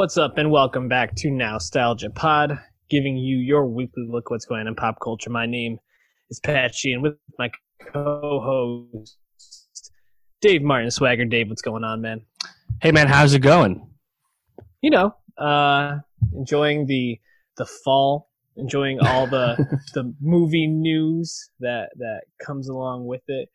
What's 0.00 0.16
up, 0.16 0.38
and 0.38 0.50
welcome 0.50 0.88
back 0.88 1.14
to 1.16 1.30
Nostalgia 1.30 2.08
Pod, 2.08 2.58
giving 2.88 3.18
you 3.18 3.36
your 3.36 3.66
weekly 3.66 4.06
look 4.08 4.30
what's 4.30 4.46
going 4.46 4.62
on 4.62 4.68
in 4.68 4.74
pop 4.74 4.98
culture. 4.98 5.28
My 5.28 5.44
name 5.44 5.78
is 6.30 6.40
Pat 6.40 6.74
Sheehan 6.74 7.02
with 7.02 7.16
my 7.38 7.50
co-host 7.92 9.18
Dave 10.40 10.62
Martin 10.62 10.90
Swagger. 10.90 11.26
Dave, 11.26 11.50
what's 11.50 11.60
going 11.60 11.84
on, 11.84 12.00
man? 12.00 12.22
Hey 12.80 12.92
man, 12.92 13.08
how's 13.08 13.34
it 13.34 13.40
going? 13.40 13.86
You 14.80 14.88
know, 14.88 15.14
uh, 15.36 15.98
enjoying 16.32 16.86
the 16.86 17.20
the 17.58 17.66
fall, 17.66 18.30
enjoying 18.56 19.00
all 19.00 19.26
the 19.26 19.54
the 19.92 20.14
movie 20.22 20.66
news 20.66 21.50
that 21.60 21.90
that 21.98 22.22
comes 22.42 22.70
along 22.70 23.04
with 23.04 23.22
it, 23.28 23.50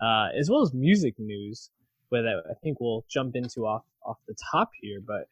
uh, 0.00 0.28
as 0.34 0.48
well 0.48 0.62
as 0.62 0.72
music 0.72 1.16
news, 1.18 1.68
where 2.08 2.22
that 2.22 2.42
I 2.50 2.54
think 2.62 2.80
we'll 2.80 3.04
jump 3.10 3.36
into 3.36 3.66
off 3.66 3.82
off 4.02 4.16
the 4.26 4.34
top 4.50 4.70
here, 4.80 5.02
but. 5.06 5.26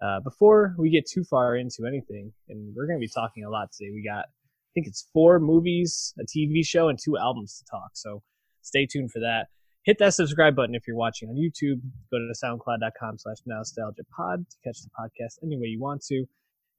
Uh, 0.00 0.20
before 0.20 0.74
we 0.78 0.90
get 0.90 1.06
too 1.06 1.24
far 1.24 1.56
into 1.56 1.86
anything, 1.86 2.32
and 2.48 2.74
we're 2.74 2.86
going 2.86 2.98
to 2.98 3.04
be 3.04 3.10
talking 3.12 3.44
a 3.44 3.50
lot 3.50 3.72
today, 3.72 3.90
we 3.92 4.02
got, 4.02 4.26
I 4.26 4.70
think 4.74 4.86
it's 4.86 5.08
four 5.12 5.40
movies, 5.40 6.14
a 6.18 6.24
TV 6.24 6.64
show, 6.64 6.88
and 6.88 6.98
two 6.98 7.18
albums 7.18 7.58
to 7.58 7.64
talk. 7.70 7.90
So 7.94 8.22
stay 8.62 8.86
tuned 8.86 9.10
for 9.10 9.20
that. 9.20 9.48
Hit 9.84 9.98
that 9.98 10.14
subscribe 10.14 10.54
button 10.54 10.74
if 10.74 10.86
you're 10.86 10.96
watching 10.96 11.30
on 11.30 11.36
YouTube. 11.36 11.80
Go 12.12 12.18
to 12.18 12.32
soundcloud.com 12.44 13.18
slash 13.18 13.38
nostalgia 13.46 14.02
pod 14.14 14.44
to 14.50 14.56
catch 14.62 14.82
the 14.82 14.90
podcast 14.90 15.42
any 15.42 15.58
way 15.58 15.66
you 15.68 15.80
want 15.80 16.02
to. 16.06 16.26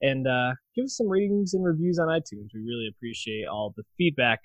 And 0.02 0.28
uh, 0.28 0.54
give 0.76 0.86
us 0.86 0.96
some 0.96 1.10
ratings 1.10 1.54
and 1.54 1.64
reviews 1.64 2.00
on 2.00 2.08
iTunes. 2.08 2.50
We 2.54 2.62
really 2.62 2.88
appreciate 2.88 3.48
all 3.48 3.74
the 3.76 3.84
feedback. 3.98 4.40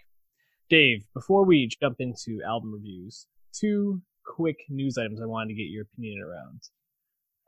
Dave, 0.69 1.05
before 1.15 1.45
we 1.45 1.69
jump 1.81 1.97
into 2.01 2.41
album 2.45 2.73
reviews, 2.73 3.27
two 3.53 4.01
quick 4.25 4.57
news 4.69 4.97
items 4.99 5.21
I 5.21 5.27
wanted 5.27 5.49
to 5.49 5.55
get 5.55 5.71
your 5.71 5.83
opinion 5.83 6.23
around. 6.23 6.61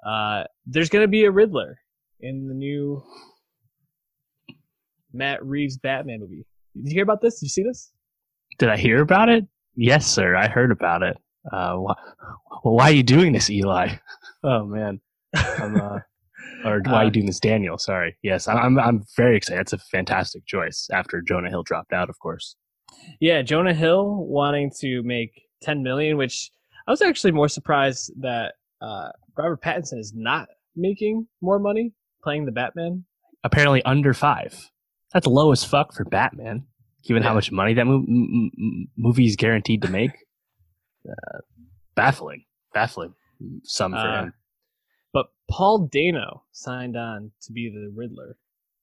Uh, 0.06 0.44
there's 0.66 0.88
going 0.88 1.02
to 1.02 1.08
be 1.08 1.24
a 1.24 1.30
Riddler 1.30 1.78
in 2.20 2.46
the 2.48 2.54
new 2.54 3.02
Matt 5.12 5.44
Reeves 5.44 5.78
Batman 5.78 6.20
movie. 6.20 6.46
Did 6.74 6.88
you 6.88 6.94
hear 6.94 7.02
about 7.02 7.20
this? 7.20 7.40
Did 7.40 7.46
you 7.46 7.50
see 7.50 7.62
this? 7.62 7.92
Did 8.58 8.68
I 8.68 8.76
hear 8.76 9.02
about 9.02 9.28
it? 9.28 9.46
Yes, 9.74 10.06
sir. 10.06 10.36
I 10.36 10.48
heard 10.48 10.70
about 10.70 11.02
it. 11.02 11.16
Uh, 11.52 11.76
wh- 11.76 12.64
why 12.64 12.90
are 12.90 12.94
you 12.94 13.02
doing 13.02 13.32
this, 13.32 13.50
Eli? 13.50 13.88
Oh 14.44 14.64
man, 14.64 15.00
I'm, 15.34 15.74
uh, 15.80 15.98
or 16.64 16.80
why 16.84 17.02
are 17.02 17.04
you 17.06 17.10
doing 17.10 17.26
this, 17.26 17.40
Daniel? 17.40 17.78
Sorry. 17.78 18.16
Yes, 18.22 18.46
I'm. 18.46 18.78
I'm 18.78 19.02
very 19.16 19.36
excited. 19.36 19.60
It's 19.62 19.72
a 19.72 19.78
fantastic 19.78 20.46
choice 20.46 20.88
after 20.92 21.20
Jonah 21.20 21.48
Hill 21.48 21.64
dropped 21.64 21.92
out, 21.92 22.08
of 22.08 22.16
course. 22.20 22.54
Yeah, 23.18 23.42
Jonah 23.42 23.74
Hill 23.74 24.24
wanting 24.26 24.70
to 24.82 25.02
make 25.02 25.42
10 25.62 25.82
million, 25.82 26.16
which 26.16 26.52
I 26.86 26.92
was 26.92 27.02
actually 27.02 27.32
more 27.32 27.48
surprised 27.48 28.12
that 28.20 28.54
uh, 28.80 29.08
Robert 29.36 29.62
Pattinson 29.62 29.98
is 29.98 30.12
not 30.14 30.48
making 30.74 31.26
more 31.40 31.58
money 31.58 31.92
playing 32.22 32.44
the 32.46 32.52
Batman. 32.52 33.04
Apparently 33.44 33.82
under 33.84 34.12
five. 34.14 34.70
That's 35.12 35.26
low 35.26 35.52
as 35.52 35.62
fuck 35.64 35.94
for 35.94 36.04
Batman, 36.04 36.66
given 37.04 37.22
Yeah. 37.22 37.28
how 37.30 37.34
much 37.34 37.52
money 37.52 37.74
that 37.74 37.86
mo- 37.86 38.04
m- 38.06 38.50
m- 38.58 38.88
movie 38.96 39.26
is 39.26 39.36
guaranteed 39.36 39.82
to 39.82 39.90
make. 39.90 40.10
Uh, 41.08 41.38
baffling, 41.94 42.44
baffling. 42.74 43.14
Some 43.62 43.92
for 43.92 43.98
Uh, 43.98 44.22
him. 44.24 44.32
But 45.12 45.26
Paul 45.48 45.86
Dano 45.86 46.42
signed 46.50 46.96
on 46.96 47.30
to 47.42 47.52
be 47.52 47.70
the 47.70 47.92
Riddler. 47.94 48.36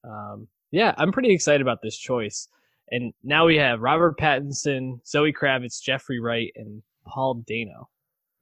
Um, 0.06 0.48
yeah, 0.72 0.94
I'm 0.98 1.12
pretty 1.12 1.34
excited 1.34 1.62
about 1.62 1.80
this 1.84 1.98
choice. 1.98 2.48
And 2.92 3.14
now 3.24 3.46
we 3.46 3.58
have 3.58 3.82
Robert 3.82 4.18
Pattinson, 4.18 5.06
Zoe 5.06 5.34
Kravitz, 5.34 5.82
Jeffrey 5.82 6.22
Wright, 6.22 6.52
and 6.56 6.82
Paul 7.06 7.44
Dano 7.46 7.90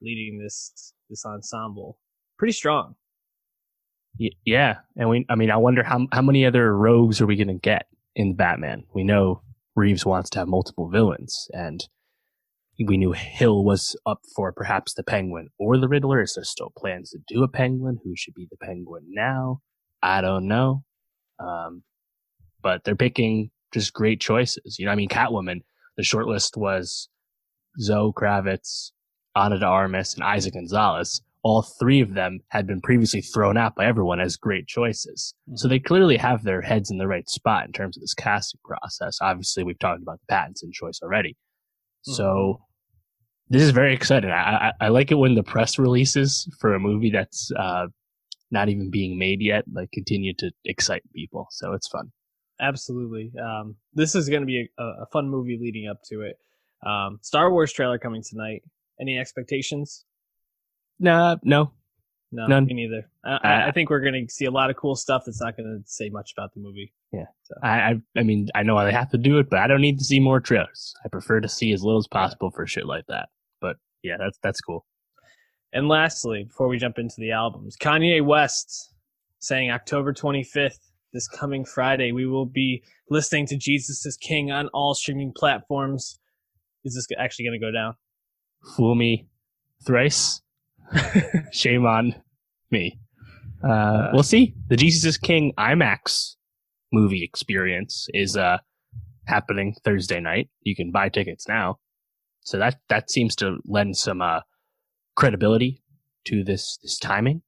leading 0.00 0.38
this 0.38 0.94
this 1.12 1.24
ensemble. 1.24 1.98
Pretty 2.38 2.52
strong. 2.52 2.96
Yeah, 4.44 4.78
and 4.96 5.08
we. 5.08 5.24
I 5.28 5.36
mean, 5.36 5.50
I 5.50 5.56
wonder 5.56 5.82
how 5.82 6.06
how 6.12 6.22
many 6.22 6.44
other 6.44 6.76
rogues 6.76 7.20
are 7.20 7.26
we 7.26 7.36
going 7.36 7.48
to 7.48 7.54
get 7.54 7.86
in 8.14 8.34
Batman? 8.34 8.84
We 8.94 9.04
know 9.04 9.42
Reeves 9.74 10.04
wants 10.04 10.28
to 10.30 10.40
have 10.40 10.48
multiple 10.48 10.90
villains, 10.90 11.48
and 11.52 11.86
we 12.84 12.96
knew 12.96 13.12
Hill 13.12 13.64
was 13.64 13.96
up 14.04 14.20
for 14.34 14.52
perhaps 14.52 14.94
the 14.94 15.02
Penguin 15.02 15.48
or 15.58 15.78
the 15.78 15.88
Riddler. 15.88 16.20
Is 16.20 16.34
there 16.34 16.44
still 16.44 16.72
plans 16.76 17.10
to 17.10 17.18
do 17.26 17.42
a 17.42 17.48
Penguin? 17.48 18.00
Who 18.04 18.12
should 18.16 18.34
be 18.34 18.46
the 18.50 18.56
Penguin 18.58 19.04
now? 19.08 19.60
I 20.02 20.20
don't 20.20 20.46
know. 20.46 20.84
Um, 21.38 21.82
but 22.60 22.84
they're 22.84 22.96
picking 22.96 23.50
just 23.72 23.94
great 23.94 24.20
choices. 24.20 24.78
You 24.78 24.86
know, 24.86 24.92
I 24.92 24.96
mean, 24.96 25.08
Catwoman. 25.08 25.60
The 25.96 26.02
short 26.02 26.26
list 26.26 26.56
was 26.56 27.08
Zoe 27.78 28.12
Kravitz, 28.12 28.92
Ana 29.34 29.58
de 29.58 29.66
Armas, 29.66 30.14
and 30.14 30.22
Eiza 30.22 30.52
Gonzalez. 30.52 31.22
All 31.44 31.62
three 31.62 32.00
of 32.00 32.14
them 32.14 32.38
had 32.48 32.68
been 32.68 32.80
previously 32.80 33.20
thrown 33.20 33.56
out 33.56 33.74
by 33.74 33.86
everyone 33.86 34.20
as 34.20 34.36
great 34.36 34.68
choices. 34.68 35.34
So 35.56 35.66
they 35.66 35.80
clearly 35.80 36.16
have 36.16 36.44
their 36.44 36.60
heads 36.60 36.90
in 36.90 36.98
the 36.98 37.08
right 37.08 37.28
spot 37.28 37.66
in 37.66 37.72
terms 37.72 37.96
of 37.96 38.00
this 38.00 38.14
casting 38.14 38.60
process. 38.64 39.18
Obviously, 39.20 39.64
we've 39.64 39.78
talked 39.78 40.02
about 40.02 40.20
the 40.20 40.32
Pattinson 40.32 40.72
choice 40.72 41.00
already. 41.02 41.36
So 42.02 42.60
this 43.48 43.62
is 43.62 43.70
very 43.70 43.94
exciting. 43.94 44.30
I, 44.30 44.68
I, 44.68 44.72
I 44.82 44.88
like 44.88 45.10
it 45.10 45.16
when 45.16 45.34
the 45.34 45.42
press 45.42 45.78
releases 45.78 46.48
for 46.60 46.74
a 46.74 46.80
movie 46.80 47.10
that's 47.10 47.50
uh, 47.58 47.86
not 48.50 48.68
even 48.68 48.90
being 48.90 49.18
made 49.18 49.40
yet, 49.40 49.64
like 49.72 49.90
continue 49.92 50.34
to 50.38 50.50
excite 50.64 51.02
people. 51.14 51.48
So 51.50 51.72
it's 51.72 51.88
fun. 51.88 52.12
Absolutely. 52.60 53.32
Um, 53.42 53.76
this 53.94 54.14
is 54.14 54.28
going 54.28 54.42
to 54.42 54.46
be 54.46 54.68
a, 54.78 54.82
a 54.82 55.06
fun 55.12 55.28
movie 55.28 55.58
leading 55.60 55.88
up 55.88 55.98
to 56.10 56.20
it. 56.22 56.36
Um, 56.86 57.18
Star 57.22 57.50
Wars 57.50 57.72
trailer 57.72 57.98
coming 57.98 58.22
tonight. 58.22 58.62
Any 59.00 59.18
expectations? 59.18 60.04
Nah, 60.98 61.36
no, 61.42 61.72
No, 62.30 62.46
None. 62.46 62.66
me 62.66 62.74
neither. 62.74 63.10
I, 63.24 63.30
I, 63.30 63.34
Uh, 63.64 63.68
I 63.68 63.70
think 63.72 63.90
we're 63.90 64.00
going 64.00 64.26
to 64.26 64.32
see 64.32 64.44
a 64.44 64.50
lot 64.50 64.70
of 64.70 64.76
cool 64.76 64.94
stuff 64.94 65.24
that's 65.26 65.40
not 65.40 65.56
going 65.56 65.68
to 65.68 65.90
say 65.90 66.08
much 66.10 66.32
about 66.36 66.54
the 66.54 66.60
movie. 66.60 66.92
Yeah. 67.12 67.26
I, 67.62 67.68
I, 67.68 67.94
I 68.16 68.22
mean, 68.22 68.48
I 68.54 68.62
know 68.62 68.82
they 68.84 68.92
have 68.92 69.10
to 69.10 69.18
do 69.18 69.38
it, 69.38 69.50
but 69.50 69.58
I 69.58 69.66
don't 69.66 69.80
need 69.80 69.98
to 69.98 70.04
see 70.04 70.20
more 70.20 70.40
trailers. 70.40 70.94
I 71.04 71.08
prefer 71.08 71.40
to 71.40 71.48
see 71.48 71.72
as 71.72 71.82
little 71.82 71.98
as 71.98 72.06
possible 72.06 72.50
for 72.50 72.66
shit 72.66 72.86
like 72.86 73.04
that. 73.08 73.28
But 73.60 73.76
yeah, 74.02 74.16
that's 74.18 74.38
that's 74.42 74.60
cool. 74.60 74.86
And 75.74 75.88
lastly, 75.88 76.44
before 76.44 76.68
we 76.68 76.78
jump 76.78 76.98
into 76.98 77.16
the 77.18 77.32
albums, 77.32 77.76
Kanye 77.76 78.24
West 78.24 78.94
saying 79.40 79.70
October 79.70 80.12
25th, 80.12 80.78
this 81.12 81.28
coming 81.28 81.64
Friday, 81.64 82.12
we 82.12 82.26
will 82.26 82.46
be 82.46 82.82
listening 83.10 83.46
to 83.46 83.56
Jesus 83.56 84.06
is 84.06 84.16
King 84.16 84.50
on 84.50 84.68
all 84.68 84.94
streaming 84.94 85.32
platforms. 85.36 86.18
Is 86.84 86.94
this 86.94 87.06
actually 87.18 87.46
going 87.46 87.60
to 87.60 87.66
go 87.66 87.70
down? 87.70 87.94
Fool 88.76 88.94
me 88.94 89.28
thrice, 89.84 90.40
shame 91.52 91.86
on 91.86 92.14
me. 92.70 92.98
Uh, 93.62 94.08
we'll 94.12 94.22
see. 94.22 94.54
The 94.68 94.76
Jesus 94.76 95.04
is 95.04 95.18
King 95.18 95.52
IMAX 95.58 96.36
movie 96.92 97.24
experience 97.24 98.08
is 98.12 98.36
uh 98.36 98.58
happening 99.26 99.74
Thursday 99.84 100.20
night. 100.20 100.48
You 100.62 100.74
can 100.74 100.90
buy 100.90 101.08
tickets 101.08 101.48
now, 101.48 101.78
so 102.40 102.58
that 102.58 102.80
that 102.88 103.10
seems 103.10 103.36
to 103.36 103.58
lend 103.64 103.96
some 103.96 104.20
uh 104.20 104.40
credibility 105.14 105.82
to 106.26 106.44
this 106.44 106.78
this 106.82 106.98
timing. 106.98 107.42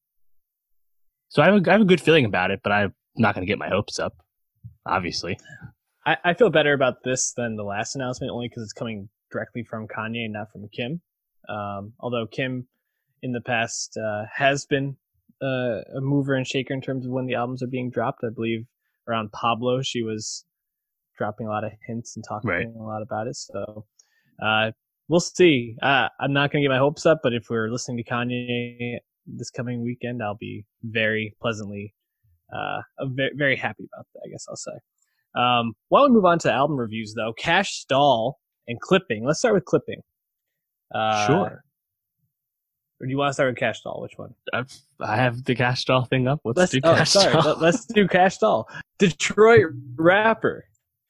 So 1.28 1.42
I 1.42 1.46
have 1.46 1.66
a, 1.66 1.70
I 1.70 1.72
have 1.72 1.80
a 1.80 1.86
good 1.86 2.00
feeling 2.00 2.24
about 2.24 2.50
it, 2.50 2.60
but 2.62 2.72
I'm 2.72 2.94
not 3.16 3.34
going 3.34 3.44
to 3.44 3.50
get 3.50 3.58
my 3.58 3.68
hopes 3.68 3.98
up. 3.98 4.14
Obviously, 4.86 5.38
I, 6.06 6.16
I 6.24 6.34
feel 6.34 6.50
better 6.50 6.72
about 6.72 7.02
this 7.04 7.32
than 7.32 7.56
the 7.56 7.64
last 7.64 7.96
announcement 7.96 8.30
only 8.30 8.48
because 8.48 8.62
it's 8.62 8.72
coming 8.72 9.08
directly 9.34 9.64
from 9.64 9.86
Kanye 9.88 10.30
not 10.30 10.50
from 10.52 10.68
Kim. 10.72 11.00
Um, 11.48 11.92
although 12.00 12.26
Kim 12.26 12.66
in 13.22 13.32
the 13.32 13.40
past 13.40 13.98
uh, 13.98 14.24
has 14.34 14.64
been 14.66 14.96
uh, 15.42 15.80
a 15.96 16.00
mover 16.00 16.34
and 16.34 16.46
shaker 16.46 16.72
in 16.72 16.80
terms 16.80 17.04
of 17.04 17.12
when 17.12 17.26
the 17.26 17.34
albums 17.34 17.62
are 17.62 17.66
being 17.66 17.90
dropped. 17.90 18.20
I 18.24 18.28
believe 18.34 18.64
around 19.08 19.32
Pablo, 19.32 19.82
she 19.82 20.02
was 20.02 20.44
dropping 21.18 21.46
a 21.46 21.50
lot 21.50 21.64
of 21.64 21.72
hints 21.86 22.16
and 22.16 22.24
talking 22.26 22.50
Right. 22.50 22.66
a 22.66 22.82
lot 22.82 23.02
about 23.02 23.26
it. 23.26 23.36
So 23.36 23.84
uh, 24.42 24.70
we'll 25.08 25.20
see. 25.20 25.76
Uh, 25.82 26.08
I'm 26.20 26.32
not 26.32 26.50
going 26.50 26.62
to 26.62 26.68
get 26.68 26.72
my 26.72 26.78
hopes 26.78 27.04
up, 27.06 27.20
but 27.22 27.32
if 27.34 27.50
we're 27.50 27.68
listening 27.70 27.98
to 27.98 28.04
Kanye 28.04 28.98
this 29.26 29.50
coming 29.50 29.82
weekend, 29.82 30.22
I'll 30.22 30.36
be 30.36 30.64
very 30.82 31.34
pleasantly, 31.40 31.94
uh, 32.54 32.80
very, 33.08 33.32
very 33.36 33.56
happy 33.56 33.84
about 33.92 34.06
that. 34.14 34.20
I 34.26 34.28
guess 34.30 34.46
I'll 34.48 34.56
say. 34.56 34.72
Um, 35.36 35.72
while 35.88 36.04
we 36.08 36.14
move 36.14 36.24
on 36.24 36.38
to 36.40 36.52
album 36.52 36.76
reviews, 36.76 37.14
though, 37.14 37.32
Kash 37.36 37.84
Doll 37.88 38.38
and 38.68 38.80
Clipping. 38.80 39.24
Let's 39.24 39.38
start 39.38 39.54
with 39.54 39.64
Clipping. 39.64 40.02
Uh, 40.94 41.26
sure. 41.26 41.64
Or 43.00 43.06
do 43.06 43.10
you 43.10 43.18
want 43.18 43.30
to 43.30 43.34
start 43.34 43.50
with 43.50 43.58
Kash 43.58 43.82
Doll? 43.82 44.00
Which 44.00 44.16
one? 44.16 44.34
I, 44.52 44.64
I 45.00 45.16
have 45.16 45.44
the 45.44 45.54
Kash 45.54 45.84
Doll 45.84 46.04
thing 46.04 46.28
up. 46.28 46.40
Let's, 46.44 46.58
Let's 46.58 46.72
do 46.72 46.80
oh, 46.84 46.94
cash 46.94 47.10
sorry. 47.10 47.32
doll. 47.32 47.42
Let- 47.44 47.60
Let's 47.60 47.86
do 47.86 48.06
Kash 48.08 48.38
Doll. 48.38 48.68
Detroit 48.98 49.66
rapper 49.96 50.64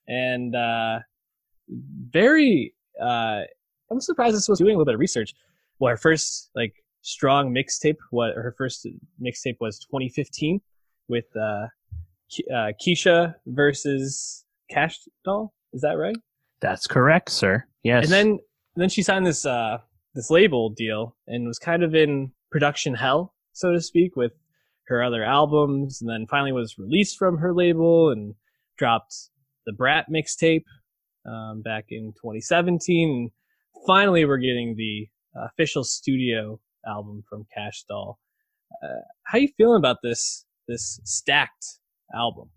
and 0.09 0.56
uh, 0.56 1.01
very. 1.69 2.75
Uh, 3.01 3.43
I'm 3.91 4.01
surprised 4.01 4.37
this 4.37 4.49
was 4.49 4.59
doing 4.59 4.71
a 4.75 4.79
little 4.79 4.87
bit 4.87 4.95
of 4.95 5.01
research. 5.01 5.35
Well, 5.79 5.91
her 5.91 5.97
first 5.97 6.51
like 6.55 6.75
strong 7.03 7.55
mixtape. 7.55 7.97
What 8.11 8.35
her 8.35 8.55
first 8.56 8.87
mixtape 9.23 9.56
was 9.61 9.79
2015 9.81 10.61
with 11.09 11.27
uh, 11.37 11.67
uh, 12.53 12.73
Keisha 12.85 13.35
versus 13.47 14.45
Kash 14.71 15.01
Doll. 15.25 15.53
Is 15.73 15.83
that 15.83 15.99
right? 15.99 16.17
That's 16.64 16.87
correct, 16.87 17.31
sir. 17.31 17.66
Yes. 17.82 18.05
And 18.05 18.12
then 18.12 18.38
then 18.75 18.88
she 18.88 19.02
signed 19.02 19.26
this 19.26 19.44
uh 19.44 19.78
this 20.14 20.31
label 20.31 20.70
deal 20.70 21.14
and 21.26 21.46
was 21.46 21.58
kind 21.58 21.82
of 21.82 21.94
in 21.94 22.32
production 22.50 22.94
hell, 22.94 23.34
so 23.52 23.72
to 23.72 23.82
speak, 23.82 24.16
with 24.16 24.32
her 24.87 25.02
other 25.02 25.22
albums, 25.22 26.00
and 26.00 26.08
then 26.08 26.26
finally 26.26 26.52
was 26.52 26.78
released 26.78 27.19
from 27.19 27.37
her 27.37 27.52
label 27.52 28.08
and 28.08 28.34
dropped 28.78 29.14
the 29.66 29.75
Brat 29.75 30.06
mixtape 30.11 30.64
um, 31.26 31.61
back 31.61 31.87
in 31.90 32.14
2017. 32.16 33.10
And 33.10 33.31
finally, 33.87 34.25
we're 34.25 34.38
getting 34.38 34.75
the 34.75 35.06
official 35.37 35.84
studio 35.84 36.58
album 36.87 37.25
from 37.28 37.44
Kash 37.55 37.84
Doll. 37.87 38.19
Uh, 38.82 39.02
how 39.25 39.37
you 39.37 39.49
feeling 39.58 39.78
about 39.78 39.99
this 40.02 40.46
this 40.67 40.99
stacked 41.05 41.78
album? 42.14 42.49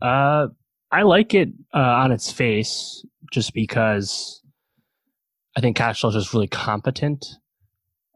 Uh, 0.00 0.46
I 0.94 1.02
like 1.02 1.34
it 1.34 1.48
uh, 1.74 1.78
on 1.78 2.12
its 2.12 2.30
face, 2.30 3.04
just 3.32 3.52
because 3.52 4.40
I 5.56 5.60
think 5.60 5.76
Kash 5.76 6.00
Doll 6.00 6.10
is 6.10 6.22
just 6.22 6.32
really 6.32 6.46
competent 6.46 7.26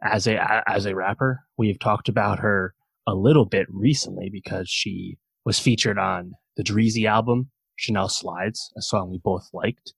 as 0.00 0.28
a 0.28 0.62
as 0.70 0.86
a 0.86 0.94
rapper. 0.94 1.40
We've 1.56 1.80
talked 1.80 2.08
about 2.08 2.38
her 2.38 2.74
a 3.04 3.16
little 3.16 3.46
bit 3.46 3.66
recently 3.68 4.30
because 4.30 4.70
she 4.70 5.18
was 5.44 5.58
featured 5.58 5.98
on 5.98 6.34
the 6.56 6.62
Dreezy 6.62 7.04
album, 7.04 7.50
Chanel 7.74 8.08
Slides, 8.08 8.72
a 8.76 8.82
song 8.82 9.10
we 9.10 9.18
both 9.18 9.48
liked. 9.52 9.94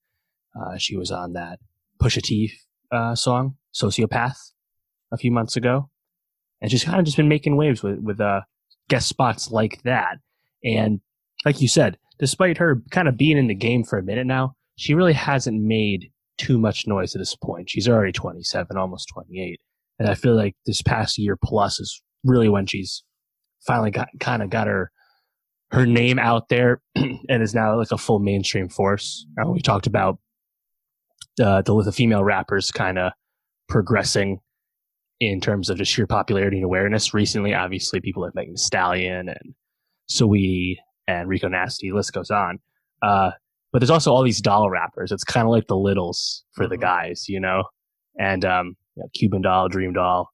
Uh, 0.59 0.79
she 0.79 0.97
was 0.97 1.11
on 1.11 1.35
that 1.35 1.59
Pusha 2.03 2.23
T 2.23 2.51
uh, 2.91 3.15
song, 3.15 3.57
Sociopath, 3.75 4.53
a 5.13 5.19
few 5.19 5.31
months 5.31 5.55
ago, 5.55 5.91
and 6.63 6.71
she's 6.71 6.85
kind 6.85 6.99
of 6.99 7.05
just 7.05 7.19
been 7.19 7.29
making 7.29 7.59
waves 7.59 7.83
with 7.83 7.99
with 7.99 8.23
uh, 8.23 8.41
guest 8.89 9.07
spots 9.07 9.51
like 9.51 9.83
that. 9.83 10.17
And 10.65 11.03
like 11.45 11.61
you 11.61 11.69
said, 11.69 11.99
despite 12.21 12.59
her 12.59 12.83
kind 12.91 13.09
of 13.09 13.17
being 13.17 13.39
in 13.39 13.49
the 13.49 13.55
game 13.55 13.83
for 13.83 13.99
a 13.99 14.03
minute 14.03 14.27
now, 14.27 14.55
she 14.77 14.95
really 14.95 15.15
hasn't 15.15 15.61
made 15.61 16.11
too 16.39 16.59
much 16.59 16.87
noise 16.87 17.15
at 17.15 17.19
this 17.19 17.35
point. 17.35 17.69
She's 17.69 17.89
already 17.89 18.13
27, 18.13 18.77
almost 18.77 19.09
28. 19.13 19.59
And 19.99 20.09
I 20.09 20.15
feel 20.15 20.37
like 20.37 20.55
this 20.67 20.83
past 20.83 21.19
year 21.19 21.37
plus 21.43 21.81
is 21.81 22.03
really 22.25 22.49
when 22.49 22.67
she's 22.67 23.03
finally 23.67 23.91
got 23.91 24.09
kind 24.21 24.43
of 24.43 24.51
got 24.51 24.67
her 24.67 24.91
her 25.71 25.87
name 25.87 26.19
out 26.19 26.49
there 26.49 26.81
and 26.95 27.43
is 27.43 27.55
now 27.55 27.77
like 27.77 27.93
a 27.93 27.99
full 27.99 28.19
mainstream 28.19 28.69
force. 28.69 29.27
Uh, 29.41 29.51
we 29.51 29.61
talked 29.61 29.87
about 29.87 30.19
uh, 31.43 31.63
the 31.63 31.83
the 31.83 31.93
female 31.93 32.25
rappers 32.25 32.71
kind 32.71 32.99
of 32.99 33.13
progressing 33.69 34.41
in 35.21 35.41
terms 35.41 35.69
of 35.69 35.77
just 35.77 35.93
sheer 35.93 36.07
popularity 36.07 36.57
and 36.57 36.65
awareness. 36.65 37.15
Recently, 37.15 37.55
obviously, 37.55 38.01
people 38.01 38.23
like 38.23 38.35
Megan 38.35 38.57
Stallion 38.57 39.29
and 39.29 39.55
Saweetie 40.11 40.77
and 41.11 41.29
Rico 41.29 41.49
Nasty, 41.49 41.93
list 41.93 42.13
goes 42.13 42.31
on. 42.31 42.59
Uh, 43.03 43.31
but 43.73 43.81
there's 43.81 43.91
also 43.91 44.13
all 44.13 44.23
these 44.23 44.41
doll 44.41 44.71
rappers. 44.71 45.13
It's 45.13 45.25
kind 45.25 45.47
of 45.47 45.51
like 45.51 45.67
the 45.67 45.77
littles 45.77 46.45
for 46.53 46.65
mm-hmm. 46.65 46.71
the 46.71 46.79
guys, 46.79 47.29
you 47.29 47.41
know? 47.41 47.65
And 48.19 48.45
um, 48.45 48.77
you 48.97 49.03
know, 49.03 49.09
Cuban 49.15 49.43
doll, 49.43 49.69
Dream 49.69 49.93
doll, 49.93 50.31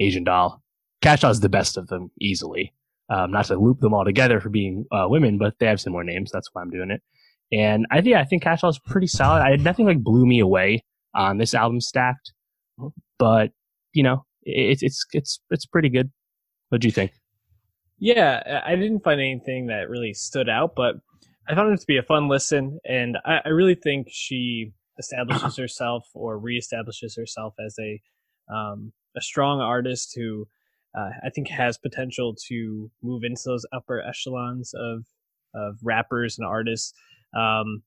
Asian 0.00 0.24
doll. 0.24 0.60
Kash 1.02 1.20
Doll 1.20 1.30
is 1.30 1.40
the 1.40 1.50
best 1.50 1.76
of 1.76 1.88
them 1.88 2.10
easily. 2.18 2.72
Um, 3.10 3.30
not 3.30 3.44
to 3.46 3.56
loop 3.56 3.80
them 3.80 3.92
all 3.92 4.06
together 4.06 4.40
for 4.40 4.48
being 4.48 4.86
uh, 4.90 5.04
women, 5.06 5.36
but 5.36 5.54
they 5.58 5.66
have 5.66 5.78
similar 5.78 6.02
names. 6.02 6.30
That's 6.32 6.48
why 6.52 6.62
I'm 6.62 6.70
doing 6.70 6.90
it. 6.90 7.02
And 7.52 7.86
I 7.90 8.00
think 8.00 8.16
I 8.16 8.24
think 8.24 8.42
Kash 8.42 8.62
Doll 8.62 8.70
is 8.70 8.78
pretty 8.78 9.06
solid. 9.06 9.42
I 9.42 9.50
had 9.50 9.60
nothing 9.60 9.84
like 9.84 10.02
blew 10.02 10.24
me 10.24 10.40
away 10.40 10.82
on 11.14 11.36
this 11.36 11.52
album 11.52 11.80
stacked, 11.80 12.32
mm-hmm. 12.80 12.88
but 13.18 13.50
you 13.92 14.02
know, 14.02 14.24
it's 14.42 14.82
it's 14.82 15.04
it's 15.12 15.40
it's 15.50 15.66
pretty 15.66 15.90
good. 15.90 16.10
What 16.70 16.80
do 16.80 16.88
you 16.88 16.92
think? 16.92 17.12
Yeah, 17.98 18.62
I 18.66 18.76
didn't 18.76 19.04
find 19.04 19.20
anything 19.20 19.66
that 19.66 19.88
really 19.88 20.14
stood 20.14 20.48
out, 20.48 20.74
but 20.74 20.96
I 21.48 21.54
found 21.54 21.72
it 21.72 21.80
to 21.80 21.86
be 21.86 21.96
a 21.96 22.02
fun 22.02 22.28
listen, 22.28 22.78
and 22.84 23.18
I, 23.24 23.40
I 23.44 23.48
really 23.50 23.76
think 23.76 24.08
she 24.10 24.72
establishes 24.98 25.56
herself 25.58 26.08
or 26.14 26.38
reestablishes 26.40 27.16
herself 27.16 27.54
as 27.64 27.76
a 27.78 28.00
um, 28.52 28.92
a 29.16 29.20
strong 29.20 29.60
artist 29.60 30.12
who 30.16 30.46
uh, 30.98 31.10
I 31.24 31.30
think 31.30 31.48
has 31.48 31.78
potential 31.78 32.34
to 32.48 32.90
move 33.02 33.22
into 33.24 33.42
those 33.44 33.64
upper 33.72 34.00
echelons 34.02 34.74
of 34.74 35.04
of 35.54 35.78
rappers 35.82 36.36
and 36.38 36.46
artists. 36.46 36.92
Um, 37.36 37.82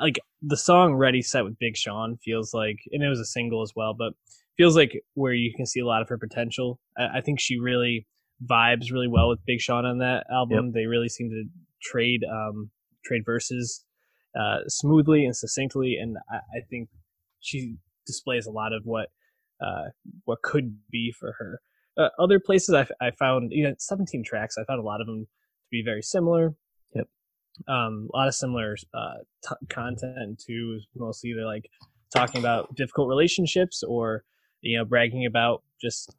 like 0.00 0.20
the 0.40 0.56
song 0.56 0.94
"Ready 0.94 1.22
Set" 1.22 1.44
with 1.44 1.58
Big 1.58 1.76
Sean 1.76 2.16
feels 2.24 2.54
like, 2.54 2.78
and 2.92 3.02
it 3.02 3.08
was 3.08 3.20
a 3.20 3.24
single 3.24 3.62
as 3.62 3.72
well, 3.74 3.94
but 3.94 4.12
feels 4.56 4.76
like 4.76 5.02
where 5.14 5.32
you 5.32 5.52
can 5.56 5.66
see 5.66 5.80
a 5.80 5.86
lot 5.86 6.02
of 6.02 6.08
her 6.08 6.18
potential. 6.18 6.78
I, 6.96 7.18
I 7.18 7.20
think 7.20 7.40
she 7.40 7.58
really 7.58 8.06
vibes 8.44 8.92
really 8.92 9.08
well 9.08 9.28
with 9.28 9.44
Big 9.46 9.60
Sean 9.60 9.84
on 9.84 9.98
that 9.98 10.24
album. 10.32 10.66
Yep. 10.66 10.74
They 10.74 10.86
really 10.86 11.08
seem 11.08 11.30
to 11.30 11.44
trade 11.82 12.22
um, 12.30 12.70
trade 13.04 13.22
verses 13.24 13.84
uh, 14.38 14.60
smoothly 14.66 15.24
and 15.24 15.36
succinctly, 15.36 15.96
and 16.00 16.16
I, 16.30 16.36
I, 16.36 16.60
think 16.70 16.88
she 17.40 17.76
displays 18.06 18.46
a 18.46 18.50
lot 18.50 18.72
of 18.72 18.82
what 18.84 19.08
uh, 19.60 19.90
what 20.24 20.42
could 20.42 20.78
be 20.90 21.12
for 21.18 21.34
her. 21.38 21.60
Uh, 21.98 22.08
other 22.18 22.40
places 22.40 22.74
I, 22.74 22.86
I 23.06 23.10
found, 23.10 23.52
you 23.52 23.64
know, 23.64 23.74
17 23.78 24.24
tracks. 24.24 24.56
I 24.56 24.64
found 24.64 24.80
a 24.80 24.84
lot 24.84 25.02
of 25.02 25.06
them 25.06 25.24
to 25.24 25.68
be 25.70 25.82
very 25.84 26.00
similar. 26.00 26.54
Yep. 26.94 27.06
Um, 27.68 28.08
a 28.14 28.16
lot 28.16 28.28
of 28.28 28.34
similar 28.34 28.76
uh, 28.94 29.18
t- 29.46 29.66
content 29.68 30.42
too. 30.44 30.80
Mostly 30.96 31.34
they're 31.34 31.44
like 31.44 31.68
talking 32.14 32.40
about 32.40 32.74
difficult 32.74 33.08
relationships 33.08 33.82
or 33.82 34.24
you 34.62 34.78
know 34.78 34.84
bragging 34.84 35.26
about 35.26 35.62
just 35.80 36.14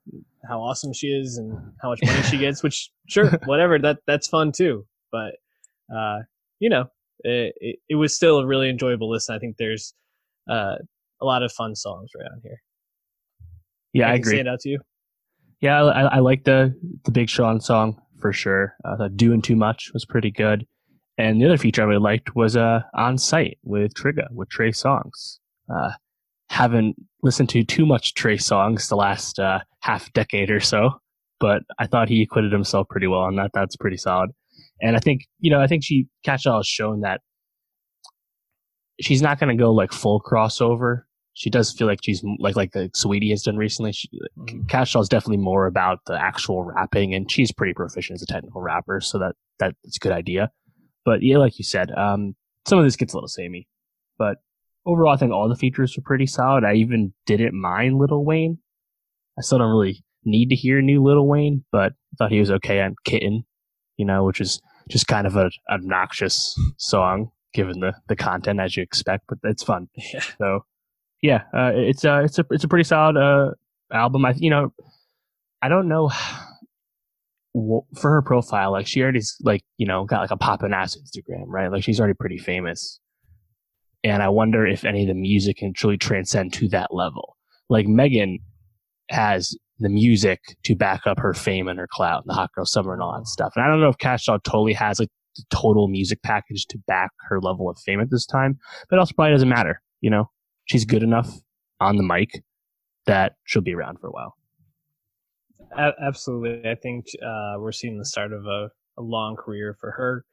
how 0.48 0.62
awesome 0.62 0.94
she 0.94 1.07
is 1.07 1.38
and 1.38 1.57
how 1.81 1.90
much 1.90 2.00
money 2.04 2.22
she 2.24 2.38
gets. 2.45 2.63
Which 2.63 2.92
sure, 3.07 3.30
whatever. 3.45 3.80
That 3.80 4.00
that's 4.07 4.28
fun 4.28 4.51
too. 4.51 4.86
But 5.12 5.36
uh, 5.94 6.19
you 6.60 6.69
know, 6.69 6.86
it, 7.24 7.54
it, 7.60 7.80
it, 7.90 7.95
was 7.95 8.16
still 8.16 8.40
a 8.40 8.45
really 8.45 8.69
enjoyable 8.69 9.10
listen. 9.10 9.36
I 9.36 9.40
think 9.40 9.57
there's 9.57 9.94
uh, 10.50 10.75
a 11.22 11.25
lot 11.25 11.44
of 11.44 11.51
fun 11.51 11.75
songs 11.75 12.12
around 12.19 12.42
here. 12.44 12.62
Yeah, 13.94 14.07
I, 14.07 14.12
I 14.12 14.16
agree. 14.16 14.40
It 14.40 14.48
out 14.48 14.60
to 14.62 14.69
you. 14.69 14.80
Yeah, 15.62 15.84
I, 15.84 16.16
I 16.16 16.19
like 16.19 16.44
the 16.44 16.75
the 17.06 17.12
Big 17.12 17.30
Sean 17.30 17.62
song 17.62 18.01
for 18.19 18.34
sure. 18.34 18.75
Uh, 18.84 19.07
"Doing 19.16 19.42
Too 19.42 19.56
Much" 19.56 19.92
was 19.94 20.06
pretty 20.06 20.31
good, 20.31 20.66
and 21.18 21.39
the 21.39 21.46
other 21.46 21.57
feature 21.57 21.81
I 21.81 21.86
really 21.86 22.01
liked 22.01 22.36
was 22.36 22.57
uh, 22.57 22.81
"On 22.94 23.18
Site" 23.18 23.60
with 23.63 23.94
Trigga 23.94 24.30
with 24.31 24.50
Trey 24.50 24.72
Songz. 24.72 25.39
Uh, 25.74 25.92
haven't 26.53 26.95
listened 27.23 27.50
to 27.50 27.63
too 27.63 27.83
much 27.83 28.13
Trey 28.13 28.38
Songz 28.38 28.88
the 28.88 28.95
last 28.95 29.39
uh, 29.39 29.59
half 29.81 30.13
decade 30.13 30.51
or 30.51 30.59
so, 30.59 30.91
but 31.39 31.63
I 31.79 31.88
thought 31.88 32.09
he 32.09 32.21
acquitted 32.21 32.51
himself 32.51 32.88
pretty 32.89 33.07
well 33.07 33.21
on 33.21 33.38
that. 33.38 33.50
That's 33.55 33.75
pretty 33.75 33.97
solid. 33.97 34.29
And 34.79 34.95
I 34.95 35.00
think, 35.00 35.25
you 35.39 35.50
know, 35.50 35.59
I 35.59 35.65
think 35.65 35.83
she, 35.83 36.05
Kash 36.24 36.43
Doll 36.43 36.60
has 36.60 36.67
shown 36.67 37.01
that 37.01 37.22
she's 39.01 39.22
not 39.22 39.39
going 39.39 39.55
to 39.55 39.60
go 39.60 39.72
like 39.72 39.91
full 39.91 40.22
crossover. 40.22 41.01
She 41.33 41.50
does 41.50 41.74
feel 41.74 41.88
like 41.88 42.03
she's 42.03 42.24
like, 42.38 42.55
like 42.55 42.74
the 42.74 42.91
Saweetie 42.95 43.31
has 43.31 43.41
done 43.41 43.57
recently. 43.57 43.91
She, 43.91 44.07
mm-hmm. 44.38 44.65
Kash 44.67 44.93
Doll 44.93 45.01
is 45.01 45.10
definitely 45.10 45.43
more 45.43 45.65
about 45.65 46.01
the 46.05 46.13
actual 46.13 46.63
rapping 46.63 47.15
and 47.15 47.31
she's 47.31 47.51
pretty 47.51 47.74
proficient 47.74 48.17
as 48.17 48.22
a 48.22 48.27
technical 48.27 48.62
rapper. 48.62 49.01
So 49.01 49.17
that, 49.17 49.33
that's 49.57 49.98
a 49.98 50.00
good 50.00 50.12
idea. 50.12 50.51
But 51.03 51.24
yeah, 51.24 51.39
like 51.39 51.57
you 51.57 51.65
said, 51.65 51.89
um, 51.98 52.36
some 52.67 52.77
of 52.77 52.86
this 52.86 52.95
gets 52.95 53.13
a 53.13 53.17
little 53.17 53.27
samey, 53.27 53.67
but 54.19 54.38
overall, 54.86 55.13
I 55.13 55.18
think 55.18 55.32
all 55.32 55.50
the 55.50 55.56
features 55.56 55.96
were 55.96 56.04
pretty 56.04 56.25
solid. 56.25 56.63
I 56.63 56.74
even 56.75 57.13
didn't 57.25 57.60
mind 57.60 57.98
Lil 57.98 58.24
Wayne. 58.24 58.58
I 59.38 59.42
still 59.42 59.58
don't 59.58 59.70
really 59.70 60.04
need 60.25 60.50
to 60.50 60.56
hear 60.56 60.82
new 60.82 61.04
Lil 61.04 61.28
Wayne, 61.28 61.63
but 61.72 61.94
I 61.94 62.16
thought 62.18 62.32
he 62.32 62.40
was 62.40 62.52
okay 62.52 62.82
on 62.82 62.96
Kitten, 63.06 63.44
you 63.98 64.06
know, 64.06 64.24
which 64.24 64.42
is 64.42 64.62
just 64.90 65.08
kind 65.08 65.28
of 65.28 65.36
an 65.36 65.50
obnoxious 65.72 66.56
song 66.78 67.32
given 67.54 67.80
the 67.80 67.94
the 68.08 68.16
content 68.16 68.60
as 68.60 68.75
you 68.75 68.84
expect, 68.84 69.25
but 69.28 69.38
it's 69.44 69.63
fun. 69.63 69.88
Yeah. 70.13 70.24
So 70.38 70.66
yeah, 71.22 71.44
uh, 71.54 71.72
it's 71.74 72.04
uh 72.04 72.22
it's 72.25 72.38
a 72.40 72.46
it's 72.52 72.63
a 72.63 72.68
pretty 72.68 72.84
solid 72.84 73.16
uh 73.18 73.52
album. 73.94 74.25
I 74.25 74.34
you 74.36 74.50
know 74.50 74.74
I 75.62 75.70
don't 75.70 75.88
know 75.88 76.12
for 77.54 78.12
her 78.12 78.22
profile 78.24 78.72
like 78.72 78.88
she 78.88 79.02
already's 79.02 79.38
like 79.42 79.63
you 79.78 79.86
know 79.86 80.06
got 80.06 80.22
like 80.22 80.32
a 80.32 80.38
poppin' 80.38 80.74
ass 80.74 80.98
Instagram 80.98 81.44
right 81.46 81.72
like 81.72 81.84
she's 81.84 82.00
already 82.00 82.16
pretty 82.16 82.38
famous, 82.38 83.00
and 84.03 84.22
I 84.22 84.29
wonder 84.29 84.65
if 84.65 84.86
any 84.86 85.03
of 85.03 85.07
the 85.07 85.13
music 85.13 85.57
can 85.57 85.74
truly 85.74 85.98
transcend 85.98 86.53
to 86.53 86.67
that 86.69 86.93
level. 86.93 87.38
Like 87.69 87.88
Megan 87.88 88.39
has 89.10 89.55
the 89.79 89.89
music 89.89 90.39
to 90.63 90.75
back 90.75 91.01
up 91.05 91.19
her 91.19 91.33
fame 91.33 91.67
and 91.67 91.79
her 91.79 91.88
clout, 91.91 92.24
and 92.24 92.29
the 92.29 92.33
Hot 92.33 92.51
Girl 92.53 92.65
Summer 92.65 92.93
and 92.93 93.01
all 93.01 93.17
that 93.17 93.27
stuff. 93.27 93.53
And 93.55 93.65
I 93.65 93.67
don't 93.67 93.79
know 93.79 93.89
if 93.89 93.98
Kash 93.98 94.25
Doll 94.25 94.39
totally 94.39 94.74
has 94.74 95.00
like 95.00 95.10
the 95.36 95.43
total 95.50 95.88
music 95.88 96.22
package 96.22 96.65
to 96.67 96.77
back 96.88 97.12
her 97.27 97.39
level 97.41 97.69
of 97.69 97.77
fame 97.79 98.00
at 98.00 98.12
this 98.12 98.25
time, 98.25 98.57
but 98.89 98.98
it 98.98 99.00
also 99.00 99.13
probably 99.15 99.33
doesn't 99.33 99.50
matter. 99.50 99.81
You 100.01 100.10
know, 100.10 100.29
she's 100.65 100.86
good 100.86 101.03
enough 101.03 101.29
on 101.79 101.98
the 101.98 102.03
mic 102.03 102.43
that 103.05 103.33
she'll 103.45 103.62
be 103.62 103.74
around 103.74 104.00
for 104.00 104.07
a 104.07 104.12
while. 104.12 104.36
Absolutely. 105.75 106.69
I 106.69 106.75
think 106.75 107.05
uh, 107.25 107.55
we're 107.57 107.72
seeing 107.72 107.98
the 107.98 108.05
start 108.05 108.31
of 108.31 108.45
a, 108.45 108.69
a 108.98 109.01
long 109.01 109.36
career 109.36 109.75
for 109.79 109.91
her. 109.91 110.25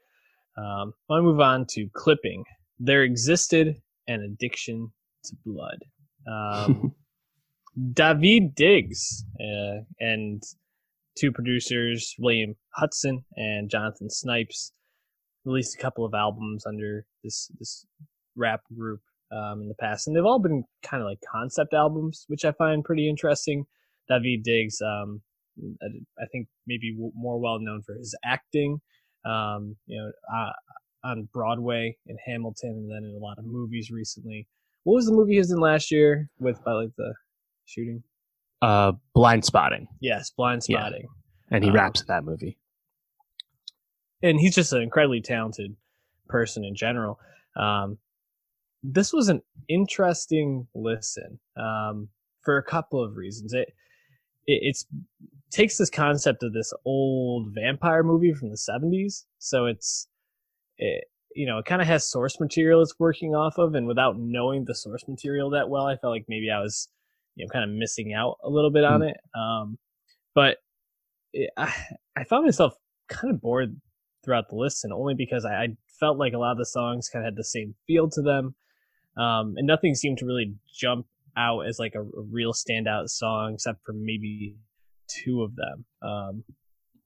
Um, 0.59 0.93
I 1.09 1.15
want 1.15 1.21
to 1.21 1.23
move 1.23 1.41
on 1.41 1.67
to 1.71 1.89
clipping. 1.95 2.45
There 2.81 3.03
existed 3.03 3.77
an 4.09 4.23
addiction 4.23 4.91
to 5.25 5.37
blood. 5.45 5.79
Um, 6.27 6.95
Daveed 7.93 8.55
Diggs 8.55 9.25
uh, 9.39 9.83
and 10.01 10.43
two 11.17 11.31
producers, 11.31 12.15
William 12.19 12.57
Hutson 12.79 13.25
and 13.37 13.71
Jonathan 13.71 14.11
Snipes, 14.11 14.73
released 15.45 15.77
a 15.77 15.83
couple 15.83 16.05
of 16.05 16.15
albums 16.15 16.67
under 16.67 17.07
this 17.23 17.51
this 17.59 17.87
rap 18.37 18.63
group 18.77 19.01
um, 19.31 19.63
in 19.63 19.69
the 19.69 19.75
past, 19.75 20.07
and 20.07 20.17
they've 20.17 20.25
all 20.25 20.39
been 20.41 20.65
kind 20.83 21.03
of 21.03 21.07
like 21.07 21.21
concept 21.31 21.75
albums, 21.75 22.25
which 22.29 22.45
I 22.45 22.53
find 22.53 22.85
pretty 22.85 23.09
interesting. 23.09 23.67
Daveed 24.11 24.43
Diggs, 24.43 24.81
um, 24.83 25.23
I 25.83 26.27
think 26.33 26.49
maybe 26.67 26.97
more 27.15 27.39
well 27.39 27.59
known 27.61 27.83
for 27.83 27.95
his 27.95 28.17
acting. 28.25 28.81
Um, 29.25 29.77
you 29.87 29.99
know, 29.99 30.11
uh, 30.35 30.53
on 31.05 31.29
Broadway 31.33 31.97
in 32.07 32.17
Hamilton, 32.25 32.71
and 32.71 32.91
then 32.91 33.11
in 33.11 33.17
a 33.17 33.25
lot 33.25 33.39
of 33.39 33.45
movies 33.45 33.91
recently. 33.91 34.47
What 34.85 34.95
was 34.95 35.07
the 35.07 35.13
movie 35.13 35.35
he 35.35 35.39
was 35.39 35.51
in 35.51 35.61
last 35.61 35.91
year 35.91 36.29
with 36.39 36.63
by 36.65 36.73
like 36.73 36.95
the 36.97 37.15
shooting? 37.67 38.03
Uh, 38.63 38.93
Blindspotting. 39.17 39.87
Yes, 40.01 40.33
Blindspotting. 40.39 41.03
Yeah. 41.03 41.51
And 41.51 41.65
he 41.65 41.71
um, 41.71 41.77
raps 41.77 42.01
in 42.01 42.07
that 42.09 42.25
movie. 42.25 42.59
And 44.23 44.39
he's 44.39 44.55
just 44.55 44.73
an 44.73 44.83
incredibly 44.83 45.21
talented 45.21 45.77
person 46.29 46.65
in 46.65 46.75
general. 46.75 47.19
Um, 47.57 47.99
this 48.83 49.13
was 49.13 49.29
an 49.29 49.43
interesting 49.69 50.67
listen 50.75 51.41
um, 51.57 52.09
for 52.43 52.59
a 52.59 52.63
couple 52.63 53.03
of 53.03 53.17
reasons. 53.17 53.53
It, 53.53 53.69
it 54.47 54.61
it's 54.63 54.87
takes 55.51 55.77
this 55.77 55.91
concept 55.91 56.43
of 56.43 56.53
this 56.53 56.73
old 56.85 57.49
vampire 57.53 58.03
movie 58.03 58.33
from 58.33 58.51
the 58.51 58.57
70s 58.57 59.25
so 59.39 59.67
it's 59.67 60.07
it, 60.81 61.05
you 61.35 61.47
know, 61.47 61.59
it 61.59 61.67
kind 61.67 61.81
of 61.81 61.87
has 61.87 62.11
source 62.11 62.41
material 62.41 62.83
it's 62.83 62.99
working 62.99 63.35
off 63.35 63.59
of, 63.59 63.75
and 63.75 63.87
without 63.87 64.19
knowing 64.19 64.65
the 64.65 64.75
source 64.75 65.05
material 65.07 65.51
that 65.51 65.69
well, 65.69 65.87
I 65.87 65.97
felt 65.97 66.13
like 66.13 66.25
maybe 66.29 66.51
I 66.51 66.61
was, 66.61 66.89
you 67.37 67.45
know, 67.45 67.51
kind 67.51 67.65
of 67.65 67.77
missing 67.77 68.15
out 68.15 68.37
a 68.43 68.49
little 68.49 68.71
bit 68.71 68.85
on 68.85 69.01
mm. 69.01 69.11
it. 69.11 69.17
Um, 69.39 69.79
but 70.35 70.57
it, 71.33 71.51
I, 71.57 71.73
I 72.17 72.25
found 72.25 72.47
myself 72.47 72.75
kind 73.09 73.33
of 73.33 73.41
bored 73.41 73.77
throughout 74.25 74.49
the 74.49 74.57
listen, 74.57 74.93
only 74.93 75.15
because 75.15 75.45
I, 75.45 75.55
I 75.55 75.69
felt 76.01 76.19
like 76.19 76.33
a 76.33 76.39
lot 76.39 76.53
of 76.53 76.59
the 76.59 76.67
songs 76.67 77.09
kind 77.09 77.25
of 77.25 77.29
had 77.29 77.37
the 77.37 77.45
same 77.45 77.75
feel 77.87 78.09
to 78.11 78.23
them, 78.23 78.55
um, 79.17 79.55
and 79.57 79.67
nothing 79.67 79.95
seemed 79.95 80.19
to 80.19 80.27
really 80.27 80.55
jump 80.75 81.07
out 81.37 81.61
as 81.61 81.79
like 81.79 81.95
a, 81.95 82.01
a 82.01 82.23
real 82.31 82.53
standout 82.53 83.09
song, 83.09 83.55
except 83.55 83.79
for 83.85 83.93
maybe 83.93 84.57
two 85.09 85.43
of 85.43 85.55
them. 85.55 85.85
Um, 86.03 86.45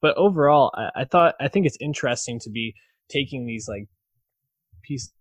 but 0.00 0.16
overall, 0.16 0.70
I, 0.74 1.02
I 1.02 1.04
thought 1.04 1.34
I 1.40 1.48
think 1.48 1.66
it's 1.66 1.78
interesting 1.80 2.38
to 2.40 2.50
be 2.50 2.74
taking 3.10 3.46
these 3.46 3.68
like 3.68 3.86
pieces 4.82 5.12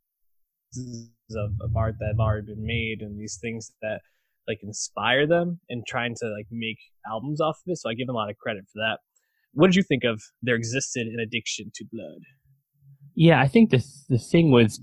of, 1.36 1.52
of 1.62 1.76
art 1.76 1.96
that 2.00 2.08
have 2.08 2.20
already 2.20 2.48
been 2.48 2.66
made 2.66 3.02
and 3.02 3.20
these 3.20 3.38
things 3.42 3.72
that 3.82 4.02
like 4.48 4.60
inspire 4.62 5.26
them 5.28 5.60
and 5.70 5.86
trying 5.88 6.16
to 6.16 6.28
like 6.28 6.48
make 6.52 6.78
albums 7.10 7.40
off 7.40 7.58
of 7.66 7.72
it. 7.72 7.78
So 7.78 7.90
I 7.90 7.94
give 7.94 8.08
them 8.08 8.16
a 8.16 8.20
lot 8.20 8.30
of 8.30 8.38
credit 8.38 8.66
for 8.72 8.80
that. 8.80 9.00
What 9.54 9.68
did 9.68 9.76
you 9.76 9.84
think 9.84 10.04
of 10.04 10.22
There 10.42 10.56
Existed 10.56 11.08
an 11.08 11.20
Addiction 11.20 11.72
to 11.76 11.86
Blood? 11.92 12.22
Yeah, 13.16 13.40
I 13.40 13.48
think 13.48 13.70
the 13.70 13.86
the 14.10 14.18
thing 14.18 14.52
with 14.52 14.80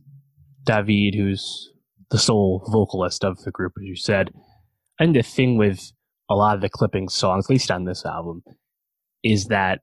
David, 0.64 1.14
who's 1.16 1.72
the 2.10 2.18
sole 2.18 2.64
vocalist 2.70 3.24
of 3.24 3.42
the 3.42 3.50
group, 3.50 3.72
as 3.78 3.84
you 3.84 3.96
said, 3.96 4.30
and 4.98 5.14
the 5.14 5.22
thing 5.22 5.56
with 5.56 5.92
a 6.28 6.34
lot 6.34 6.54
of 6.54 6.60
the 6.60 6.68
clipping 6.68 7.08
songs, 7.08 7.46
at 7.46 7.50
least 7.50 7.70
on 7.70 7.84
this 7.84 8.04
album, 8.06 8.42
is 9.24 9.46
that 9.46 9.80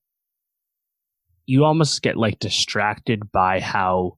you 1.47 1.63
almost 1.63 2.01
get 2.01 2.17
like 2.17 2.39
distracted 2.39 3.31
by 3.31 3.61
how 3.61 4.17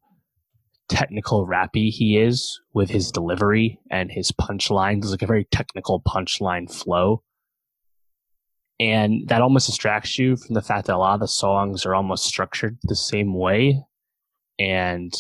technical 0.89 1.48
rappy 1.48 1.91
he 1.91 2.17
is 2.17 2.59
with 2.74 2.89
his 2.89 3.12
delivery 3.12 3.79
and 3.91 4.12
his 4.12 4.31
punchlines. 4.31 5.05
Like 5.05 5.21
a 5.21 5.27
very 5.27 5.48
technical 5.51 6.01
punchline 6.01 6.74
flow. 6.74 7.24
And 8.79 9.27
that 9.27 9.41
almost 9.41 9.67
distracts 9.67 10.17
you 10.17 10.38
from 10.38 10.55
the 10.55 10.62
fact 10.62 10.88
that 10.88 10.95
a 10.95 10.98
lot 10.98 11.13
of 11.13 11.19
the 11.19 11.27
songs 11.27 11.86
are 11.86 11.93
almost 11.93 12.25
structured 12.25 12.79
the 12.83 12.95
same 12.95 13.38
way. 13.38 13.83
And 14.57 15.13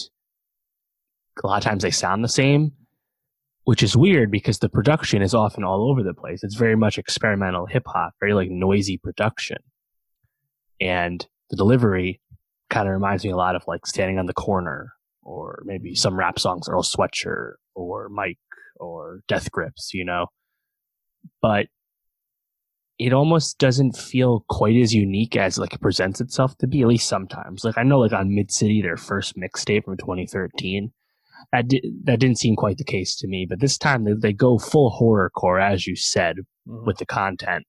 a 1.43 1.47
lot 1.47 1.57
of 1.57 1.63
times 1.63 1.83
they 1.83 1.91
sound 1.91 2.23
the 2.23 2.29
same, 2.29 2.71
which 3.65 3.83
is 3.83 3.95
weird 3.95 4.31
because 4.31 4.59
the 4.59 4.69
production 4.69 5.21
is 5.21 5.35
often 5.35 5.63
all 5.63 5.89
over 5.91 6.01
the 6.01 6.13
place. 6.13 6.43
It's 6.43 6.55
very 6.55 6.75
much 6.75 6.97
experimental 6.97 7.67
hip 7.67 7.83
hop, 7.85 8.13
very 8.19 8.33
like 8.33 8.49
noisy 8.49 8.97
production. 8.97 9.57
And 10.81 11.27
the 11.49 11.57
delivery 11.57 12.21
kind 12.69 12.87
of 12.87 12.93
reminds 12.93 13.23
me 13.23 13.31
a 13.31 13.37
lot 13.37 13.55
of 13.55 13.63
like 13.67 13.85
standing 13.85 14.19
on 14.19 14.25
the 14.25 14.33
corner 14.33 14.93
or 15.23 15.61
maybe 15.65 15.95
some 15.95 16.17
rap 16.17 16.39
songs 16.39 16.67
earl 16.69 16.83
sweatshirt 16.83 17.53
or 17.75 18.09
mike 18.09 18.37
or 18.77 19.21
death 19.27 19.51
grips 19.51 19.91
you 19.93 20.05
know? 20.05 20.27
But 21.41 21.67
it 22.97 23.13
almost 23.13 23.57
doesn't 23.57 23.95
feel 23.95 24.45
quite 24.49 24.75
as 24.75 24.93
unique 24.93 25.35
as 25.37 25.57
like 25.57 25.73
it 25.73 25.81
presents 25.81 26.19
itself 26.19 26.57
to 26.57 26.67
be 26.67 26.81
at 26.81 26.87
least 26.87 27.07
sometimes. 27.07 27.63
Like 27.63 27.77
i 27.77 27.83
know 27.83 27.99
like 27.99 28.13
on 28.13 28.33
mid 28.35 28.51
city 28.51 28.81
their 28.81 28.97
first 28.97 29.35
mixtape 29.37 29.85
from 29.85 29.97
2013 29.97 30.91
that 31.53 31.67
di- 31.67 31.93
that 32.03 32.19
didn't 32.19 32.37
seem 32.37 32.55
quite 32.55 32.77
the 32.77 32.83
case 32.83 33.15
to 33.15 33.27
me 33.27 33.45
but 33.49 33.61
this 33.61 33.77
time 33.77 34.03
they, 34.03 34.13
they 34.13 34.33
go 34.33 34.57
full 34.57 34.89
horror 34.89 35.29
core 35.29 35.59
as 35.59 35.87
you 35.87 35.95
said 35.95 36.37
mm-hmm. 36.67 36.85
with 36.85 36.97
the 36.97 37.05
content. 37.05 37.65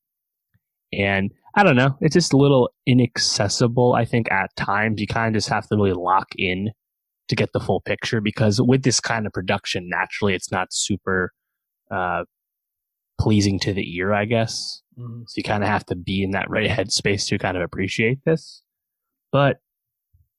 And 0.93 1.31
I 1.55 1.63
don't 1.63 1.77
know. 1.77 1.97
It's 2.01 2.15
just 2.15 2.33
a 2.33 2.37
little 2.37 2.71
inaccessible, 2.87 3.95
I 3.95 4.05
think, 4.05 4.31
at 4.31 4.55
times. 4.57 5.01
You 5.01 5.07
kind 5.07 5.35
of 5.35 5.39
just 5.39 5.49
have 5.49 5.67
to 5.69 5.77
really 5.77 5.93
lock 5.93 6.29
in 6.37 6.71
to 7.29 7.37
get 7.37 7.53
the 7.53 7.61
full 7.61 7.81
picture 7.81 8.21
because 8.21 8.61
with 8.61 8.83
this 8.83 9.01
kind 9.01 9.27
of 9.27 9.33
production, 9.33 9.89
naturally, 9.89 10.35
it's 10.35 10.53
not 10.53 10.69
super 10.73 11.33
uh, 11.91 12.25
pleasing 13.21 13.59
to 13.61 13.73
the 13.73 13.97
ear, 13.97 14.13
I 14.13 14.25
guess. 14.25 14.83
Mm-hmm. 14.99 15.23
So 15.27 15.35
you 15.37 15.43
kind 15.43 15.63
of 15.63 15.69
have 15.69 15.87
to 15.87 15.97
be 15.97 16.23
in 16.23 16.33
that 16.33 16.51
right 16.51 16.71
headspace 16.71 17.27
to 17.29 17.39
kind 17.39 17.57
of 17.57 17.63
appreciate 17.63 18.19
this. 18.25 18.63
But 19.33 19.59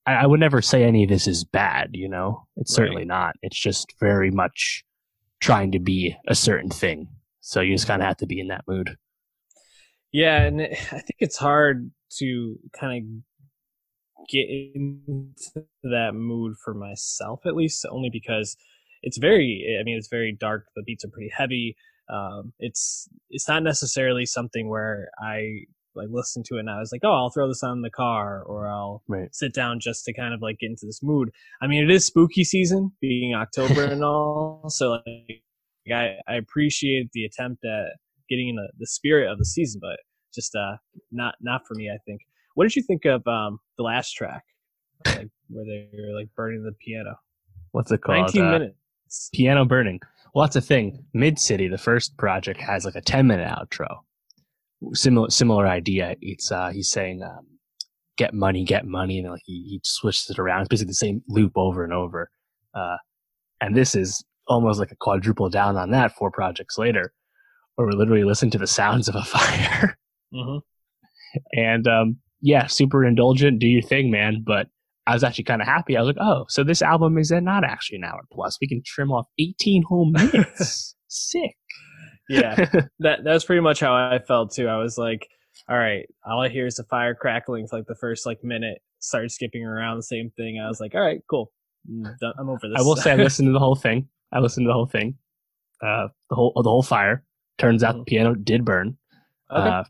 I, 0.06 0.14
I 0.14 0.26
would 0.26 0.40
never 0.40 0.62
say 0.62 0.84
any 0.84 1.04
of 1.04 1.10
this 1.10 1.26
is 1.26 1.44
bad, 1.44 1.90
you 1.92 2.08
know? 2.08 2.46
It's 2.56 2.72
right. 2.72 2.84
certainly 2.84 3.04
not. 3.04 3.34
It's 3.42 3.58
just 3.58 3.94
very 4.00 4.30
much 4.30 4.84
trying 5.40 5.72
to 5.72 5.78
be 5.78 6.16
a 6.26 6.34
certain 6.34 6.70
thing. 6.70 7.08
So 7.40 7.60
you 7.60 7.74
just 7.74 7.86
kind 7.86 8.00
of 8.02 8.06
have 8.06 8.18
to 8.18 8.26
be 8.26 8.40
in 8.40 8.48
that 8.48 8.64
mood. 8.68 8.96
Yeah, 10.12 10.42
and 10.42 10.60
I 10.62 10.66
think 10.66 11.16
it's 11.18 11.38
hard 11.38 11.90
to 12.18 12.58
kind 12.78 13.24
of 14.20 14.28
get 14.28 14.46
into 14.48 15.64
that 15.82 16.12
mood 16.14 16.54
for 16.62 16.74
myself, 16.74 17.40
at 17.46 17.56
least, 17.56 17.86
only 17.90 18.10
because 18.10 18.56
it's 19.02 19.18
very. 19.18 19.78
I 19.80 19.84
mean, 19.84 19.96
it's 19.96 20.08
very 20.08 20.36
dark. 20.38 20.66
The 20.76 20.82
beats 20.82 21.04
are 21.04 21.08
pretty 21.08 21.30
heavy. 21.34 21.76
Um, 22.12 22.52
it's 22.58 23.08
it's 23.30 23.48
not 23.48 23.62
necessarily 23.62 24.26
something 24.26 24.68
where 24.68 25.08
I 25.18 25.64
like 25.94 26.08
listen 26.10 26.42
to 26.42 26.56
it 26.56 26.60
and 26.60 26.70
I 26.70 26.78
was 26.78 26.90
like, 26.92 27.02
oh, 27.04 27.12
I'll 27.12 27.30
throw 27.30 27.48
this 27.48 27.62
on 27.62 27.78
in 27.78 27.82
the 27.82 27.90
car 27.90 28.42
or 28.42 28.68
I'll 28.68 29.02
right. 29.08 29.34
sit 29.34 29.54
down 29.54 29.80
just 29.80 30.04
to 30.06 30.14
kind 30.14 30.34
of 30.34 30.40
like 30.40 30.58
get 30.58 30.70
into 30.70 30.86
this 30.86 31.02
mood. 31.02 31.30
I 31.60 31.66
mean, 31.66 31.84
it 31.84 31.90
is 31.90 32.06
spooky 32.06 32.44
season, 32.44 32.92
being 33.00 33.34
October 33.34 33.84
and 33.92 34.02
all, 34.02 34.64
so 34.68 35.02
like 35.06 35.42
I, 35.92 36.16
I 36.26 36.36
appreciate 36.36 37.10
the 37.12 37.24
attempt 37.24 37.64
at 37.64 37.96
getting 38.32 38.48
in 38.48 38.56
the, 38.56 38.68
the 38.78 38.86
spirit 38.86 39.30
of 39.30 39.38
the 39.38 39.44
season, 39.44 39.80
but 39.82 39.98
just 40.34 40.54
uh 40.54 40.76
not 41.10 41.34
not 41.40 41.60
for 41.66 41.74
me. 41.74 41.90
I 41.90 41.98
think. 42.06 42.20
What 42.54 42.64
did 42.64 42.76
you 42.76 42.82
think 42.82 43.04
of 43.04 43.26
um 43.26 43.58
the 43.78 43.84
last 43.84 44.12
track, 44.12 44.44
like, 45.06 45.28
where 45.48 45.64
they 45.64 45.88
were 45.92 46.18
like 46.18 46.28
burning 46.36 46.62
the 46.62 46.72
piano? 46.84 47.14
What's 47.72 47.90
it 47.92 48.02
called? 48.02 48.18
Nineteen 48.18 48.46
uh, 48.46 48.52
minutes. 48.52 49.30
Piano 49.34 49.64
burning. 49.64 50.00
Well, 50.34 50.44
that's 50.44 50.54
the 50.54 50.60
thing. 50.60 51.04
Mid 51.12 51.38
City, 51.38 51.68
the 51.68 51.78
first 51.78 52.16
project, 52.16 52.60
has 52.60 52.84
like 52.84 52.94
a 52.94 53.02
ten 53.02 53.26
minute 53.26 53.48
outro. 53.48 53.88
Similar 54.94 55.30
similar 55.30 55.66
idea. 55.66 56.16
It's 56.20 56.50
uh 56.50 56.70
he's 56.70 56.90
saying 56.90 57.22
um, 57.22 57.46
get 58.16 58.34
money, 58.34 58.64
get 58.64 58.86
money, 58.86 59.18
and 59.18 59.30
like 59.30 59.42
he, 59.44 59.62
he 59.68 59.80
switches 59.84 60.30
it 60.30 60.38
around. 60.38 60.62
It's 60.62 60.68
basically 60.68 60.90
the 60.90 60.94
same 60.94 61.22
loop 61.28 61.52
over 61.56 61.84
and 61.84 61.92
over. 61.92 62.30
Uh, 62.74 62.96
and 63.60 63.76
this 63.76 63.94
is 63.94 64.24
almost 64.48 64.80
like 64.80 64.90
a 64.90 64.96
quadruple 64.96 65.48
down 65.48 65.76
on 65.76 65.90
that 65.90 66.16
four 66.16 66.30
projects 66.30 66.78
later, 66.78 67.12
where 67.76 67.86
we 67.86 67.94
literally 67.94 68.24
listen 68.24 68.50
to 68.50 68.58
the 68.58 68.66
sounds 68.66 69.08
of 69.08 69.14
a 69.14 69.22
fire. 69.24 69.96
Mm-hmm. 70.34 70.58
And 71.58 71.88
um, 71.88 72.16
yeah, 72.40 72.66
super 72.66 73.04
indulgent. 73.04 73.58
Do 73.58 73.66
your 73.66 73.82
thing, 73.82 74.10
man. 74.10 74.42
But 74.44 74.68
I 75.06 75.14
was 75.14 75.24
actually 75.24 75.44
kind 75.44 75.62
of 75.62 75.68
happy. 75.68 75.96
I 75.96 76.00
was 76.00 76.08
like, 76.08 76.24
oh, 76.24 76.44
so 76.48 76.62
this 76.62 76.82
album 76.82 77.18
is 77.18 77.30
not 77.30 77.64
actually 77.64 77.96
an 77.98 78.04
hour 78.04 78.22
plus. 78.32 78.58
We 78.60 78.68
can 78.68 78.82
trim 78.84 79.10
off 79.10 79.26
18 79.38 79.84
whole 79.88 80.06
minutes. 80.10 80.94
Sick. 81.08 81.56
yeah, 82.28 82.54
that 83.00 83.20
that's 83.24 83.44
pretty 83.44 83.60
much 83.60 83.80
how 83.80 83.94
I 83.94 84.18
felt 84.26 84.54
too. 84.54 84.68
I 84.68 84.76
was 84.76 84.96
like, 84.96 85.26
all 85.68 85.76
right, 85.76 86.06
all 86.24 86.40
I 86.40 86.48
hear 86.48 86.66
is 86.66 86.76
the 86.76 86.84
fire 86.84 87.14
crackling 87.14 87.66
for 87.66 87.78
like 87.78 87.86
the 87.86 87.96
first 87.96 88.26
like 88.26 88.42
minute. 88.42 88.78
Started 89.00 89.32
skipping 89.32 89.64
around 89.64 89.96
the 89.96 90.04
same 90.04 90.30
thing. 90.36 90.60
I 90.64 90.68
was 90.68 90.80
like, 90.80 90.94
all 90.94 91.00
right, 91.00 91.20
cool. 91.28 91.50
I'm. 91.88 92.48
Over 92.48 92.68
this. 92.68 92.76
I 92.78 92.82
will 92.82 92.94
say 92.94 93.10
I 93.10 93.16
listened 93.16 93.48
to 93.48 93.52
the 93.52 93.58
whole 93.58 93.74
thing. 93.74 94.08
I 94.32 94.38
listened 94.38 94.64
to 94.64 94.68
the 94.68 94.74
whole 94.74 94.86
thing. 94.86 95.16
Uh, 95.82 96.08
the 96.30 96.36
whole 96.36 96.52
the 96.54 96.70
whole 96.70 96.84
fire. 96.84 97.24
Turns 97.58 97.82
out 97.82 97.94
mm-hmm. 97.94 98.00
the 98.00 98.04
piano 98.04 98.34
did 98.34 98.64
burn. 98.64 98.96
Okay. 99.50 99.68
Uh, 99.68 99.84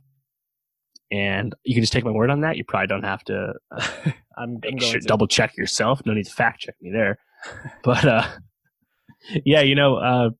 and 1.10 1.54
you 1.64 1.74
can 1.74 1.82
just 1.82 1.92
take 1.92 2.04
my 2.04 2.10
word 2.10 2.30
on 2.30 2.40
that. 2.40 2.56
You 2.56 2.64
probably 2.64 2.86
don't 2.86 3.04
have 3.04 3.22
to. 3.24 3.52
Uh, 3.70 3.88
I'm, 4.36 4.58
I'm 4.66 4.78
sure, 4.78 4.98
to. 4.98 5.06
double 5.06 5.26
check 5.26 5.56
yourself. 5.56 6.00
No 6.06 6.14
need 6.14 6.24
to 6.24 6.32
fact 6.32 6.60
check 6.60 6.74
me 6.80 6.90
there. 6.90 7.18
but 7.84 8.04
uh, 8.04 8.26
yeah, 9.44 9.60
you 9.60 9.74
know, 9.74 9.96
uh, 9.96 10.30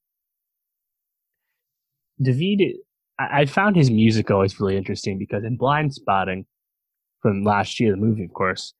David, 2.20 2.76
I, 3.18 3.42
I 3.42 3.46
found 3.46 3.76
his 3.76 3.90
music 3.90 4.30
always 4.30 4.58
really 4.58 4.76
interesting 4.76 5.18
because 5.18 5.44
in 5.44 5.58
Blindspotting 5.58 6.46
from 7.20 7.44
last 7.44 7.78
year, 7.78 7.90
the 7.90 7.98
movie, 7.98 8.24
of 8.24 8.32
course, 8.32 8.72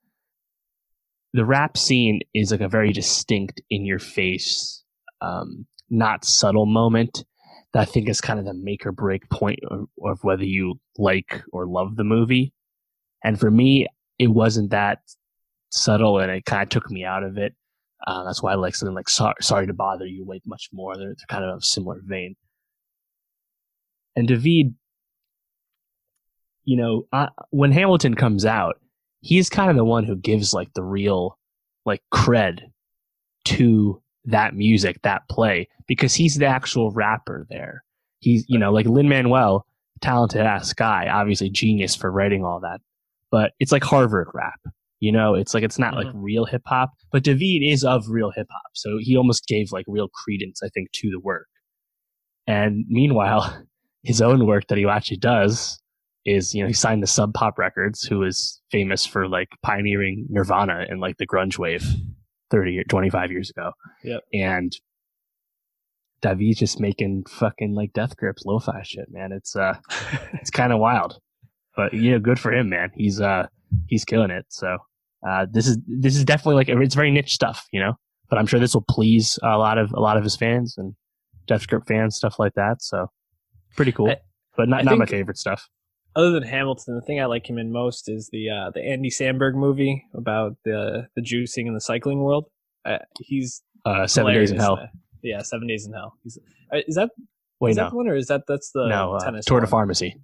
the 1.34 1.44
rap 1.44 1.76
scene 1.76 2.20
is 2.34 2.52
like 2.52 2.60
a 2.60 2.68
very 2.68 2.92
distinct, 2.92 3.60
in 3.70 3.84
your 3.84 3.98
face, 3.98 4.82
um, 5.20 5.66
not 5.90 6.24
subtle 6.24 6.66
moment 6.66 7.24
I 7.74 7.84
think 7.84 8.08
is 8.08 8.20
kind 8.20 8.38
of 8.38 8.44
the 8.44 8.54
make 8.54 8.84
or 8.84 8.92
break 8.92 9.28
point 9.30 9.60
of, 9.70 9.86
of 10.04 10.22
whether 10.22 10.44
you 10.44 10.78
like 10.98 11.42
or 11.52 11.66
love 11.66 11.96
the 11.96 12.04
movie. 12.04 12.52
And 13.24 13.38
for 13.38 13.50
me, 13.50 13.86
it 14.18 14.28
wasn't 14.28 14.70
that 14.70 14.98
subtle, 15.70 16.18
and 16.18 16.30
it 16.30 16.44
kind 16.44 16.62
of 16.62 16.68
took 16.68 16.90
me 16.90 17.04
out 17.04 17.22
of 17.22 17.38
it. 17.38 17.54
Uh, 18.06 18.24
that's 18.24 18.42
why 18.42 18.52
I 18.52 18.56
like 18.56 18.74
something 18.74 18.94
like 18.94 19.08
Sorry, 19.08 19.34
Sorry 19.40 19.66
to 19.66 19.72
Bother 19.72 20.06
You 20.06 20.24
way 20.24 20.40
much 20.44 20.68
more. 20.72 20.96
They're, 20.96 21.06
they're 21.06 21.26
kind 21.28 21.44
of 21.44 21.58
a 21.58 21.62
similar 21.62 22.00
vein. 22.04 22.36
And 24.16 24.28
David, 24.28 24.74
you 26.64 26.76
know, 26.76 27.06
uh, 27.12 27.28
when 27.50 27.72
Hamilton 27.72 28.14
comes 28.14 28.44
out, 28.44 28.80
he's 29.20 29.48
kind 29.48 29.70
of 29.70 29.76
the 29.76 29.84
one 29.84 30.04
who 30.04 30.16
gives 30.16 30.52
like 30.52 30.72
the 30.74 30.82
real 30.82 31.38
like 31.86 32.02
cred 32.12 32.60
to 33.44 34.02
that 34.24 34.54
music, 34.54 35.00
that 35.02 35.28
play, 35.28 35.68
because 35.86 36.14
he's 36.14 36.36
the 36.36 36.46
actual 36.46 36.90
rapper 36.92 37.46
there. 37.50 37.84
He's, 38.20 38.44
you 38.48 38.58
know, 38.58 38.72
like 38.72 38.86
Lin 38.86 39.08
Manuel, 39.08 39.66
talented 40.00 40.42
ass 40.42 40.72
guy, 40.72 41.08
obviously 41.08 41.50
genius 41.50 41.96
for 41.96 42.10
writing 42.10 42.44
all 42.44 42.60
that, 42.60 42.80
but 43.30 43.52
it's 43.58 43.72
like 43.72 43.84
Harvard 43.84 44.28
rap. 44.34 44.60
You 45.00 45.10
know, 45.10 45.34
it's 45.34 45.54
like 45.54 45.64
it's 45.64 45.78
not 45.78 45.94
mm-hmm. 45.94 46.06
like 46.08 46.14
real 46.14 46.44
hip 46.44 46.62
hop, 46.64 46.92
but 47.10 47.24
David 47.24 47.62
is 47.64 47.82
of 47.82 48.08
real 48.08 48.30
hip 48.30 48.46
hop, 48.50 48.70
so 48.74 48.98
he 49.00 49.16
almost 49.16 49.46
gave 49.46 49.72
like 49.72 49.84
real 49.88 50.08
credence, 50.08 50.62
I 50.62 50.68
think, 50.68 50.92
to 50.92 51.10
the 51.10 51.18
work. 51.18 51.48
And 52.46 52.84
meanwhile, 52.88 53.64
his 54.04 54.20
own 54.22 54.46
work 54.46 54.68
that 54.68 54.78
he 54.78 54.86
actually 54.86 55.16
does 55.16 55.80
is, 56.24 56.54
you 56.54 56.62
know, 56.62 56.68
he 56.68 56.72
signed 56.72 57.02
the 57.02 57.08
Sub 57.08 57.34
Pop 57.34 57.58
Records, 57.58 58.04
who 58.04 58.22
is 58.22 58.60
famous 58.70 59.04
for 59.04 59.28
like 59.28 59.48
pioneering 59.64 60.26
Nirvana 60.28 60.86
and 60.88 61.00
like 61.00 61.16
the 61.18 61.26
grunge 61.26 61.58
wave 61.58 61.84
30 62.52 62.78
or 62.78 62.84
25 62.84 63.32
years 63.32 63.50
ago. 63.50 63.72
Yep. 64.04 64.20
And 64.32 64.72
David's 66.20 66.58
just 66.58 66.78
making 66.78 67.24
fucking 67.28 67.74
like 67.74 67.92
death 67.94 68.16
grips 68.16 68.44
lo-fi 68.46 68.82
shit, 68.84 69.06
man. 69.10 69.32
It's 69.32 69.56
uh 69.56 69.74
it's 70.34 70.50
kind 70.50 70.72
of 70.72 70.78
wild. 70.78 71.18
But 71.76 71.94
you 71.94 72.12
know, 72.12 72.20
good 72.20 72.38
for 72.38 72.52
him, 72.52 72.68
man. 72.68 72.92
He's 72.94 73.20
uh 73.20 73.46
he's 73.88 74.04
killing 74.04 74.30
it. 74.30 74.44
So 74.50 74.78
uh, 75.26 75.46
this 75.50 75.66
is 75.66 75.78
this 75.86 76.16
is 76.16 76.24
definitely 76.24 76.56
like 76.56 76.68
it's 76.68 76.94
very 76.94 77.10
niche 77.10 77.32
stuff, 77.32 77.66
you 77.72 77.80
know. 77.80 77.94
But 78.28 78.38
I'm 78.38 78.46
sure 78.46 78.60
this 78.60 78.74
will 78.74 78.84
please 78.88 79.38
a 79.42 79.58
lot 79.58 79.78
of 79.78 79.90
a 79.92 80.00
lot 80.00 80.16
of 80.16 80.24
his 80.24 80.36
fans 80.36 80.74
and 80.76 80.94
Death 81.46 81.66
Grip 81.66 81.84
fans, 81.86 82.16
stuff 82.16 82.38
like 82.38 82.54
that. 82.54 82.82
So 82.82 83.08
pretty 83.76 83.92
cool, 83.92 84.10
I, 84.10 84.16
but 84.56 84.68
not 84.68 84.80
I 84.80 84.82
not 84.82 84.98
my 84.98 85.06
favorite 85.06 85.38
stuff. 85.38 85.68
Other 86.14 86.30
than 86.32 86.42
Hamilton, 86.42 86.94
the 86.94 87.00
thing 87.00 87.20
I 87.20 87.24
like 87.24 87.48
him 87.48 87.58
in 87.58 87.72
most 87.72 88.08
is 88.08 88.28
the 88.32 88.50
uh, 88.50 88.70
the 88.70 88.82
Andy 88.82 89.10
Samberg 89.10 89.54
movie 89.54 90.04
about 90.14 90.56
the 90.64 91.08
the 91.16 91.22
juicing 91.22 91.66
in 91.66 91.74
the 91.74 91.80
cycling 91.80 92.20
world. 92.20 92.46
Uh, 92.84 92.98
he's 93.20 93.62
uh, 93.86 94.06
Seven 94.06 94.34
Days 94.34 94.50
in 94.50 94.58
Hell. 94.58 94.78
Yeah, 95.22 95.42
Seven 95.42 95.68
Days 95.68 95.86
in 95.86 95.92
Hell. 95.92 96.18
He's, 96.22 96.38
uh, 96.72 96.78
is 96.86 96.96
that 96.96 97.10
Wait, 97.60 97.70
is 97.70 97.76
no. 97.76 97.84
that 97.84 97.90
the 97.90 97.96
one 97.96 98.08
or 98.08 98.16
is 98.16 98.26
that 98.26 98.42
that's 98.46 98.70
the 98.72 98.88
no 98.88 99.14
uh, 99.14 99.24
tennis 99.24 99.46
Tour 99.46 99.60
de 99.60 99.66
Pharmacy? 99.66 100.20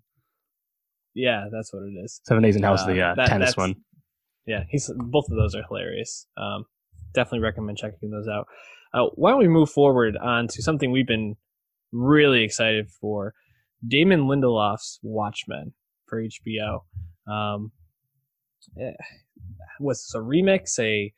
Yeah, 1.14 1.46
that's 1.50 1.72
what 1.72 1.84
it 1.84 1.94
is. 2.04 2.20
Seven 2.26 2.42
Days 2.42 2.56
in 2.56 2.62
Hell 2.62 2.74
is 2.74 2.84
the 2.84 3.00
uh, 3.00 3.14
that, 3.14 3.28
tennis 3.28 3.56
one 3.56 3.76
yeah, 4.48 4.64
he's 4.68 4.90
both 4.96 5.26
of 5.30 5.36
those 5.36 5.54
are 5.54 5.62
hilarious. 5.68 6.26
Um, 6.36 6.64
definitely 7.12 7.40
recommend 7.40 7.76
checking 7.76 8.10
those 8.10 8.26
out. 8.26 8.46
Uh, 8.94 9.10
why 9.14 9.30
don't 9.30 9.40
we 9.40 9.48
move 9.48 9.70
forward 9.70 10.16
on 10.16 10.48
to 10.48 10.62
something 10.62 10.90
we've 10.90 11.06
been 11.06 11.36
really 11.92 12.42
excited 12.42 12.88
for? 12.90 13.34
Damon 13.86 14.22
Lindelof's 14.22 14.98
Watchmen 15.02 15.74
for 16.08 16.22
HBO. 16.22 16.80
Um, 17.30 17.72
eh, 18.80 18.92
was 19.80 19.98
this 19.98 20.14
a 20.14 20.18
remix? 20.18 20.78
A 20.78 21.12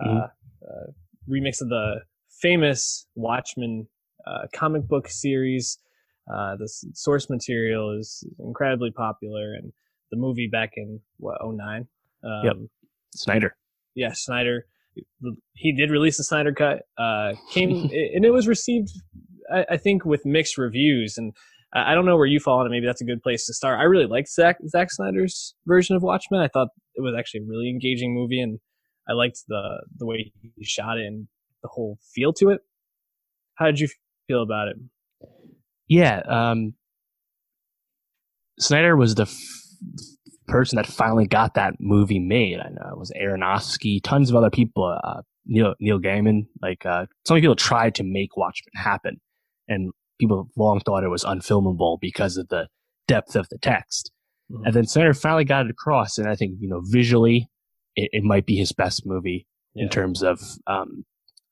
uh, 0.00 0.06
mm-hmm. 0.06 0.18
uh, 0.18 0.92
remix 1.30 1.60
of 1.60 1.68
the 1.68 2.00
famous 2.40 3.06
Watchmen 3.14 3.86
uh, 4.26 4.46
comic 4.52 4.86
book 4.88 5.08
series. 5.08 5.78
Uh, 6.32 6.56
the 6.56 6.68
source 6.94 7.28
material 7.28 7.96
is 7.98 8.24
incredibly 8.38 8.90
popular, 8.90 9.54
and 9.54 9.72
the 10.10 10.16
movie 10.16 10.48
back 10.48 10.72
in 10.76 11.00
what 11.18 11.38
09 11.42 11.88
um, 12.24 12.40
yep. 12.44 12.56
Snyder. 13.14 13.56
Yeah, 13.94 14.12
Snyder. 14.12 14.66
He 15.54 15.72
did 15.72 15.90
release 15.90 16.18
the 16.18 16.24
Snyder 16.24 16.52
cut. 16.52 16.82
Uh, 16.98 17.32
came 17.50 17.70
and 18.14 18.24
it 18.24 18.32
was 18.32 18.46
received, 18.46 18.90
I, 19.52 19.64
I, 19.70 19.76
think, 19.76 20.04
with 20.04 20.24
mixed 20.24 20.58
reviews. 20.58 21.16
And 21.18 21.34
I 21.74 21.94
don't 21.94 22.04
know 22.04 22.16
where 22.16 22.26
you 22.26 22.38
fall 22.38 22.60
on 22.60 22.66
it. 22.66 22.70
Maybe 22.70 22.86
that's 22.86 23.00
a 23.00 23.04
good 23.04 23.22
place 23.22 23.46
to 23.46 23.54
start. 23.54 23.80
I 23.80 23.84
really 23.84 24.06
liked 24.06 24.28
Zack 24.28 24.58
Zack 24.68 24.90
Snyder's 24.90 25.54
version 25.66 25.96
of 25.96 26.02
Watchmen. 26.02 26.40
I 26.40 26.48
thought 26.48 26.68
it 26.94 27.00
was 27.00 27.14
actually 27.18 27.40
a 27.40 27.46
really 27.48 27.70
engaging 27.70 28.14
movie, 28.14 28.40
and 28.40 28.58
I 29.08 29.14
liked 29.14 29.40
the 29.48 29.82
the 29.96 30.06
way 30.06 30.32
he 30.42 30.64
shot 30.64 30.98
it 30.98 31.06
and 31.06 31.28
the 31.62 31.68
whole 31.68 31.98
feel 32.14 32.32
to 32.34 32.50
it. 32.50 32.60
How 33.54 33.66
did 33.66 33.80
you 33.80 33.88
feel 34.28 34.42
about 34.42 34.68
it? 34.68 34.76
Yeah, 35.88 36.20
um, 36.26 36.74
Snyder 38.58 38.96
was 38.96 39.14
the 39.14 39.22
f- 39.22 39.38
person 40.48 40.76
that 40.76 40.86
finally 40.86 41.26
got 41.26 41.54
that 41.54 41.74
movie 41.80 42.18
made. 42.18 42.58
I 42.60 42.68
know 42.68 42.90
it 42.90 42.98
was 42.98 43.12
Aronofsky, 43.18 44.00
tons 44.02 44.30
of 44.30 44.36
other 44.36 44.50
people, 44.50 44.98
uh, 45.02 45.22
Neil 45.46 45.74
Neil 45.80 45.98
Gaiman. 45.98 46.46
Like 46.60 46.84
uh, 46.84 47.06
so 47.24 47.34
many 47.34 47.42
people 47.42 47.56
tried 47.56 47.94
to 47.94 48.04
make 48.04 48.36
Watchmen 48.36 48.72
happen, 48.74 49.20
and 49.68 49.92
people 50.20 50.48
long 50.56 50.80
thought 50.80 51.04
it 51.04 51.08
was 51.08 51.24
unfilmable 51.24 51.98
because 52.00 52.36
of 52.36 52.48
the 52.48 52.68
depth 53.08 53.36
of 53.36 53.48
the 53.50 53.58
text. 53.58 54.10
Mm-hmm. 54.50 54.64
And 54.66 54.74
then 54.74 54.86
Snyder 54.86 55.14
finally 55.14 55.44
got 55.44 55.66
it 55.66 55.70
across, 55.70 56.18
and 56.18 56.28
I 56.28 56.34
think 56.34 56.56
you 56.60 56.68
know 56.68 56.82
visually, 56.84 57.48
it, 57.96 58.10
it 58.12 58.24
might 58.24 58.46
be 58.46 58.56
his 58.56 58.72
best 58.72 59.06
movie 59.06 59.46
yeah. 59.74 59.84
in 59.84 59.88
terms 59.88 60.22
of 60.22 60.40
um, 60.66 61.04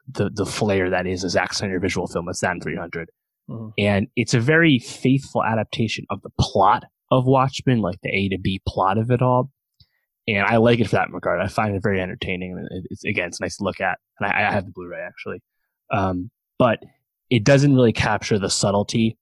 the 0.08 0.30
the 0.30 0.46
flair 0.46 0.90
that 0.90 1.06
is 1.06 1.24
a 1.24 1.30
Zack 1.30 1.54
Snyder 1.54 1.80
visual 1.80 2.06
film. 2.06 2.28
It's 2.28 2.40
that 2.40 2.52
in 2.52 2.60
300. 2.60 3.10
Mm-hmm. 3.48 3.68
And 3.78 4.06
it's 4.14 4.34
a 4.34 4.40
very 4.40 4.78
faithful 4.78 5.42
adaptation 5.42 6.06
of 6.10 6.22
the 6.22 6.30
plot 6.38 6.84
of 7.10 7.26
Watchmen, 7.26 7.80
like 7.80 8.00
the 8.02 8.10
A 8.10 8.28
to 8.28 8.38
B 8.38 8.62
plot 8.66 8.98
of 8.98 9.10
it 9.10 9.22
all. 9.22 9.50
And 10.28 10.46
I 10.46 10.58
like 10.58 10.78
it 10.78 10.88
for 10.88 10.96
that 10.96 11.10
regard. 11.10 11.40
I 11.40 11.48
find 11.48 11.74
it 11.74 11.82
very 11.82 12.00
entertaining. 12.00 12.52
And 12.52 12.86
it's, 12.90 13.04
again, 13.04 13.28
it's 13.28 13.40
nice 13.40 13.56
to 13.56 13.64
look 13.64 13.80
at. 13.80 13.98
And 14.20 14.30
I, 14.30 14.48
I 14.48 14.52
have 14.52 14.66
the 14.66 14.72
Blu-ray 14.72 15.00
actually. 15.00 15.42
Um, 15.90 16.30
but 16.58 16.78
it 17.30 17.44
doesn't 17.44 17.74
really 17.74 17.92
capture 17.92 18.38
the 18.38 18.50
subtlety 18.50 19.16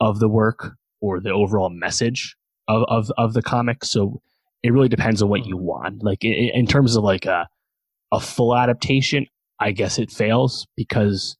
of 0.00 0.20
the 0.20 0.28
work 0.28 0.72
or 1.00 1.20
the 1.20 1.30
overall 1.30 1.70
message 1.70 2.36
of, 2.68 2.84
of, 2.88 3.10
of 3.16 3.32
the 3.32 3.42
comic. 3.42 3.84
So 3.84 4.20
it 4.62 4.72
really 4.72 4.88
depends 4.88 5.22
on 5.22 5.28
what 5.28 5.46
you 5.46 5.56
want. 5.56 6.04
Like 6.04 6.24
in, 6.24 6.32
in 6.32 6.66
terms 6.66 6.94
of 6.94 7.02
like 7.02 7.24
a, 7.24 7.48
a 8.12 8.20
full 8.20 8.54
adaptation, 8.54 9.26
I 9.58 9.72
guess 9.72 9.98
it 9.98 10.10
fails 10.10 10.66
because 10.76 11.36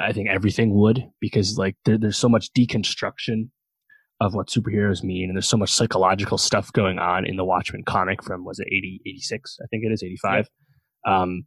I 0.00 0.12
think 0.12 0.28
everything 0.28 0.74
would 0.74 1.04
because 1.20 1.56
like 1.56 1.76
there, 1.84 1.96
there's 1.96 2.18
so 2.18 2.28
much 2.28 2.52
deconstruction 2.52 3.50
of 4.20 4.34
what 4.34 4.48
superheroes 4.48 5.02
mean. 5.02 5.28
And 5.28 5.36
there's 5.36 5.48
so 5.48 5.56
much 5.56 5.72
psychological 5.72 6.38
stuff 6.38 6.72
going 6.72 6.98
on 6.98 7.26
in 7.26 7.36
the 7.36 7.44
Watchmen 7.44 7.82
comic 7.84 8.22
from, 8.22 8.44
was 8.44 8.58
it 8.60 8.68
80, 8.68 9.00
86? 9.06 9.58
I 9.62 9.66
think 9.68 9.84
it 9.84 9.92
is 9.92 10.02
85. 10.02 10.48
Yeah. 11.06 11.22
Um, 11.22 11.44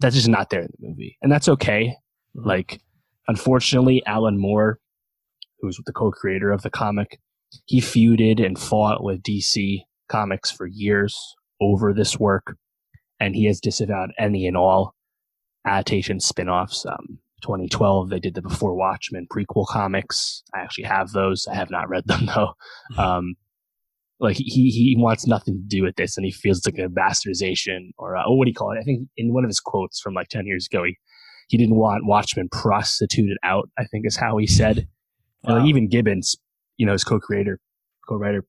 that's 0.00 0.16
just 0.16 0.28
not 0.28 0.50
there 0.50 0.62
in 0.62 0.70
the 0.78 0.88
movie. 0.88 1.16
And 1.22 1.30
that's 1.30 1.48
okay. 1.48 1.96
Mm-hmm. 2.36 2.48
Like, 2.48 2.80
unfortunately, 3.28 4.02
Alan 4.06 4.38
Moore, 4.38 4.78
who's 5.60 5.78
the 5.84 5.92
co-creator 5.92 6.50
of 6.50 6.62
the 6.62 6.70
comic, 6.70 7.20
he 7.66 7.80
feuded 7.80 8.44
and 8.44 8.58
fought 8.58 9.02
with 9.02 9.22
DC 9.22 9.82
Comics 10.08 10.50
for 10.50 10.66
years 10.66 11.34
over 11.60 11.92
this 11.92 12.18
work. 12.18 12.56
And 13.20 13.34
he 13.34 13.46
has 13.46 13.60
disavowed 13.60 14.10
any 14.18 14.46
and 14.46 14.56
all 14.56 14.94
adaptation 15.66 16.20
spin-offs. 16.20 16.84
Um, 16.84 17.20
2012 17.42 18.08
they 18.08 18.18
did 18.18 18.32
the 18.32 18.40
before 18.40 18.74
watchmen 18.74 19.26
prequel 19.30 19.66
comics 19.66 20.42
i 20.54 20.60
actually 20.60 20.84
have 20.84 21.10
those 21.10 21.46
i 21.46 21.54
have 21.54 21.70
not 21.70 21.90
read 21.90 22.06
them 22.06 22.24
though 22.24 22.54
um, 22.96 23.34
like 24.20 24.36
he 24.36 24.70
he 24.70 24.96
wants 24.98 25.26
nothing 25.26 25.54
to 25.54 25.76
do 25.76 25.82
with 25.82 25.96
this 25.96 26.16
and 26.16 26.24
he 26.24 26.32
feels 26.32 26.64
like 26.64 26.78
a 26.78 26.88
bastardization 26.88 27.90
or 27.98 28.16
uh, 28.16 28.22
oh, 28.26 28.34
what 28.34 28.44
do 28.44 28.50
you 28.50 28.54
call 28.54 28.72
it 28.72 28.78
i 28.78 28.82
think 28.82 29.08
in 29.16 29.32
one 29.32 29.44
of 29.44 29.48
his 29.48 29.60
quotes 29.60 30.00
from 30.00 30.14
like 30.14 30.28
10 30.28 30.46
years 30.46 30.66
ago 30.70 30.84
he 30.84 30.96
he 31.48 31.56
didn't 31.56 31.76
want 31.76 32.06
watchmen 32.06 32.48
prostituted 32.50 33.36
out 33.42 33.68
i 33.78 33.84
think 33.84 34.06
is 34.06 34.16
how 34.16 34.36
he 34.36 34.46
said 34.46 34.86
wow. 35.42 35.54
and 35.54 35.58
like 35.60 35.68
even 35.68 35.88
gibbons 35.88 36.36
you 36.76 36.86
know 36.86 36.92
his 36.92 37.04
co-creator 37.04 37.58
co-writer 38.08 38.44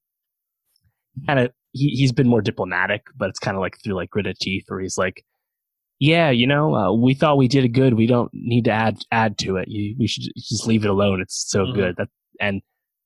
kind 1.26 1.40
of 1.40 1.52
he, 1.72 1.90
he's 1.90 2.12
been 2.12 2.28
more 2.28 2.42
diplomatic 2.42 3.08
but 3.16 3.30
it's 3.30 3.40
kind 3.40 3.58
of 3.58 3.62
like 3.62 3.78
through 3.84 3.96
like 3.96 4.10
gritted 4.10 4.38
teeth 4.40 4.66
where 4.68 4.80
he's 4.80 4.98
like 4.98 5.24
yeah, 6.00 6.30
you 6.30 6.46
know, 6.46 6.76
uh, 6.76 6.94
we 6.94 7.14
thought 7.14 7.38
we 7.38 7.48
did 7.48 7.64
it 7.64 7.70
good. 7.70 7.94
We 7.94 8.08
don't 8.08 8.30
need 8.34 8.66
to 8.66 8.72
add 8.72 8.98
add 9.12 9.38
to 9.40 9.56
it. 9.58 9.70
You, 9.70 9.96
we 9.98 10.08
should 10.08 10.26
just 10.36 10.68
leave 10.68 10.84
it 10.84 10.90
alone. 10.90 11.22
It's 11.22 11.50
so 11.50 11.64
mm-hmm. 11.64 11.76
good. 11.76 11.96
That 11.98 12.10
and 12.40 12.62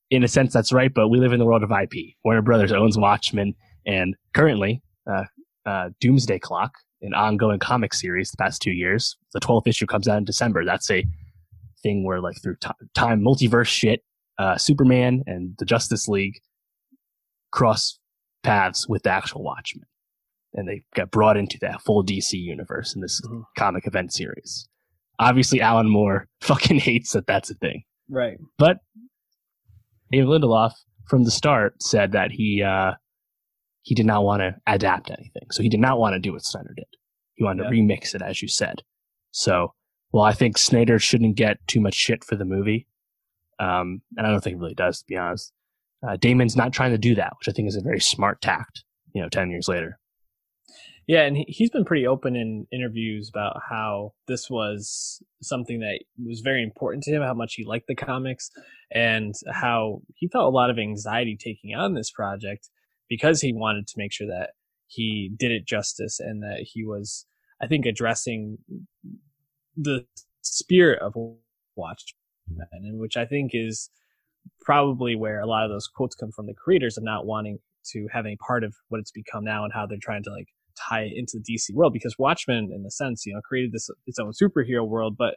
in 0.10 0.24
a 0.24 0.28
sense, 0.28 0.54
that's 0.54 0.72
right. 0.72 0.93
But 0.93 1.10
we 1.10 1.19
live 1.19 1.34
in 1.34 1.39
the 1.39 1.45
world 1.45 1.63
of 1.63 1.72
IP. 1.72 2.15
Warner 2.24 2.41
Brothers 2.41 2.72
owns 2.72 2.98
Watchmen, 2.98 3.56
and 3.86 4.15
currently, 4.34 4.82
uh, 5.10 5.26
uh, 5.65 5.89
Doomsday 6.00 6.39
Clock, 6.39 6.74
an 7.02 7.13
ongoing 7.13 7.60
comic 7.60 7.93
series, 7.93 8.32
the 8.32 8.38
past 8.38 8.62
two 8.62 8.72
years. 8.72 9.17
The 9.34 9.39
twelfth 9.39 9.67
issue 9.67 9.86
comes 9.86 10.08
out 10.08 10.17
in 10.17 10.26
December. 10.26 10.65
That's 10.65 10.89
a 10.91 11.06
thing 11.82 12.06
where, 12.06 12.22
like, 12.22 12.41
through 12.41 12.58
t- 12.62 12.69
time, 12.93 13.22
multiverse 13.22 13.67
shit, 13.67 14.04
uh, 14.38 14.58
Superman 14.58 15.24
and 15.28 15.56
the 15.60 15.65
Justice 15.65 16.08
League 16.08 16.39
cross 17.52 18.00
paths 18.43 18.88
with 18.88 19.04
the 19.04 19.10
actual 19.10 19.43
Watchmen 19.43 19.86
and 20.54 20.67
they 20.67 20.84
got 20.95 21.12
brought 21.12 21.38
into 21.38 21.58
that 21.60 21.82
full 21.82 22.04
DC 22.04 22.34
universe 22.34 22.95
in 22.95 23.02
this 23.02 23.22
mm-hmm. 23.22 23.41
comic 23.58 23.86
event 23.88 24.13
series. 24.13 24.67
obviously 25.19 25.62
Alan 25.62 25.89
Moore 25.89 26.28
fucking 26.41 26.80
hates 26.80 27.13
that 27.13 27.28
that's 27.28 27.50
a 27.50 27.56
thing. 27.56 27.84
Right. 28.10 28.38
But 28.58 28.78
David 30.12 30.28
Lindelof 30.28 30.74
from 31.08 31.24
the 31.24 31.32
start 31.32 31.82
said 31.82 32.12
that 32.13 32.32
he 32.32 32.63
uh, 32.63 32.93
he 33.82 33.95
did 33.95 34.06
not 34.06 34.24
want 34.24 34.41
to 34.41 34.56
adapt 34.67 35.10
anything. 35.10 35.48
So 35.52 35.63
he 35.63 35.69
did 35.69 35.80
not 35.80 36.00
want 36.00 36.13
to 36.13 36.19
do 36.19 36.34
what 36.34 36.43
Snyder 36.43 36.74
did. 36.76 36.86
He 37.36 37.43
wanted 37.43 37.63
yeah. 37.63 37.69
to 37.69 37.76
remix 37.76 38.13
it, 38.13 38.22
as 38.22 38.41
you 38.41 38.48
said. 38.48 38.84
So, 39.32 39.74
well, 40.12 40.24
I 40.24 40.34
think 40.34 40.58
Snyder 40.58 41.00
shouldn't 41.00 41.36
get 41.36 41.58
too 41.67 41.80
much 41.80 41.95
shit 41.95 42.24
for 42.24 42.36
the 42.36 42.45
movie. 42.45 42.88
Um, 43.60 44.02
and 44.17 44.26
I 44.26 44.32
don't 44.32 44.43
think 44.43 44.56
he 44.56 44.60
really 44.60 44.74
does, 44.74 45.00
to 45.00 45.06
be 45.08 45.17
honest. 45.17 45.52
Uh, 46.08 46.15
Damon's 46.17 46.56
not 46.56 46.72
trying 46.72 46.91
to 46.91 46.98
do 46.98 47.15
that, 47.15 47.34
which 47.38 47.50
I 47.50 47.52
think 47.52 47.67
is 47.67 47.76
a 47.76 47.82
very 47.82 48.00
smart 48.00 48.41
tact, 48.41 48.84
you 49.13 49.22
know, 49.22 49.30
10 49.30 49.50
years 49.50 49.67
later. 49.67 49.98
Yeah, 51.10 51.24
and 51.24 51.43
he's 51.48 51.72
been 51.72 51.86
pretty 51.86 52.06
open 52.06 52.36
in 52.36 52.67
interviews 52.72 53.30
about 53.30 53.62
how 53.67 54.13
this 54.28 54.48
was 54.48 55.24
something 55.41 55.80
that 55.80 56.02
was 56.24 56.41
very 56.41 56.62
important 56.62 57.02
to 57.06 57.12
him, 57.12 57.24
how 57.24 57.34
much 57.34 57.56
he 57.56 57.65
liked 57.65 57.88
the 57.88 57.95
comics, 57.95 58.52
and 58.91 59.34
how 59.52 60.04
he 60.13 60.28
felt 60.28 60.45
a 60.45 60.56
lot 60.56 60.69
of 60.69 60.78
anxiety 60.78 61.36
taking 61.36 61.74
on 61.74 61.95
this 61.95 62.12
project 62.12 62.69
because 63.10 63.41
he 63.41 63.54
wanted 63.54 63.88
to 63.88 63.95
make 63.98 64.13
sure 64.13 64.28
that 64.28 64.52
he 64.86 65.32
did 65.36 65.50
it 65.50 65.65
justice 65.65 66.19
and 66.19 66.43
that 66.43 66.60
he 66.72 66.86
was, 66.86 67.26
I 67.60 67.65
think, 67.65 67.88
addressing 67.88 68.60
the 69.76 70.06
spirit 70.43 71.02
of 71.02 71.15
Watchmen, 71.76 72.67
and 72.72 73.00
which 73.00 73.17
I 73.17 73.26
think 73.26 73.50
is 73.56 73.89
probably 74.62 75.15
where 75.15 75.39
a 75.39 75.48
lot 75.48 75.63
of 75.63 75.72
those 75.72 75.88
quotes 75.88 76.13
come 76.13 76.30
from 76.30 76.45
the 76.45 76.54
creators 76.54 77.00
of 77.00 77.04
not 77.04 77.26
wanting 77.26 77.58
to 77.93 78.08
have 78.13 78.28
any 78.28 78.38
part 78.38 78.63
of 78.63 78.76
what 78.89 79.00
it's 79.00 79.10
become 79.10 79.43
now 79.43 79.63
and 79.63 79.74
how 79.74 79.88
they're 79.88 79.98
trying 80.00 80.22
to 80.22 80.30
like 80.30 80.50
tie 80.88 81.02
it 81.02 81.13
into 81.15 81.39
the 81.39 81.54
DC 81.54 81.74
world 81.74 81.94
because 81.94 82.15
Watchmen, 82.18 82.72
in 82.74 82.86
a 82.86 82.92
sense, 82.92 83.26
you 83.26 83.34
know, 83.34 83.42
created 83.42 83.72
this 83.72 83.89
its 84.06 84.20
own 84.20 84.32
superhero 84.32 84.88
world, 84.88 85.15
but 85.18 85.36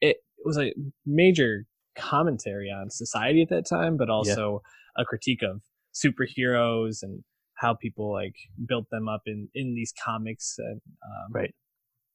it, 0.00 0.18
was 0.44 0.58
a 0.58 0.72
major 1.04 1.64
commentary 1.96 2.70
on 2.70 2.88
society 2.88 3.42
at 3.42 3.48
that 3.48 3.66
time, 3.66 3.96
but 3.96 4.08
also 4.08 4.62
yeah. 4.96 5.02
a 5.02 5.04
critique 5.04 5.42
of 5.42 5.60
superheroes 5.92 7.02
and 7.02 7.24
how 7.54 7.74
people 7.74 8.12
like 8.12 8.36
built 8.66 8.86
them 8.90 9.08
up 9.08 9.22
in 9.26 9.48
in 9.54 9.74
these 9.74 9.92
comics 10.04 10.56
and 10.58 10.80
um, 11.04 11.32
right 11.32 11.54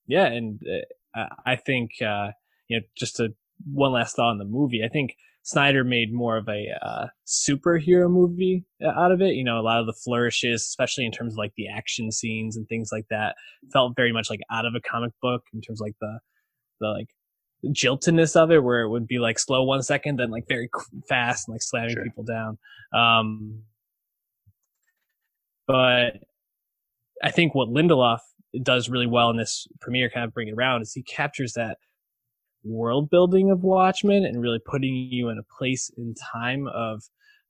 yeah 0.08 0.26
and 0.26 0.62
uh, 1.16 1.26
i 1.46 1.56
think 1.56 1.92
uh 2.02 2.28
you 2.68 2.80
know 2.80 2.86
just 2.96 3.20
a 3.20 3.30
one 3.66 3.92
last 3.92 4.16
thought 4.16 4.30
on 4.30 4.38
the 4.38 4.46
movie 4.46 4.82
i 4.86 4.88
think 4.88 5.16
Snyder 5.44 5.84
made 5.84 6.14
more 6.14 6.38
of 6.38 6.48
a 6.48 6.68
uh, 6.82 7.08
superhero 7.26 8.10
movie 8.10 8.64
uh, 8.84 8.90
out 8.90 9.12
of 9.12 9.22
it. 9.22 9.34
You 9.34 9.44
know, 9.44 9.60
a 9.60 9.62
lot 9.62 9.80
of 9.80 9.88
the 9.88 9.94
flourishes, 9.94 10.62
especially 10.62 11.06
in 11.06 11.12
terms 11.12 11.34
of 11.34 11.38
like 11.38 11.54
the 11.58 11.68
action 11.68 12.12
scenes 12.12 12.56
and 12.56 12.68
things 12.68 12.90
like 12.92 13.06
that, 13.10 13.36
felt 13.74 13.96
very 13.96 14.14
much 14.14 14.30
like 14.30 14.42
out 14.52 14.66
of 14.66 14.74
a 14.76 14.82
comic 14.82 15.14
book 15.22 15.44
in 15.54 15.62
terms 15.62 15.82
of 15.82 15.86
like 15.86 15.96
the 16.00 16.20
the 16.80 16.88
like 16.88 17.08
jiltedness 17.74 18.36
of 18.36 18.52
it, 18.52 18.64
where 18.64 18.82
it 18.82 18.90
would 18.90 19.08
be 19.08 19.20
like 19.20 19.40
slow 19.40 19.64
one 19.64 19.82
second, 19.82 20.20
then 20.20 20.30
like 20.30 20.48
very 20.48 20.70
fast 21.10 21.48
and 21.48 21.56
like 21.56 21.64
slamming 21.64 21.96
sure. 21.96 22.04
people 22.04 22.24
down. 22.24 22.58
Um, 22.94 23.64
but 25.68 26.18
I 27.24 27.32
think 27.32 27.56
what 27.56 27.70
Lindelof 27.70 28.20
does 28.62 28.90
really 28.90 29.08
well 29.08 29.30
in 29.30 29.38
this 29.38 29.68
premiere, 29.80 30.10
kind 30.10 30.26
of 30.26 30.34
bring 30.34 30.50
it 30.50 30.54
around, 30.54 30.82
is 30.82 30.94
he 30.94 31.04
captures 31.04 31.54
that 31.54 31.78
world 32.64 33.10
building 33.10 33.52
of 33.52 33.64
Watchmen 33.64 34.26
and 34.26 34.42
really 34.42 34.60
putting 34.60 34.96
you 34.96 35.30
in 35.30 35.38
a 35.38 35.58
place 35.58 35.92
in 35.98 36.14
time 36.34 36.68
of 36.68 37.04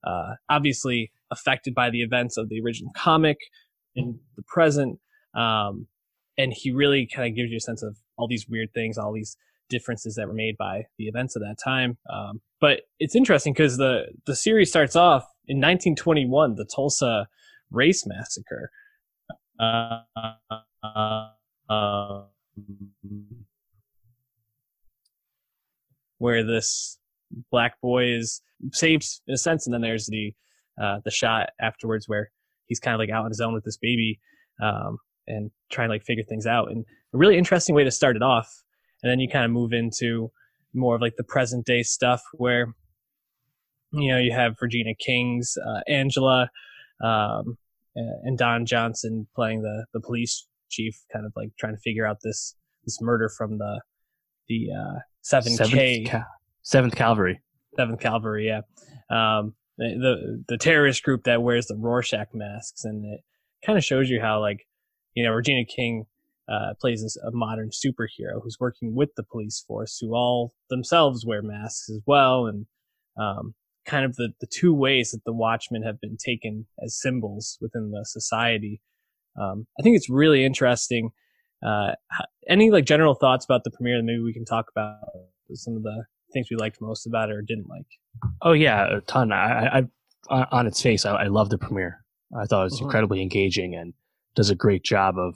uh, 0.04 0.36
obviously 0.50 1.12
affected 1.32 1.74
by 1.74 1.90
the 1.90 2.02
events 2.02 2.38
of 2.38 2.50
the 2.50 2.62
original 2.62 2.92
comic 2.96 3.38
in 3.96 4.20
the 4.36 4.44
present. 4.44 5.00
Um, 5.34 5.88
and 6.38 6.54
he 6.54 6.72
really 6.72 7.08
kind 7.08 7.30
of 7.30 7.36
gives 7.36 7.52
you 7.52 7.58
a 7.58 7.62
sense 7.62 7.84
of 7.84 7.98
all 8.18 8.28
these 8.28 8.48
weird 8.50 8.74
things, 8.74 8.98
all 8.98 9.14
these 9.14 9.38
differences 9.70 10.16
that 10.16 10.28
were 10.28 10.34
made 10.34 10.58
by 10.58 10.84
the 10.98 11.06
events 11.06 11.36
of 11.36 11.42
that 11.42 11.58
time. 11.64 11.98
Um, 12.12 12.42
but 12.60 12.82
it's 13.00 13.16
interesting 13.16 13.54
because 13.54 13.78
the 13.78 14.06
the 14.26 14.36
series 14.36 14.70
starts 14.70 14.96
off 14.96 15.24
in 15.48 15.58
1921, 15.58 16.56
the 16.56 16.66
Tulsa 16.66 17.28
Race 17.72 18.06
Massacre. 18.06 18.70
Uh, 19.60 20.02
uh, 21.70 22.24
where 26.22 26.44
this 26.44 27.00
black 27.50 27.82
boy 27.82 28.06
is 28.06 28.44
saved 28.74 29.22
in 29.28 29.34
a 29.34 29.38
sense, 29.38 29.66
and 29.66 29.74
then 29.74 29.82
there's 29.82 30.06
the 30.06 30.34
uh, 30.80 31.00
the 31.04 31.10
shot 31.10 31.50
afterwards 31.60 32.08
where 32.08 32.30
he's 32.68 32.80
kind 32.80 32.94
of 32.94 33.00
like 33.00 33.10
out 33.10 33.26
on 33.26 33.32
his 33.32 33.42
own 33.42 33.54
with 33.54 33.64
this 33.64 33.78
baby 33.78 34.20
um, 34.62 35.00
and 35.28 35.50
trying 35.72 35.88
to 35.88 35.94
like 35.94 36.04
figure 36.04 36.24
things 36.24 36.46
out. 36.46 36.70
And 36.72 36.86
a 37.14 37.18
really 37.18 37.38
interesting 37.38 37.74
way 37.74 37.84
to 37.84 37.92
start 37.92 38.16
it 38.16 38.22
off, 38.22 38.48
and 39.02 39.12
then 39.12 39.20
you 39.20 39.28
kind 39.28 39.46
of 39.46 39.52
move 39.52 39.74
into 39.74 40.32
more 40.76 40.96
of 40.96 41.02
like 41.02 41.16
the 41.18 41.24
present 41.24 41.66
day 41.66 41.82
stuff 41.82 42.22
where 42.34 42.68
you 43.92 44.12
know 44.12 44.20
you 44.20 44.32
have 44.32 44.56
Regina 44.62 44.94
King's 44.94 45.58
uh, 45.58 45.82
Angela 45.88 46.52
um, 47.04 47.58
and 47.96 48.38
Don 48.38 48.68
Johnson 48.68 49.28
playing 49.36 49.64
the 49.64 49.86
the 49.92 50.00
police 50.00 50.48
chief, 50.70 50.94
kind 51.12 51.26
of 51.26 51.34
like 51.36 51.50
trying 51.60 51.74
to 51.74 51.82
figure 51.82 52.06
out 52.06 52.18
this 52.24 52.56
this 52.86 53.02
murder 53.02 53.28
from 53.28 53.58
the 53.58 53.82
the 54.48 54.68
uh, 54.72 55.00
K 55.70 56.04
Seventh 56.62 56.96
Cavalry. 56.96 57.42
Seventh 57.76 58.00
Cavalry, 58.00 58.48
yeah. 58.48 58.62
Um, 59.10 59.56
the, 59.78 59.98
the 59.98 60.44
the 60.50 60.58
terrorist 60.58 61.04
group 61.04 61.24
that 61.24 61.42
wears 61.42 61.68
the 61.68 61.76
Rorschach 61.76 62.28
masks, 62.34 62.86
and 62.86 63.06
it 63.06 63.22
kind 63.66 63.78
of 63.78 63.84
shows 63.84 64.10
you 64.10 64.22
how 64.22 64.40
like 64.40 64.68
you 65.14 65.24
know 65.24 65.32
Regina 65.32 65.66
King 65.66 66.06
uh, 66.48 66.74
plays 66.80 67.02
this, 67.02 67.18
a 67.18 67.32
modern 67.32 67.70
superhero 67.70 68.42
who's 68.44 68.58
working 68.60 68.96
with 68.96 69.10
the 69.16 69.24
police 69.24 69.64
force, 69.68 69.98
who 70.00 70.14
all 70.14 70.54
themselves 70.70 71.26
wear 71.26 71.42
masks 71.42 71.90
as 71.90 72.02
well, 72.06 72.46
and 72.46 72.66
um, 73.18 73.54
kind 73.86 74.06
of 74.06 74.16
the 74.16 74.30
the 74.40 74.48
two 74.48 74.74
ways 74.74 75.12
that 75.12 75.24
the 75.26 75.34
Watchmen 75.34 75.84
have 75.84 76.00
been 76.00 76.18
taken 76.18 76.68
as 76.84 77.00
symbols 77.00 77.58
within 77.62 77.92
the 77.92 78.06
society. 78.06 78.82
Um, 79.40 79.66
I 79.80 79.84
think 79.84 79.96
it's 79.96 80.10
really 80.10 80.44
interesting 80.46 81.12
uh, 81.66 81.94
any 82.48 82.72
like 82.72 82.86
general 82.86 83.14
thoughts 83.14 83.46
about 83.46 83.64
the 83.64 83.72
premiere? 83.72 84.02
Maybe 84.02 84.22
we 84.22 84.34
can 84.34 84.46
talk 84.46 84.68
about 84.72 84.98
some 85.54 85.76
of 85.76 85.84
the 85.84 86.04
things 86.34 86.48
we 86.50 86.58
liked 86.58 86.82
most 86.82 87.06
about 87.06 87.30
it 87.30 87.36
or 87.36 87.42
didn't 87.42 87.70
like. 87.70 87.86
Oh 88.42 88.54
yeah, 88.54 88.98
a 88.98 89.02
ton. 89.02 89.32
I, 89.32 89.88
I 90.30 90.46
on 90.52 90.68
its 90.68 90.82
face, 90.82 91.06
I, 91.06 91.14
I 91.14 91.28
love 91.28 91.50
the 91.50 91.58
premiere. 91.58 92.04
I 92.40 92.46
thought 92.46 92.62
it 92.62 92.64
was 92.66 92.76
mm-hmm. 92.76 92.86
incredibly 92.86 93.22
engaging 93.22 93.76
and 93.76 93.94
does 94.36 94.50
a 94.50 94.56
great 94.56 94.84
job 94.84 95.16
of 95.18 95.36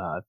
uh, 0.00 0.20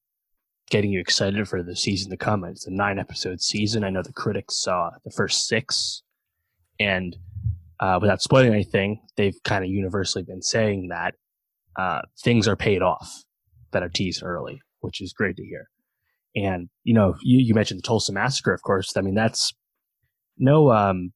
getting 0.69 0.91
you 0.91 0.99
excited 0.99 1.47
for 1.47 1.61
the 1.61 1.75
season 1.75 2.09
to 2.11 2.17
come. 2.17 2.43
It's 2.45 2.67
a 2.67 2.71
nine 2.71 2.99
episode 2.99 3.41
season. 3.41 3.83
I 3.83 3.89
know 3.89 4.01
the 4.01 4.13
critics 4.13 4.55
saw 4.55 4.91
the 5.03 5.11
first 5.11 5.47
six, 5.47 6.03
and 6.79 7.17
uh, 7.79 7.99
without 8.01 8.21
spoiling 8.21 8.53
anything, 8.53 9.01
they've 9.17 9.35
kind 9.43 9.63
of 9.63 9.69
universally 9.69 10.23
been 10.23 10.41
saying 10.41 10.87
that 10.89 11.15
uh, 11.75 12.01
things 12.23 12.47
are 12.47 12.55
paid 12.55 12.81
off 12.81 13.23
that 13.73 13.83
are 13.83 13.89
teased 13.89 14.23
early, 14.23 14.61
which 14.79 15.01
is 15.01 15.13
great 15.13 15.35
to 15.37 15.43
hear. 15.43 15.67
And, 16.35 16.69
you 16.83 16.93
know, 16.93 17.15
you, 17.21 17.39
you 17.39 17.53
mentioned 17.53 17.79
the 17.79 17.87
Tulsa 17.87 18.11
Massacre, 18.11 18.53
of 18.53 18.63
course. 18.63 18.93
I 18.97 19.01
mean, 19.01 19.13
that's 19.13 19.53
no 20.37 20.71
um, 20.71 21.13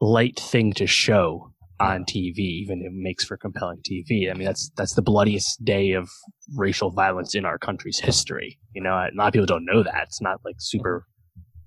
light 0.00 0.38
thing 0.38 0.72
to 0.74 0.86
show 0.86 1.52
on 1.80 2.04
TV, 2.04 2.38
even 2.38 2.80
if 2.80 2.86
it 2.86 2.92
makes 2.92 3.24
for 3.24 3.36
compelling 3.36 3.78
TV. 3.78 4.30
I 4.30 4.34
mean, 4.34 4.46
that's 4.46 4.70
that's 4.76 4.94
the 4.94 5.02
bloodiest 5.02 5.64
day 5.64 5.92
of 5.92 6.08
racial 6.56 6.90
violence 6.90 7.34
in 7.34 7.44
our 7.44 7.58
country's 7.58 7.98
history. 7.98 8.58
You 8.74 8.82
know, 8.82 8.90
a 8.90 9.10
lot 9.14 9.28
of 9.28 9.32
people 9.32 9.46
don't 9.46 9.64
know 9.64 9.82
that. 9.82 10.04
It's 10.04 10.20
not 10.20 10.40
like 10.44 10.56
super 10.58 11.06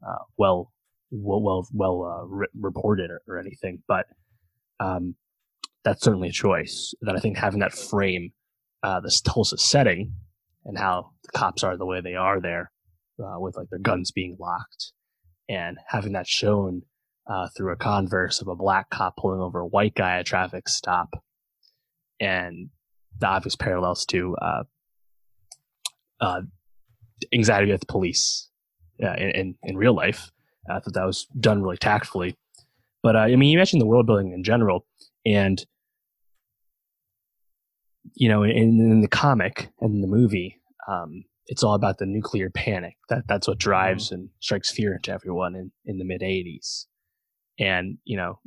uh, 0.06 0.24
well 0.38 0.71
well 1.12 1.41
well, 1.41 1.67
well 1.74 2.04
uh, 2.04 2.26
re- 2.26 2.47
reported 2.60 3.10
or, 3.10 3.21
or, 3.28 3.38
anything, 3.39 3.84
but 3.88 4.06
um, 4.80 5.15
that's 5.84 6.04
certainly 6.04 6.30
a 6.30 6.34
choice. 6.34 6.93
That 7.02 7.15
I 7.15 7.19
think 7.19 7.38
having 7.38 7.60
that 7.60 7.74
frame 7.74 8.32
uh, 8.84 9.00
this 9.00 9.22
Tulsa 9.22 9.58
setting 9.58 10.13
and 10.65 10.78
how 10.78 11.12
the 11.24 11.38
cops 11.38 11.63
are 11.63 11.78
the 11.78 11.86
way 11.86 12.02
they 12.02 12.15
are 12.15 12.39
there, 12.39 12.72
uh, 13.20 13.39
with 13.39 13.56
like 13.58 13.70
their 13.70 13.80
guns 13.80 14.12
being 14.12 14.38
locked, 14.39 14.94
and 15.50 15.78
having 15.88 16.13
that 16.13 16.28
shown 16.28 16.84
uh, 17.28 17.48
through 17.56 17.72
a 17.72 17.78
converse 17.78 18.41
of 18.41 18.48
a 18.48 18.56
black 18.56 18.89
cop 18.89 19.15
pulling 19.17 19.41
over 19.41 19.60
a 19.60 19.67
white 19.67 19.96
guy 19.96 20.15
at 20.15 20.22
a 20.22 20.24
traffic 20.24 20.67
stop, 20.70 21.24
and 22.20 22.70
the 23.20 23.28
obvious 23.28 23.56
parallels 23.56 24.06
to 24.06 24.36
uh, 24.38 24.63
uh, 26.20 26.41
anxiety 27.34 27.72
with 27.72 27.82
the 27.82 27.86
police 27.88 28.50
uh, 29.04 29.13
in, 29.13 29.32
in, 29.32 29.56
in 29.63 29.78
real 29.78 29.96
life. 29.96 30.32
I 30.70 30.80
thought 30.80 30.94
that 30.94 31.06
was 31.06 31.28
done 31.39 31.63
really 31.63 31.78
tactfully. 31.78 32.36
But 33.04 33.15
I 33.15 33.36
mean, 33.36 33.50
you 33.50 33.58
mentioned 33.58 33.82
the 33.82 33.88
world 33.88 34.06
building 34.06 34.32
in 34.32 34.44
general, 34.44 34.86
and 35.26 35.63
you 38.14 38.30
know, 38.30 38.44
in, 38.44 38.80
in 38.80 39.02
the 39.02 39.08
comic 39.08 39.70
and 39.80 39.96
in 39.96 40.02
the 40.02 40.08
movie, 40.08 40.60
um, 40.88 41.24
it's 41.48 41.64
all 41.64 41.74
about 41.74 41.98
the 41.98 42.06
nuclear 42.06 42.50
panic. 42.50 42.96
That 43.10 43.28
that's 43.28 43.48
what 43.48 43.58
drives 43.58 44.08
mm-hmm. 44.08 44.16
and 44.16 44.30
strikes 44.40 44.72
fear 44.72 44.96
into 44.96 45.12
everyone 45.12 45.56
in, 45.56 45.72
in 45.86 45.98
the 45.98 46.06
mid 46.06 46.22
'80s. 46.22 46.86
And 47.60 47.98
you 48.04 48.18
know, 48.18 48.40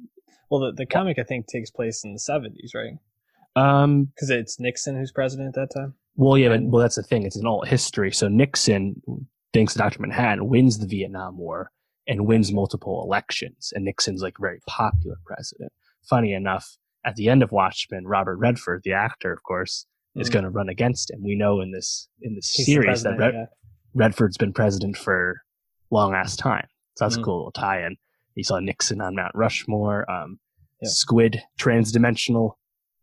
well, 0.51 0.61
the, 0.61 0.73
the 0.73 0.87
comic 0.87 1.19
I 1.19 1.23
think 1.23 1.47
takes 1.47 1.71
place 1.71 2.05
in 2.05 2.13
the 2.13 2.21
'70s, 2.21 2.75
right? 2.75 2.99
Um, 3.57 4.07
because 4.07 4.31
it's 4.31 4.59
Nixon 4.59 4.97
who's 4.97 5.13
president 5.13 5.49
at 5.49 5.55
that 5.55 5.75
time. 5.75 5.95
Well, 6.17 6.39
yeah, 6.39 6.49
but 6.49 6.63
well, 6.65 6.83
that's 6.83 6.97
the 6.97 7.03
thing. 7.03 7.25
It's 7.25 7.37
an 7.37 7.47
alt 7.47 7.67
history. 7.67 8.13
So 8.13 8.29
Nixon, 8.29 9.01
thanks 9.53 9.73
to 9.73 9.79
Dr. 9.79 10.01
Manhattan, 10.01 10.49
wins 10.49 10.79
the 10.79 10.87
Vietnam 10.87 11.39
War 11.39 11.71
and 12.07 12.27
wins 12.27 12.53
multiple 12.53 13.03
elections. 13.05 13.73
And 13.75 13.85
Nixon's 13.85 14.23
like 14.23 14.39
a 14.39 14.43
very 14.43 14.61
popular 14.67 15.17
president. 15.25 15.73
Funny 16.09 16.33
enough, 16.33 16.77
at 17.05 17.17
the 17.17 17.29
end 17.29 17.43
of 17.43 17.53
Watchmen, 17.53 18.07
Robert 18.07 18.37
Redford, 18.39 18.83
the 18.85 18.93
actor, 18.93 19.33
of 19.33 19.43
course, 19.43 19.87
is 20.17 20.29
Mhm. 20.29 20.33
going 20.33 20.45
to 20.45 20.51
run 20.51 20.69
against 20.69 21.11
him. 21.11 21.23
We 21.23 21.35
know 21.37 21.61
in 21.61 21.71
this 21.73 22.09
in 22.23 22.35
this 22.35 22.51
He's 22.55 22.67
series 22.67 23.03
that 23.03 23.19
Red, 23.19 23.35
yeah. 23.35 23.47
Redford's 23.95 24.37
been 24.37 24.53
president 24.53 24.97
for 24.97 25.43
long 25.91 26.15
ass 26.15 26.37
time. 26.37 26.67
So 26.97 27.05
that's 27.05 27.17
Mhm. 27.17 27.21
a 27.21 27.25
cool 27.25 27.37
little 27.39 27.53
tie-in. 27.53 27.97
You 28.35 28.45
saw 28.45 28.59
Nixon 28.59 29.01
on 29.01 29.15
Mount 29.15 29.33
Rushmore. 29.35 30.11
Um, 30.11 30.39
Yeah. 30.81 30.89
Squid, 30.91 31.43
transdimensional. 31.59 32.57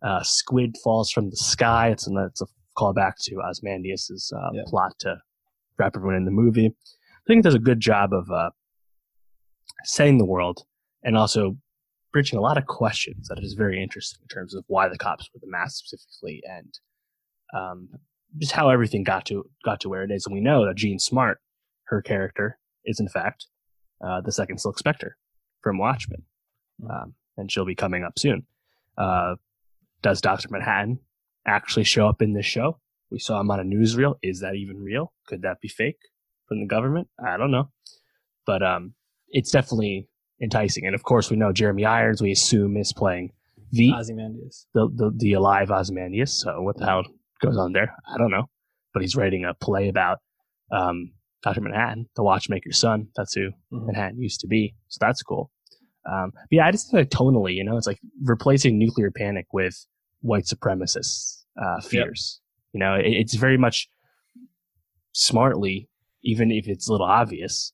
Uh, 0.04 0.22
squid 0.24 0.76
falls 0.84 1.10
from 1.10 1.30
the 1.30 1.36
sky. 1.38 1.90
It's 1.90 2.08
a, 2.08 2.26
it's 2.26 2.42
a 2.42 2.46
callback 2.78 3.14
to 3.24 3.42
Ozymandias's 3.42 4.32
uh, 4.36 4.50
Yeah. 4.54 4.64
plot 4.68 4.94
to 5.00 5.22
wrap 5.78 5.96
everyone 5.96 6.16
in 6.16 6.26
the 6.26 6.32
movie. 6.32 6.68
I 6.68 7.24
think 7.28 7.40
it 7.40 7.44
does 7.44 7.56
a 7.56 7.60
good 7.60 7.80
job 7.80 8.14
of 8.14 8.30
uh, 8.30 8.52
setting 9.84 10.18
the 10.18 10.26
world 10.26 10.66
and 11.04 11.18
also 11.18 11.58
bridging 12.12 12.38
a 12.38 12.42
lot 12.42 12.58
of 12.58 12.66
questions 12.66 13.28
that 13.30 13.40
is 13.42 13.54
very 13.54 13.82
interesting 13.82 14.20
in 14.22 14.28
terms 14.28 14.54
of 14.54 14.64
why 14.68 14.88
the 14.90 14.98
cops 14.98 15.30
were 15.34 15.40
the 15.42 15.50
mask 15.50 15.86
specifically 15.86 16.42
and 16.46 16.80
um, 17.54 17.90
just 18.38 18.52
how 18.54 18.70
everything 18.70 19.04
got 19.04 19.26
to 19.26 19.44
got 19.64 19.80
to 19.82 19.90
where 19.90 20.04
it 20.04 20.12
is. 20.12 20.26
And 20.26 20.34
we 20.34 20.42
know 20.42 20.66
that 20.66 20.76
Jean 20.78 21.00
Smart, 21.00 21.40
her 21.86 22.02
character, 22.02 22.58
is 22.86 23.00
in 23.00 23.08
fact 23.08 23.48
uh, 24.06 24.22
the 24.22 24.32
second 24.32 24.60
Silk 24.60 24.78
Spectre 24.80 25.18
from 25.62 25.78
Watchmen, 25.78 26.24
Mhm. 26.82 26.90
um, 27.04 27.16
and 27.38 27.52
she'll 27.52 27.66
be 27.66 27.76
coming 27.76 28.04
up 28.04 28.18
soon. 28.18 28.46
Uh, 28.98 29.36
does 30.02 30.22
Doctor 30.22 30.48
Manhattan 30.50 31.00
actually 31.46 31.84
show 31.84 32.08
up 32.08 32.22
in 32.22 32.34
this 32.34 32.46
show? 32.46 32.80
We 33.12 33.20
saw 33.20 33.40
him 33.40 33.52
on 33.52 33.60
a 33.60 33.64
newsreel. 33.64 34.16
Is 34.24 34.40
that 34.40 34.56
even 34.56 34.78
real? 34.82 35.14
Could 35.28 35.42
that 35.44 35.60
be 35.62 35.68
fake 35.68 36.00
from 36.48 36.60
the 36.62 36.66
government? 36.66 37.10
I 37.24 37.38
don't 37.38 37.52
know, 37.52 37.72
but 38.46 38.64
um, 38.64 38.96
it's 39.30 39.52
definitely 39.52 40.08
enticing. 40.42 40.86
And 40.86 40.96
of 40.96 41.04
course, 41.04 41.30
we 41.30 41.38
know 41.38 41.52
Jeremy 41.52 41.86
Irons. 41.86 42.22
We 42.22 42.32
assume 42.32 42.78
is 42.78 42.94
playing 42.94 43.32
the 43.72 43.92
Ozymandias. 43.94 44.66
the, 44.74 44.90
the, 44.94 45.12
the 45.16 45.34
alive 45.34 45.72
Ozymandias. 45.72 46.32
So 46.34 46.62
what 46.62 46.78
the 46.78 46.86
hell 46.86 47.04
goes 47.42 47.58
on 47.58 47.74
there? 47.74 47.96
I 48.14 48.18
don't 48.18 48.32
know. 48.32 48.46
But 48.94 49.02
he's 49.02 49.16
writing 49.16 49.46
a 49.46 49.54
play 49.54 49.88
about 49.88 50.18
um, 50.72 51.12
Dr. 51.44 51.62
Manhattan, 51.62 52.08
the 52.16 52.24
watchmaker's 52.24 52.78
son. 52.78 53.08
That's 53.16 53.34
who 53.34 53.50
Mhm. 53.72 53.86
Manhattan 53.88 54.22
used 54.22 54.42
to 54.42 54.48
be. 54.48 54.76
So 54.90 54.98
that's 55.02 55.22
cool. 55.24 55.50
Um, 56.12 56.32
but 56.34 56.48
yeah, 56.52 56.66
I 56.66 56.72
just 56.72 56.90
think 56.92 57.00
like 57.02 57.10
tonally, 57.10 57.54
you 57.54 57.64
know, 57.64 57.78
it's 57.78 57.88
like 57.88 58.00
replacing 58.24 58.78
nuclear 58.78 59.12
panic 59.12 59.46
with 59.54 59.86
white 60.22 60.46
supremacist 60.46 61.44
uh, 61.62 61.80
fears. 61.82 62.42
You 62.74 62.80
know, 62.80 62.96
it, 62.96 63.06
it's 63.06 63.36
very 63.36 63.58
much 63.58 63.88
smartly, 65.14 65.90
even 66.24 66.52
if 66.52 66.68
it's 66.68 66.88
a 66.88 66.92
little 66.92 67.08
obvious, 67.08 67.74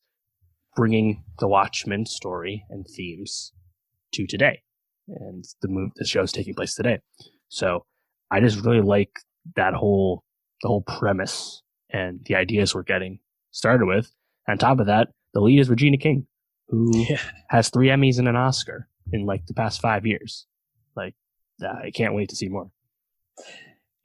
bringing 0.78 1.24
the 1.40 1.48
Watchmen 1.48 2.06
story 2.06 2.64
and 2.70 2.86
themes 2.96 3.52
to 4.14 4.26
today. 4.26 4.62
And 5.10 5.44
the 5.62 5.68
move, 5.68 5.92
the 5.98 6.06
show's 6.06 6.32
taking 6.32 6.54
place 6.54 6.76
today. 6.76 7.00
So 7.50 7.86
I 8.32 8.40
just 8.40 8.64
really 8.64 8.82
like 8.82 9.10
that 9.56 9.74
whole, 9.74 10.24
the 10.62 10.68
whole 10.70 10.84
premise 10.84 11.62
and 11.90 12.22
the 12.26 12.36
ideas 12.36 12.74
we're 12.76 12.84
getting 12.84 13.20
started 13.52 13.86
with. 13.88 14.14
On 14.48 14.58
top 14.58 14.80
of 14.80 14.86
that, 14.86 15.10
the 15.34 15.42
lead 15.42 15.60
is 15.60 15.70
Regina 15.70 15.98
King, 15.98 16.28
who 16.70 16.92
Yeah. 17.10 17.22
has 17.50 17.70
three 17.70 17.88
Emmys 17.88 18.20
and 18.20 18.28
an 18.28 18.36
Oscar 18.36 18.88
in 19.12 19.26
like 19.26 19.46
the 19.48 19.54
past 19.54 19.82
five 19.82 20.06
years. 20.06 20.46
Like, 20.96 21.16
I 21.62 21.92
can't 21.92 22.14
wait 22.14 22.30
to 22.30 22.36
see 22.36 22.50
more. 22.50 22.70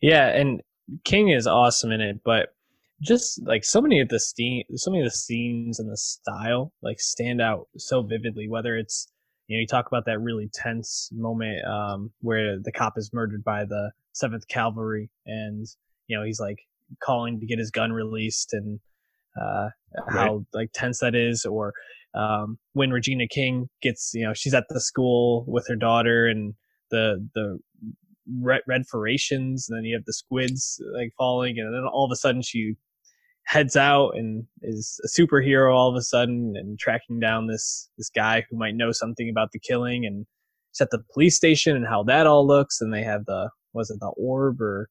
Yeah, 0.01 0.27
and 0.29 0.63
King 1.05 1.29
is 1.29 1.47
awesome 1.47 1.93
in 1.93 2.01
it, 2.01 2.21
but 2.25 2.55
just 3.03 3.45
like 3.45 3.65
so 3.65 3.81
many 3.81 4.01
of 4.01 4.09
the 4.09 4.21
scene, 4.21 4.63
so 4.77 4.91
many 4.91 5.03
of 5.03 5.07
the 5.07 5.17
scenes 5.17 5.81
and 5.81 5.91
the 5.91 5.97
style 5.97 6.73
like 6.83 7.01
stand 7.01 7.41
out 7.41 7.69
so 7.77 8.03
vividly. 8.03 8.49
Whether 8.49 8.77
it's 8.77 9.09
you 9.49 9.57
know 9.57 9.61
you 9.61 9.67
talk 9.67 9.87
about 9.89 10.07
that 10.07 10.21
really 10.21 10.49
tense 10.55 11.11
moment 11.13 11.65
um, 11.67 12.13
where 12.21 12.59
the 12.61 12.73
cop 12.73 12.95
is 12.97 13.11
murdered 13.13 13.43
by 13.43 13.65
the 13.65 13.91
Seventh 14.13 14.47
Cavalry, 14.49 15.11
and 15.27 15.67
you 16.07 16.17
know 16.17 16.25
he's 16.25 16.41
like 16.41 16.59
calling 17.03 17.41
to 17.41 17.47
get 17.47 17.59
his 17.59 17.71
gun 17.71 17.93
released, 17.93 18.53
and 18.53 18.79
uh, 19.41 19.69
how 20.09 20.47
like 20.55 20.71
tense 20.73 21.01
that 21.01 21.17
is, 21.17 21.45
or 21.45 21.73
um, 22.15 22.59
when 22.73 22.91
Regina 22.91 23.27
King 23.27 23.69
gets 23.83 24.13
you 24.15 24.25
know 24.25 24.33
she's 24.33 24.55
at 24.55 24.67
the 24.69 24.81
school 24.81 25.45
with 25.49 25.67
her 25.69 25.77
daughter 25.77 26.27
and 26.27 26.55
the 26.93 27.29
the 27.35 27.59
red, 28.41 28.61
red 28.69 28.83
and 28.95 29.59
then 29.69 29.85
you 29.85 29.97
have 29.97 30.05
the 30.05 30.13
squids 30.13 30.81
like 30.95 31.13
falling, 31.19 31.59
and 31.59 31.75
then 31.75 31.83
all 31.93 32.05
of 32.05 32.13
a 32.13 32.17
sudden 32.17 32.43
she 32.43 32.77
heads 33.45 33.77
out 33.77 34.11
and 34.15 34.45
is 34.63 35.01
a 35.05 35.09
superhero 35.09 35.75
all 35.75 35.91
of 35.91 35.97
a 35.97 36.03
sudden 36.03 36.55
and 36.57 36.79
tracking 36.79 37.19
down 37.21 37.47
this 37.49 37.89
this 37.99 38.09
guy 38.09 38.45
who 38.49 38.57
might 38.57 38.75
know 38.75 38.93
something 38.93 39.29
about 39.29 39.51
the 39.53 39.59
killing 39.59 40.07
and 40.07 40.27
it's 40.71 40.81
at 40.81 40.91
the 40.91 41.03
police 41.13 41.37
station 41.37 41.77
and 41.77 41.87
how 41.87 42.03
that 42.03 42.27
all 42.27 42.47
looks 42.47 42.81
and 42.81 42.95
they 42.95 43.03
have 43.03 43.25
the 43.27 43.51
was 43.75 43.91
it 43.91 43.99
the 44.01 44.13
orb 44.17 44.61
or 44.61 44.89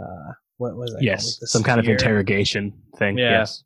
uh 0.00 0.32
what 0.58 0.76
was 0.76 0.92
called? 0.92 1.02
Yes, 1.02 1.38
Like 1.42 1.48
some 1.48 1.64
kind 1.64 1.80
of 1.80 1.88
interrogation 1.88 2.72
thing. 2.96 3.18
Yeah. 3.18 3.40
Yes. 3.40 3.64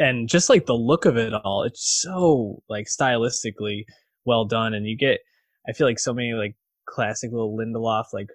and 0.00 0.28
just 0.28 0.48
like 0.50 0.66
the 0.66 0.74
look 0.74 1.04
of 1.04 1.16
it 1.16 1.32
all 1.32 1.62
it's 1.62 2.00
so 2.02 2.62
like 2.68 2.86
stylistically 2.86 3.84
well 4.24 4.44
done 4.44 4.74
and 4.74 4.86
you 4.86 4.96
get 4.96 5.20
i 5.68 5.72
feel 5.72 5.86
like 5.86 5.98
so 6.00 6.12
many 6.12 6.32
like 6.32 6.56
classic 6.88 7.30
little 7.30 7.56
lindelof 7.56 8.06
like 8.12 8.26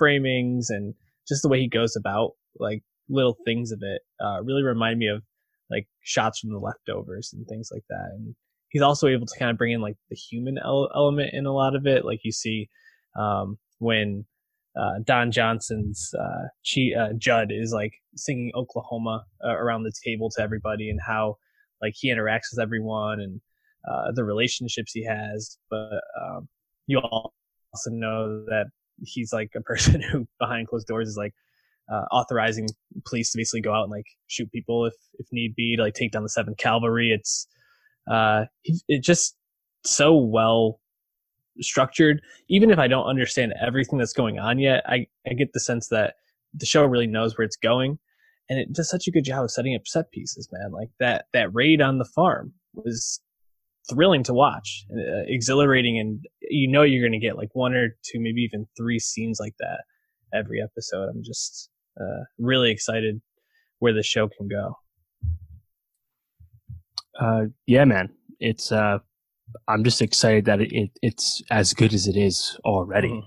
framings 0.00 0.66
and 0.68 0.94
just 1.26 1.42
the 1.42 1.48
way 1.48 1.58
he 1.58 1.68
goes 1.68 1.96
about 1.96 2.32
like 2.58 2.82
little 3.10 3.36
things 3.44 3.72
of 3.72 3.80
it 3.82 4.02
uh 4.24 4.42
really 4.42 4.62
remind 4.62 4.98
me 4.98 5.08
of 5.08 5.22
like 5.70 5.86
shots 6.02 6.40
from 6.40 6.50
the 6.50 6.58
leftovers 6.58 7.32
and 7.32 7.46
things 7.46 7.70
like 7.72 7.84
that 7.88 8.10
and 8.14 8.34
he's 8.70 8.82
also 8.82 9.08
able 9.08 9.26
to 9.26 9.38
kind 9.38 9.50
of 9.50 9.58
bring 9.58 9.72
in 9.72 9.80
like 9.80 9.96
the 10.08 10.16
human 10.16 10.58
ele- 10.58 10.90
element 10.94 11.30
in 11.32 11.46
a 11.46 11.52
lot 11.52 11.76
of 11.76 11.86
it 11.86 12.04
like 12.04 12.20
you 12.22 12.32
see 12.32 12.68
um 13.18 13.58
when 13.78 14.24
uh, 14.78 15.00
Don 15.04 15.32
Johnson's 15.32 16.14
uh, 16.18 16.46
she, 16.62 16.94
uh, 16.94 17.12
Judd 17.18 17.50
is 17.50 17.72
like 17.72 17.92
singing 18.14 18.52
Oklahoma 18.54 19.24
uh, 19.44 19.56
around 19.56 19.82
the 19.82 19.92
table 20.04 20.30
to 20.30 20.42
everybody 20.42 20.90
and 20.90 21.00
how 21.04 21.36
like 21.82 21.94
he 21.96 22.12
interacts 22.12 22.52
with 22.52 22.60
everyone 22.60 23.20
and 23.20 23.40
uh, 23.90 24.12
the 24.14 24.24
relationships 24.24 24.92
he 24.92 25.04
has. 25.04 25.58
But 25.70 26.00
um, 26.20 26.48
you 26.86 27.00
also 27.00 27.90
know 27.90 28.44
that 28.46 28.66
he's 29.02 29.32
like 29.32 29.50
a 29.56 29.60
person 29.62 30.00
who 30.00 30.26
behind 30.38 30.68
closed 30.68 30.86
doors 30.86 31.08
is 31.08 31.16
like 31.16 31.34
uh, 31.90 32.04
authorizing 32.12 32.68
police 33.06 33.32
to 33.32 33.38
basically 33.38 33.60
go 33.60 33.74
out 33.74 33.84
and 33.84 33.90
like 33.90 34.06
shoot 34.28 34.50
people 34.52 34.86
if 34.86 34.94
if 35.18 35.26
need 35.32 35.54
be 35.56 35.76
to 35.76 35.82
like 35.82 35.94
take 35.94 36.12
down 36.12 36.22
the 36.22 36.28
Seventh 36.28 36.58
Cavalry. 36.58 37.10
It's 37.10 37.46
uh, 38.10 38.44
he- 38.62 38.82
it 38.88 39.02
just 39.02 39.36
so 39.84 40.16
well 40.16 40.80
structured 41.60 42.22
even 42.48 42.70
if 42.70 42.78
I 42.78 42.88
don't 42.88 43.06
understand 43.06 43.54
everything 43.60 43.98
that's 43.98 44.12
going 44.12 44.38
on 44.38 44.58
yet, 44.58 44.82
I, 44.86 45.06
I 45.28 45.34
get 45.34 45.52
the 45.52 45.60
sense 45.60 45.88
that 45.88 46.14
the 46.54 46.66
show 46.66 46.84
really 46.84 47.06
knows 47.06 47.36
where 47.36 47.44
it's 47.44 47.56
going. 47.56 47.98
And 48.48 48.58
it 48.58 48.72
does 48.72 48.90
such 48.90 49.06
a 49.06 49.12
good 49.12 49.24
job 49.24 49.44
of 49.44 49.50
setting 49.52 49.76
up 49.76 49.86
set 49.86 50.10
pieces, 50.10 50.48
man. 50.52 50.72
Like 50.72 50.90
that, 50.98 51.26
that 51.32 51.54
raid 51.54 51.80
on 51.80 51.98
the 51.98 52.04
farm 52.04 52.52
was 52.74 53.20
thrilling 53.88 54.24
to 54.24 54.34
watch, 54.34 54.84
uh, 54.92 55.22
exhilarating. 55.26 55.98
And 55.98 56.26
you 56.42 56.68
know, 56.68 56.82
you're 56.82 57.02
going 57.02 57.18
to 57.18 57.24
get 57.24 57.36
like 57.36 57.50
one 57.54 57.74
or 57.74 57.96
two, 58.04 58.20
maybe 58.20 58.42
even 58.42 58.66
three 58.76 58.98
scenes 58.98 59.38
like 59.40 59.54
that 59.60 59.84
every 60.34 60.60
episode. 60.60 61.08
I'm 61.08 61.22
just, 61.22 61.69
uh, 61.98 62.24
really 62.38 62.70
excited 62.70 63.20
where 63.78 63.92
the 63.92 64.02
show 64.02 64.28
can 64.28 64.48
go. 64.48 64.74
Uh, 67.18 67.46
yeah, 67.66 67.84
man. 67.84 68.10
It's 68.38 68.72
uh, 68.72 68.98
I'm 69.68 69.84
just 69.84 70.00
excited 70.00 70.44
that 70.46 70.60
it, 70.60 70.72
it 70.72 70.90
it's 71.02 71.42
as 71.50 71.74
good 71.74 71.92
as 71.92 72.06
it 72.06 72.16
is 72.16 72.58
already. 72.64 73.08
Mhm. 73.08 73.22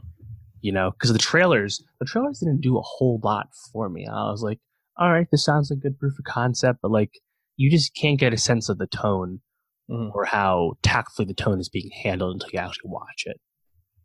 You 0.62 0.71
know, 0.71 0.91
because 0.91 1.12
the 1.12 1.19
trailers, 1.19 1.84
the 1.99 2.06
trailers 2.06 2.39
didn't 2.39 2.62
do 2.62 2.78
a 2.78 2.82
whole 2.82 3.19
lot 3.21 3.47
for 3.73 3.89
me. 3.89 4.08
I 4.08 4.32
was 4.32 4.41
like, 4.41 4.60
all 4.97 5.12
right, 5.12 5.28
this 5.30 5.43
sounds 5.43 5.69
like 5.69 5.82
good 5.82 5.99
proof 5.99 6.17
of 6.17 6.23
concept, 6.26 6.80
but 6.82 6.89
like, 6.89 7.12
you 7.58 7.69
just 7.69 7.93
can't 7.95 8.17
get 8.19 8.34
a 8.34 8.38
sense 8.38 8.69
of 8.69 8.78
the 8.78 8.88
tone 8.88 9.41
Mhm. 9.89 10.15
or 10.15 10.23
how 10.23 10.76
tactfully 10.82 11.26
the 11.26 11.34
tone 11.34 11.60
is 11.60 11.67
being 11.67 11.91
handled 11.91 12.36
until 12.36 12.49
you 12.54 12.60
actually 12.60 12.89
watch 12.89 13.23
it. 13.26 13.41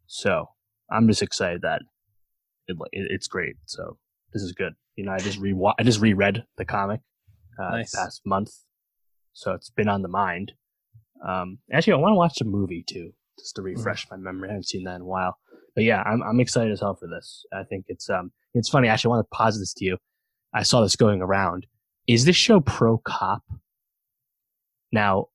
So 0.08 0.48
I'm 0.90 1.06
just 1.06 1.22
excited 1.22 1.62
that 1.62 1.82
it, 2.66 2.76
it, 2.90 3.06
it's 3.10 3.28
great. 3.28 3.54
So 3.66 3.96
this 4.32 4.42
is 4.42 4.52
good. 4.52 4.74
You 4.96 5.04
know, 5.04 5.12
I 5.12 5.18
just 5.18 5.38
re 5.38 5.54
I 5.78 5.82
just 5.82 6.00
reread 6.00 6.44
the 6.56 6.64
comic 6.64 7.00
uh, 7.60 7.70
Nice. 7.76 7.90
the 7.92 7.98
past 7.98 8.22
month, 8.26 8.50
so 9.32 9.52
it's 9.52 9.70
been 9.70 9.88
on 9.88 10.02
the 10.02 10.08
mind. 10.08 10.52
Um, 11.26 11.58
actually, 11.72 11.94
I 11.94 11.96
want 11.96 12.12
to 12.12 12.16
watch 12.16 12.34
the 12.38 12.44
movie 12.44 12.84
too, 12.88 13.12
just 13.38 13.56
to 13.56 13.62
refresh 13.62 14.06
my 14.10 14.16
memory. 14.16 14.48
I 14.48 14.52
haven't 14.52 14.68
seen 14.68 14.84
that 14.84 14.96
in 14.96 15.02
a 15.02 15.06
while. 15.06 15.36
But 15.74 15.84
yeah, 15.84 16.02
I'm 16.02 16.22
I'm 16.22 16.40
excited 16.40 16.72
as 16.72 16.80
hell 16.80 16.96
for 16.96 17.06
this. 17.08 17.44
I 17.52 17.62
think 17.64 17.86
it's 17.88 18.08
um 18.10 18.32
it's 18.54 18.68
funny. 18.68 18.88
Actually, 18.88 19.10
I 19.10 19.16
want 19.16 19.26
to 19.30 19.36
pause 19.36 19.58
this 19.58 19.72
to 19.74 19.84
you. 19.84 19.98
I 20.54 20.62
saw 20.62 20.80
this 20.82 20.96
going 20.96 21.22
around. 21.22 21.66
Is 22.06 22.24
this 22.24 22.36
show 22.36 22.60
pro 22.60 22.98
cop? 22.98 23.42
Now, 24.92 25.26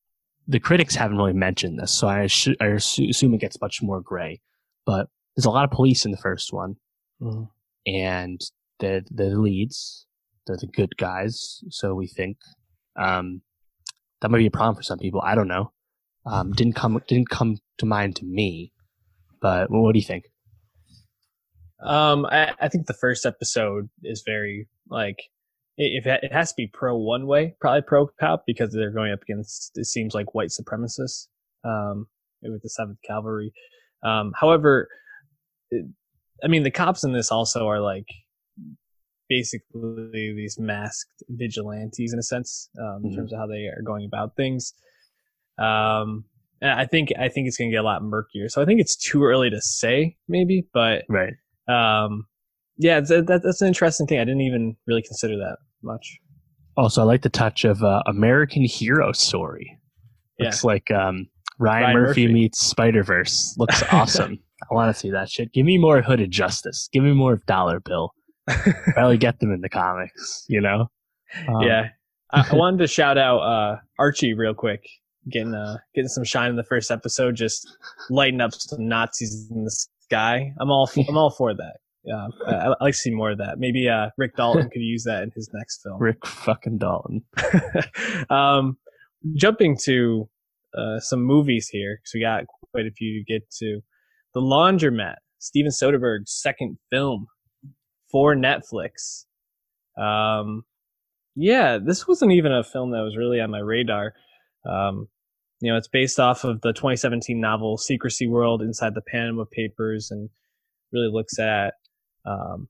the 0.47 0.59
critics 0.59 0.95
haven't 0.95 1.17
really 1.17 1.33
mentioned 1.33 1.79
this, 1.79 1.91
so 1.91 2.07
I, 2.07 2.19
assu- 2.21 2.55
I 2.59 2.65
assume 2.67 3.33
it 3.33 3.39
gets 3.41 3.61
much 3.61 3.81
more 3.81 4.01
gray. 4.01 4.41
But 4.85 5.07
there's 5.35 5.45
a 5.45 5.51
lot 5.51 5.63
of 5.65 5.71
police 5.71 6.05
in 6.05 6.11
the 6.11 6.17
first 6.17 6.51
one, 6.51 6.75
Mhm. 7.21 7.49
and 7.85 8.41
the 8.83 9.03
the 9.11 9.39
leads, 9.39 10.05
they're 10.45 10.57
the 10.57 10.67
good 10.67 10.97
guys, 10.97 11.63
so 11.69 11.95
we 11.95 12.07
think. 12.07 12.37
Um, 12.95 13.41
that 14.21 14.29
might 14.29 14.37
be 14.37 14.45
a 14.45 14.51
problem 14.51 14.75
for 14.75 14.83
some 14.83 14.99
people. 14.99 15.21
I 15.21 15.35
don't 15.35 15.47
know. 15.47 15.71
Um, 16.25 16.51
didn't 16.53 16.75
come 16.75 17.01
didn't 17.07 17.29
come 17.29 17.57
to 17.79 17.85
mind 17.85 18.15
to 18.17 18.25
me. 18.25 18.71
But 19.41 19.69
well, 19.69 19.81
what 19.81 19.93
do 19.93 19.99
you 19.99 20.05
think? 20.05 20.25
Um, 21.83 22.25
I, 22.27 22.53
I 22.61 22.69
think 22.69 22.87
the 22.87 22.93
first 22.93 23.25
episode 23.25 23.89
is 24.03 24.23
very 24.25 24.69
like 24.89 25.17
it, 25.77 26.05
it 26.05 26.31
has 26.31 26.49
to 26.49 26.55
be 26.55 26.67
pro 26.67 26.97
one 26.97 27.27
way, 27.27 27.55
probably 27.59 27.81
pro 27.81 28.07
cop 28.19 28.43
because 28.47 28.71
they're 28.71 28.91
going 28.91 29.11
up 29.11 29.23
against 29.23 29.71
it 29.75 29.85
seems 29.85 30.13
like 30.13 30.33
white 30.33 30.49
supremacists. 30.49 31.27
Um, 31.65 32.07
with 32.51 32.61
the 32.61 32.69
Seventh 32.69 32.99
Cavalry. 33.05 33.53
Um, 34.03 34.33
however, 34.39 34.89
it, 35.71 35.85
I 36.43 36.47
mean 36.47 36.63
the 36.63 36.71
cops 36.71 37.03
in 37.03 37.13
this 37.13 37.31
also 37.31 37.67
are 37.67 37.79
like 37.79 38.07
basically 39.33 40.33
these 40.35 40.57
masked 40.59 41.23
vigilantes 41.29 42.13
in 42.13 42.19
a 42.19 42.23
sense 42.23 42.69
um, 42.79 42.85
mm-hmm. 42.85 43.07
in 43.07 43.15
terms 43.15 43.33
of 43.33 43.39
how 43.39 43.47
they 43.47 43.65
are 43.65 43.81
going 43.83 44.05
about 44.05 44.35
things. 44.35 44.73
Um, 45.57 46.25
I 46.61 46.85
think 46.85 47.09
I 47.19 47.27
think 47.27 47.47
it's 47.47 47.57
going 47.57 47.69
to 47.69 47.75
get 47.75 47.81
a 47.81 47.83
lot 47.83 48.03
murkier. 48.03 48.47
So 48.47 48.61
I 48.61 48.65
think 48.65 48.79
it's 48.79 48.95
too 48.95 49.23
early 49.23 49.49
to 49.49 49.59
say, 49.59 50.15
maybe, 50.27 50.67
but 50.73 51.03
right. 51.09 51.33
Um, 51.67 52.27
yeah, 52.77 53.01
that, 53.01 53.41
that's 53.43 53.61
an 53.61 53.67
interesting 53.67 54.07
thing. 54.07 54.19
I 54.19 54.23
didn't 54.23 54.41
even 54.41 54.75
really 54.87 55.01
consider 55.01 55.35
that 55.37 55.57
much. 55.81 56.17
Also, 56.77 57.01
I 57.01 57.05
like 57.05 57.21
the 57.21 57.29
touch 57.29 57.65
of 57.65 57.83
uh, 57.83 58.01
American 58.07 58.63
Hero 58.63 59.11
story. 59.11 59.77
Looks 60.39 60.63
yeah. 60.63 60.67
like 60.67 60.91
um, 60.91 61.27
Ryan, 61.59 61.83
Ryan 61.83 61.93
Murphy, 61.95 62.27
Murphy, 62.27 62.33
meets 62.33 62.59
Spider 62.59 63.03
Verse. 63.03 63.55
Looks 63.57 63.83
awesome. 63.91 64.39
I 64.63 64.73
want 64.73 64.93
to 64.93 64.99
see 64.99 65.11
that 65.11 65.29
shit. 65.29 65.51
Give 65.53 65.65
me 65.65 65.77
more 65.77 66.01
Hooded 66.01 66.31
Justice. 66.31 66.89
Give 66.93 67.03
me 67.03 67.11
more 67.11 67.33
of 67.33 67.45
Dollar 67.45 67.79
Bill. 67.79 68.13
Barely 68.95 69.17
get 69.17 69.39
them 69.39 69.51
in 69.53 69.61
the 69.61 69.69
comics, 69.69 70.45
you 70.47 70.61
know. 70.61 70.89
Um, 71.47 71.61
yeah, 71.61 71.89
I, 72.31 72.47
I, 72.51 72.55
wanted 72.55 72.79
to 72.79 72.87
shout 72.87 73.17
out 73.17 73.39
uh, 73.39 73.77
Archie 73.97 74.33
real 74.33 74.53
quick, 74.53 74.85
getting 75.29 75.53
uh, 75.53 75.77
getting 75.95 76.09
some 76.09 76.23
shine 76.23 76.49
in 76.49 76.55
the 76.55 76.63
first 76.63 76.91
episode, 76.91 77.35
just 77.35 77.67
lighting 78.09 78.41
up 78.41 78.53
some 78.53 78.87
Nazis 78.87 79.49
in 79.49 79.63
the 79.63 79.71
sky. 80.01 80.53
I'm 80.59 80.69
all 80.69 80.89
I'm 81.07 81.17
all 81.17 81.31
for 81.31 81.53
that. 81.53 81.77
Yeah, 82.03 82.27
I, 82.45 82.51
I 82.51 82.67
like 82.81 82.93
to 82.93 82.99
see 82.99 83.11
more 83.11 83.31
of 83.31 83.37
that. 83.37 83.59
Maybe 83.59 83.87
uh, 83.87 84.09
Rick 84.17 84.35
Dalton 84.35 84.69
could 84.69 84.81
use 84.81 85.05
that 85.05 85.23
in 85.23 85.31
his 85.35 85.49
next 85.53 85.81
film. 85.81 86.01
Rick 86.01 86.25
fucking 86.25 86.77
Dalton. 86.77 87.23
um, 88.29 88.77
jumping 89.35 89.77
to 89.83 90.29
uh, 90.77 90.99
some 90.99 91.23
movies 91.23 91.69
here 91.69 91.97
because 91.97 92.11
we 92.13 92.19
got 92.19 92.43
quite 92.71 92.85
a 92.85 92.91
few 92.91 93.19
to 93.19 93.23
get 93.23 93.49
to. 93.59 93.81
The 94.33 94.41
Laundromat, 94.41 95.15
Steven 95.39 95.71
Soderbergh's 95.71 96.31
second 96.31 96.77
film 96.89 97.27
for 98.13 98.35
Netflix. 98.35 99.25
Um, 100.01 100.63
yeah, 101.35 101.79
this 101.83 102.07
wasn't 102.07 102.31
even 102.31 102.53
a 102.53 102.63
film 102.63 102.91
that 102.91 103.01
was 103.01 103.17
really 103.17 103.41
on 103.41 103.51
my 103.51 103.59
radar. 103.59 104.13
Um, 104.65 105.07
you 105.59 105.71
know, 105.71 105.77
it's 105.77 105.87
based 105.87 106.19
off 106.19 106.43
of 106.43 106.61
the 106.61 106.73
2017 106.73 107.41
novel 107.41 107.77
Secrecy 107.77 108.27
World 108.27 108.61
Inside 108.61 108.93
the 108.93 109.01
Panama 109.01 109.45
Papers 109.51 110.11
and 110.11 110.29
really 110.91 111.09
looks 111.11 111.39
at 111.39 111.73
um, 112.25 112.67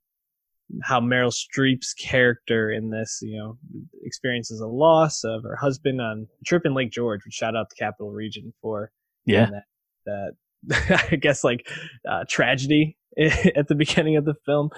how 0.82 1.01
Meryl 1.01 1.34
Streep's 1.34 1.93
character 1.93 2.71
in 2.71 2.89
this, 2.89 3.19
you 3.21 3.38
know, 3.38 3.58
experiences 4.03 4.62
a 4.62 4.67
loss 4.67 5.23
of 5.25 5.43
her 5.43 5.58
husband 5.58 5.99
on 5.99 6.27
a 6.41 6.45
trip 6.45 6.65
in 6.65 6.73
Lake 6.73 6.91
George, 6.91 7.25
which 7.25 7.34
shout 7.34 7.56
out 7.56 7.67
the 7.69 7.84
capital 7.84 8.12
region 8.12 8.53
for 8.62 8.91
yeah 9.25 9.49
that, 10.06 10.34
that 10.69 11.08
I 11.12 11.15
guess 11.17 11.43
like 11.43 11.67
uh, 12.10 12.23
tragedy 12.29 12.97
at 13.56 13.67
the 13.67 13.75
beginning 13.75 14.15
of 14.15 14.25
the 14.25 14.36
film. 14.45 14.69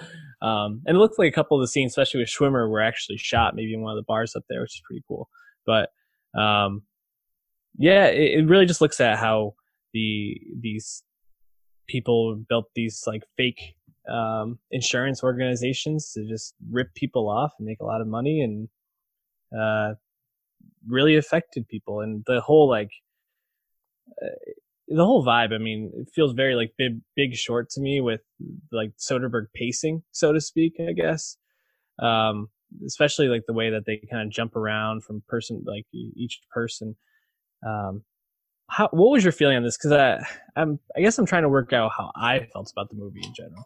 Um, 0.42 0.82
and 0.86 0.96
it 0.96 1.00
looks 1.00 1.18
like 1.18 1.28
a 1.28 1.34
couple 1.34 1.56
of 1.56 1.62
the 1.62 1.68
scenes, 1.68 1.92
especially 1.92 2.20
with 2.20 2.28
Schwimmer, 2.28 2.70
were 2.70 2.82
actually 2.82 3.16
shot 3.16 3.54
maybe 3.54 3.72
in 3.72 3.80
one 3.80 3.92
of 3.92 3.96
the 3.96 4.06
bars 4.06 4.36
up 4.36 4.44
there, 4.48 4.60
which 4.60 4.76
is 4.76 4.82
pretty 4.86 5.02
cool. 5.08 5.28
But 5.64 5.90
um, 6.38 6.82
yeah, 7.78 8.06
it, 8.06 8.40
it 8.40 8.46
really 8.46 8.66
just 8.66 8.80
looks 8.80 9.00
at 9.00 9.18
how 9.18 9.54
the 9.92 10.40
these 10.60 11.02
people 11.86 12.36
built 12.48 12.66
these 12.74 13.04
like 13.06 13.22
fake 13.36 13.76
um, 14.08 14.58
insurance 14.70 15.22
organizations 15.22 16.12
to 16.12 16.26
just 16.28 16.54
rip 16.70 16.94
people 16.94 17.28
off 17.28 17.52
and 17.58 17.66
make 17.66 17.80
a 17.80 17.84
lot 17.86 18.00
of 18.00 18.06
money 18.06 18.40
and 18.40 18.68
uh, 19.58 19.94
really 20.86 21.16
affected 21.16 21.68
people. 21.68 22.00
And 22.00 22.24
the 22.26 22.40
whole 22.40 22.68
like 22.68 22.90
uh, 24.22 24.52
the 24.88 25.04
whole 25.04 25.24
vibe. 25.24 25.52
I 25.52 25.58
mean, 25.58 25.92
it 25.96 26.08
feels 26.14 26.32
very 26.32 26.54
like 26.54 26.72
big, 26.78 27.00
big 27.14 27.34
short 27.34 27.70
to 27.70 27.80
me 27.80 28.00
with 28.00 28.20
like 28.72 28.92
Soderbergh 28.98 29.46
pacing, 29.54 30.02
so 30.12 30.32
to 30.32 30.40
speak. 30.40 30.74
I 30.80 30.92
guess. 30.92 31.36
Um, 32.00 32.48
especially 32.84 33.28
like 33.28 33.42
the 33.46 33.54
way 33.54 33.70
that 33.70 33.86
they 33.86 34.02
kind 34.10 34.26
of 34.26 34.32
jump 34.32 34.56
around 34.56 35.04
from 35.04 35.22
person 35.28 35.62
like 35.64 35.86
each 35.92 36.40
person 36.52 36.96
um 37.64 38.02
how 38.68 38.88
what 38.90 39.12
was 39.12 39.22
your 39.22 39.32
feeling 39.32 39.56
on 39.56 39.62
this 39.62 39.78
because 39.78 39.92
i 39.92 40.18
i'm 40.56 40.78
i 40.96 41.00
guess 41.00 41.16
i'm 41.16 41.24
trying 41.24 41.44
to 41.44 41.48
work 41.48 41.72
out 41.72 41.92
how 41.96 42.10
i 42.16 42.40
felt 42.52 42.70
about 42.72 42.90
the 42.90 42.96
movie 42.96 43.22
in 43.24 43.32
general 43.32 43.64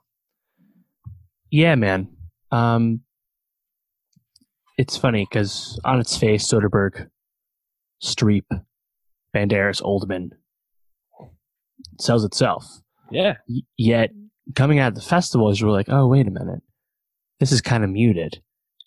yeah, 1.51 1.75
man. 1.75 2.09
Um, 2.53 3.01
it's 4.79 4.97
funny 4.97 5.27
because 5.29 5.79
on 5.85 6.01
its 6.01 6.17
face, 6.17 6.47
Soderbergh, 6.47 7.09
Streep, 8.03 8.45
Banderas, 9.35 9.83
Oldman 9.83 10.31
sells 11.99 12.25
itself. 12.25 12.65
Yeah. 13.11 13.37
Y- 13.49 13.63
yet 13.77 14.11
coming 14.55 14.79
out 14.79 14.89
of 14.89 14.95
the 14.95 15.01
festival, 15.01 15.55
you 15.55 15.67
were 15.67 15.73
like, 15.73 15.89
oh, 15.89 16.07
wait 16.07 16.27
a 16.27 16.31
minute, 16.31 16.63
this 17.39 17.53
is 17.53 17.61
kind 17.61 17.85
of 17.85 17.91
muted. 17.91 18.43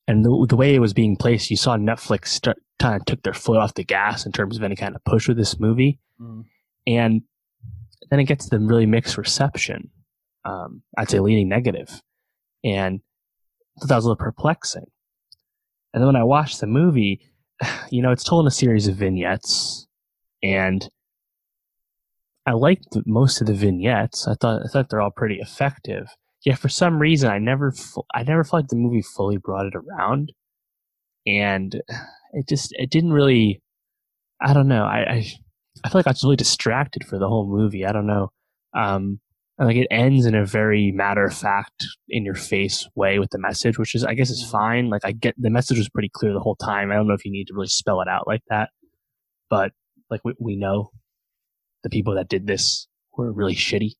And 0.07 0.25
the, 0.25 0.45
the 0.49 0.57
way 0.57 0.75
it 0.75 0.79
was 0.79 0.93
being 0.93 1.15
placed, 1.15 1.49
you 1.49 1.57
saw 1.57 1.77
Netflix 1.77 2.27
start, 2.27 2.61
kind 2.79 2.95
of 2.95 3.05
took 3.05 3.23
their 3.23 3.33
foot 3.33 3.57
off 3.57 3.75
the 3.75 3.83
gas 3.83 4.25
in 4.25 4.31
terms 4.31 4.57
of 4.57 4.63
any 4.63 4.75
kind 4.75 4.95
of 4.95 5.03
push 5.05 5.27
with 5.27 5.37
this 5.37 5.59
movie. 5.59 5.99
Mm. 6.19 6.43
And 6.85 7.21
then 8.09 8.19
it 8.19 8.25
gets 8.25 8.49
the 8.49 8.59
really 8.59 8.85
mixed 8.85 9.17
reception. 9.17 9.89
Um, 10.43 10.81
I'd 10.97 11.09
say 11.09 11.19
leaning 11.19 11.47
negative 11.47 12.01
and 12.63 13.01
that 13.81 13.95
was 13.95 14.05
a 14.05 14.09
little 14.09 14.23
perplexing. 14.23 14.85
And 15.93 16.01
then 16.01 16.07
when 16.07 16.15
I 16.15 16.23
watched 16.23 16.59
the 16.59 16.67
movie, 16.67 17.21
you 17.89 18.01
know, 18.01 18.11
it's 18.11 18.23
told 18.23 18.45
in 18.45 18.47
a 18.47 18.51
series 18.51 18.87
of 18.87 18.95
vignettes, 18.95 19.87
and 20.41 20.87
I 22.45 22.51
liked 22.53 22.97
most 23.05 23.41
of 23.41 23.47
the 23.47 23.53
vignettes. 23.53 24.27
I 24.27 24.35
thought 24.35 24.63
I 24.65 24.67
thought 24.67 24.89
they're 24.89 25.01
all 25.01 25.11
pretty 25.11 25.39
effective. 25.39 26.07
Yeah, 26.45 26.55
for 26.55 26.69
some 26.69 26.99
reason, 26.99 27.29
I 27.29 27.39
never 27.39 27.73
I 28.13 28.23
never 28.23 28.43
felt 28.43 28.63
like 28.63 28.67
the 28.69 28.75
movie 28.75 29.01
fully 29.01 29.37
brought 29.37 29.65
it 29.65 29.73
around, 29.75 30.33
and 31.25 31.81
it 32.33 32.47
just 32.47 32.73
it 32.73 32.89
didn't 32.89 33.13
really. 33.13 33.61
I 34.41 34.53
don't 34.53 34.67
know. 34.67 34.83
I 34.83 34.99
I, 34.99 35.25
I 35.85 35.89
feel 35.89 35.99
like 35.99 36.07
I 36.07 36.11
was 36.11 36.23
really 36.23 36.35
distracted 36.35 37.05
for 37.05 37.17
the 37.17 37.29
whole 37.29 37.47
movie. 37.47 37.85
I 37.85 37.93
don't 37.93 38.07
know. 38.07 38.29
Um, 38.75 39.19
and 39.57 39.67
like 39.67 39.77
it 39.77 39.87
ends 39.91 40.25
in 40.25 40.35
a 40.35 40.45
very 40.45 40.91
matter 40.91 41.25
of 41.25 41.33
fact 41.33 41.85
in 42.09 42.25
your 42.25 42.35
face 42.35 42.87
way 42.95 43.19
with 43.19 43.29
the 43.29 43.39
message 43.39 43.77
which 43.77 43.93
is 43.95 44.03
i 44.03 44.13
guess 44.13 44.29
is 44.29 44.41
mm-hmm. 44.41 44.51
fine 44.51 44.89
like 44.89 45.05
i 45.05 45.11
get 45.11 45.35
the 45.37 45.49
message 45.49 45.77
was 45.77 45.89
pretty 45.89 46.09
clear 46.11 46.33
the 46.33 46.39
whole 46.39 46.55
time 46.55 46.91
i 46.91 46.95
don't 46.95 47.07
know 47.07 47.13
if 47.13 47.25
you 47.25 47.31
need 47.31 47.45
to 47.45 47.53
really 47.53 47.67
spell 47.67 48.01
it 48.01 48.07
out 48.07 48.27
like 48.27 48.41
that 48.49 48.69
but 49.49 49.71
like 50.09 50.21
we, 50.23 50.33
we 50.39 50.55
know 50.55 50.89
the 51.83 51.89
people 51.89 52.15
that 52.15 52.29
did 52.29 52.47
this 52.47 52.87
were 53.15 53.31
really 53.31 53.55
shitty. 53.55 53.91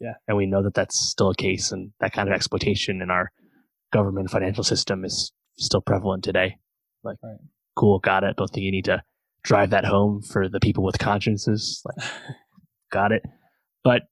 Yeah. 0.00 0.14
And 0.26 0.36
we 0.36 0.46
know 0.46 0.62
that 0.62 0.74
that's 0.74 0.98
still 0.98 1.30
a 1.30 1.34
case 1.34 1.72
and 1.72 1.92
that 2.00 2.12
kind 2.12 2.28
of 2.28 2.34
exploitation 2.34 3.02
in 3.02 3.10
our 3.10 3.30
government 3.92 4.30
financial 4.30 4.64
system 4.64 5.04
is 5.04 5.32
still 5.56 5.80
prevalent 5.80 6.24
today. 6.24 6.56
Like 7.02 7.18
right. 7.22 7.36
cool 7.76 7.98
got 7.98 8.24
it. 8.24 8.36
Don't 8.36 8.48
think 8.48 8.64
you 8.64 8.72
need 8.72 8.86
to 8.86 9.02
drive 9.42 9.70
that 9.70 9.84
home 9.84 10.22
for 10.22 10.48
the 10.48 10.60
people 10.60 10.84
with 10.84 10.98
consciences. 10.98 11.82
Like 11.84 12.10
got 12.90 13.12
it. 13.12 13.22
But 13.84 14.02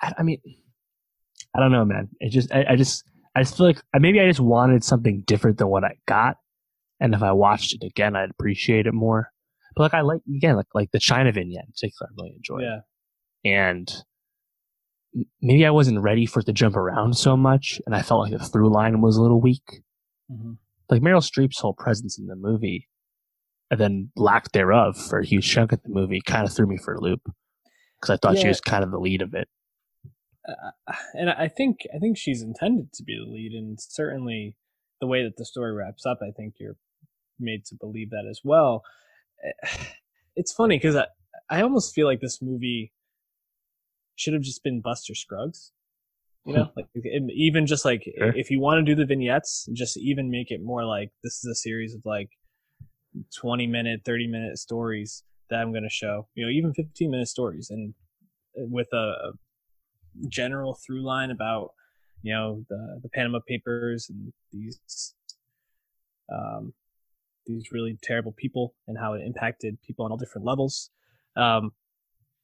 I, 0.00 0.12
I 0.18 0.22
mean, 0.22 0.40
I 1.54 1.60
don't 1.60 1.72
know, 1.72 1.84
man. 1.84 2.08
It 2.20 2.30
just, 2.30 2.52
I, 2.52 2.64
I 2.70 2.76
just, 2.76 3.04
I 3.34 3.42
just 3.42 3.56
feel 3.56 3.66
like 3.66 3.80
maybe 3.98 4.20
I 4.20 4.26
just 4.26 4.40
wanted 4.40 4.84
something 4.84 5.22
different 5.26 5.58
than 5.58 5.68
what 5.68 5.84
I 5.84 5.96
got, 6.06 6.36
and 7.00 7.14
if 7.14 7.22
I 7.22 7.32
watched 7.32 7.74
it 7.74 7.86
again, 7.86 8.16
I'd 8.16 8.30
appreciate 8.30 8.86
it 8.86 8.94
more. 8.94 9.30
But 9.74 9.82
like 9.84 9.94
I 9.94 10.00
like 10.02 10.20
again, 10.28 10.56
like 10.56 10.66
like 10.74 10.90
the 10.92 10.98
China 10.98 11.32
vignette 11.32 11.64
in 11.66 11.72
particular, 11.72 12.08
I 12.10 12.14
really 12.16 12.36
enjoyed. 12.36 12.62
Yeah, 12.62 12.80
and 13.44 13.92
maybe 15.40 15.66
I 15.66 15.70
wasn't 15.70 16.00
ready 16.00 16.26
for 16.26 16.40
it 16.40 16.46
to 16.46 16.52
jump 16.52 16.76
around 16.76 17.16
so 17.16 17.36
much, 17.36 17.80
and 17.86 17.94
I 17.94 18.02
felt 18.02 18.20
like 18.20 18.38
the 18.38 18.44
through 18.44 18.72
line 18.72 19.00
was 19.00 19.16
a 19.16 19.22
little 19.22 19.40
weak. 19.40 19.82
Mm-hmm. 20.30 20.52
Like 20.90 21.02
Meryl 21.02 21.22
Streep's 21.22 21.60
whole 21.60 21.74
presence 21.74 22.18
in 22.18 22.26
the 22.26 22.36
movie, 22.36 22.88
and 23.70 23.78
then 23.78 24.10
lack 24.16 24.52
thereof 24.52 24.96
for 24.96 25.18
a 25.18 25.26
huge 25.26 25.50
chunk 25.50 25.72
of 25.72 25.82
the 25.82 25.90
movie, 25.90 26.20
kind 26.24 26.46
of 26.46 26.54
threw 26.54 26.66
me 26.66 26.78
for 26.78 26.94
a 26.94 27.00
loop 27.00 27.20
because 28.00 28.10
I 28.10 28.16
thought 28.16 28.36
yeah. 28.36 28.42
she 28.42 28.48
was 28.48 28.60
kind 28.60 28.84
of 28.84 28.90
the 28.90 28.98
lead 28.98 29.22
of 29.22 29.34
it 29.34 29.48
uh, 30.48 30.92
and 31.14 31.30
I 31.30 31.48
think 31.48 31.80
I 31.94 31.98
think 31.98 32.16
she's 32.16 32.42
intended 32.42 32.92
to 32.94 33.02
be 33.02 33.16
the 33.16 33.30
lead, 33.30 33.52
and 33.52 33.78
certainly 33.80 34.56
the 35.00 35.06
way 35.06 35.22
that 35.22 35.36
the 35.36 35.44
story 35.44 35.72
wraps 35.72 36.06
up, 36.06 36.18
I 36.22 36.30
think 36.30 36.54
you're 36.58 36.76
made 37.38 37.64
to 37.66 37.74
believe 37.74 38.10
that 38.10 38.26
as 38.28 38.40
well. 38.42 38.82
It's 40.36 40.52
funny 40.52 40.76
because 40.76 40.94
I 40.94 41.06
I 41.50 41.62
almost 41.62 41.92
feel 41.96 42.06
like 42.06 42.20
this 42.20 42.40
movie 42.40 42.92
should 44.14 44.34
have 44.34 44.42
just 44.42 44.62
been 44.62 44.80
Buster 44.80 45.16
Scruggs. 45.16 45.72
You 46.44 46.54
know, 46.54 46.70
like 46.76 46.86
even 47.34 47.66
just 47.66 47.84
like 47.84 48.04
sure. 48.16 48.32
if 48.36 48.50
you 48.50 48.60
want 48.60 48.78
to 48.78 48.82
do 48.82 48.94
the 48.94 49.04
vignettes, 49.04 49.68
just 49.72 49.98
even 49.98 50.30
make 50.30 50.52
it 50.52 50.62
more 50.62 50.84
like 50.84 51.10
this 51.24 51.44
is 51.44 51.50
a 51.50 51.54
series 51.54 51.92
of 51.92 52.02
like 52.06 52.30
20 53.36 53.66
minute, 53.66 54.00
30 54.04 54.28
minute 54.28 54.58
stories 54.58 55.24
that 55.50 55.60
I'm 55.60 55.72
going 55.72 55.82
to 55.82 55.90
show, 55.90 56.26
you 56.34 56.44
know, 56.44 56.50
even 56.50 56.72
15 56.72 57.10
minute 57.10 57.28
stories 57.28 57.70
and 57.70 57.94
uh, 58.58 58.64
with 58.66 58.88
a 58.92 59.32
general 60.28 60.78
through 60.86 61.04
line 61.04 61.30
about, 61.30 61.72
you 62.22 62.32
know, 62.32 62.64
the, 62.68 63.00
the 63.02 63.08
Panama 63.10 63.40
Papers 63.46 64.08
and 64.08 64.32
these, 64.52 65.14
um, 66.32 66.72
these 67.48 67.72
really 67.72 67.98
terrible 68.02 68.32
people 68.32 68.74
and 68.86 68.98
how 68.98 69.14
it 69.14 69.22
impacted 69.26 69.82
people 69.82 70.04
on 70.04 70.12
all 70.12 70.16
different 70.18 70.46
levels. 70.46 70.90
Um, 71.36 71.72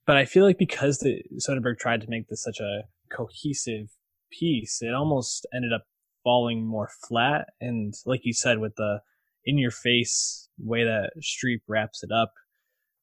but 0.06 0.16
I 0.16 0.24
feel 0.24 0.44
like 0.44 0.58
because 0.58 0.98
the 0.98 1.22
Soderbergh 1.38 1.78
tried 1.78 2.00
to 2.00 2.10
make 2.10 2.28
this 2.28 2.42
such 2.42 2.60
a 2.60 2.82
cohesive 3.14 3.90
piece, 4.30 4.82
it 4.82 4.92
almost 4.92 5.46
ended 5.54 5.72
up 5.72 5.84
falling 6.22 6.66
more 6.66 6.88
flat. 7.06 7.48
And 7.60 7.94
like 8.04 8.20
you 8.24 8.32
said, 8.32 8.58
with 8.58 8.74
the 8.76 9.00
in 9.44 9.58
your 9.58 9.70
face 9.70 10.48
way 10.58 10.84
that 10.84 11.10
Streep 11.20 11.60
wraps 11.68 12.02
it 12.02 12.10
up, 12.10 12.32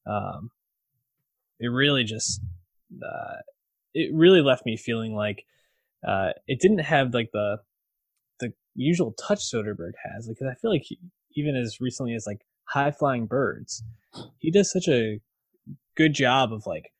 um, 0.06 0.50
it 1.60 1.68
really 1.68 2.04
just 2.04 2.40
uh, 3.02 3.36
it 3.94 4.10
really 4.12 4.40
left 4.40 4.66
me 4.66 4.76
feeling 4.76 5.14
like 5.14 5.44
uh, 6.06 6.30
it 6.46 6.60
didn't 6.60 6.80
have 6.80 7.14
like 7.14 7.30
the 7.32 7.58
the 8.40 8.52
usual 8.74 9.12
touch 9.12 9.40
Soderbergh 9.40 9.92
has. 10.12 10.28
Because 10.28 10.48
I 10.50 10.54
feel 10.54 10.70
like 10.70 10.82
he, 10.84 10.98
even 11.34 11.56
as 11.56 11.80
recently 11.80 12.14
as 12.14 12.26
like 12.26 12.40
High 12.68 12.90
Flying 12.90 13.26
Birds, 13.26 13.82
he 14.38 14.50
does 14.50 14.72
such 14.72 14.88
a 14.88 15.20
good 15.96 16.14
job 16.14 16.52
of 16.52 16.66
like 16.66 16.90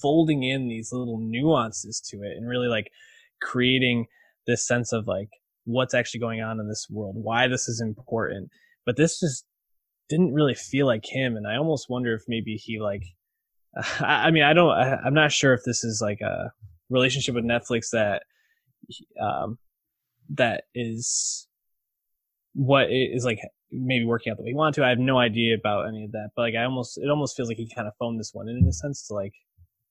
folding 0.00 0.42
in 0.42 0.68
these 0.68 0.92
little 0.92 1.18
nuances 1.18 2.00
to 2.10 2.18
it 2.18 2.36
and 2.36 2.48
really 2.48 2.68
like 2.68 2.90
creating 3.40 4.06
this 4.46 4.66
sense 4.66 4.92
of 4.92 5.06
like 5.06 5.28
what's 5.64 5.94
actually 5.94 6.20
going 6.20 6.40
on 6.40 6.60
in 6.60 6.68
this 6.68 6.86
world, 6.90 7.16
why 7.16 7.48
this 7.48 7.68
is 7.68 7.80
important. 7.80 8.50
But 8.86 8.96
this 8.96 9.20
just 9.20 9.44
didn't 10.08 10.32
really 10.32 10.54
feel 10.54 10.86
like 10.86 11.04
him, 11.04 11.36
and 11.36 11.46
I 11.46 11.56
almost 11.56 11.90
wonder 11.90 12.14
if 12.14 12.22
maybe 12.28 12.54
he 12.54 12.80
like. 12.80 13.02
I, 14.00 14.30
mean, 14.30 14.42
I 14.42 14.54
don't. 14.54 14.70
I, 14.70 14.96
I'm 15.04 15.14
not 15.14 15.30
sure 15.30 15.52
if 15.52 15.60
this 15.64 15.84
is 15.84 16.00
like 16.02 16.20
a 16.20 16.50
relationship 16.88 17.34
with 17.34 17.44
Netflix 17.44 17.90
that 17.92 18.22
um, 19.20 19.58
that 20.30 20.64
is 20.74 21.47
what 22.54 22.86
is 22.90 23.24
like 23.24 23.38
maybe 23.70 24.04
working 24.04 24.30
out 24.30 24.36
the 24.36 24.42
way 24.42 24.50
he 24.50 24.54
wanted 24.54 24.74
to. 24.74 24.84
I 24.84 24.88
have 24.88 24.98
no 24.98 25.18
idea 25.18 25.54
about 25.54 25.88
any 25.88 26.04
of 26.04 26.12
that, 26.12 26.30
but 26.34 26.42
like 26.42 26.54
I 26.54 26.64
almost 26.64 26.98
it 26.98 27.08
almost 27.08 27.36
feels 27.36 27.48
like 27.48 27.58
he 27.58 27.68
kind 27.74 27.86
of 27.86 27.94
phoned 27.98 28.18
this 28.18 28.30
one 28.32 28.48
in 28.48 28.56
in 28.56 28.66
a 28.66 28.72
sense 28.72 29.06
to 29.08 29.14
like 29.14 29.34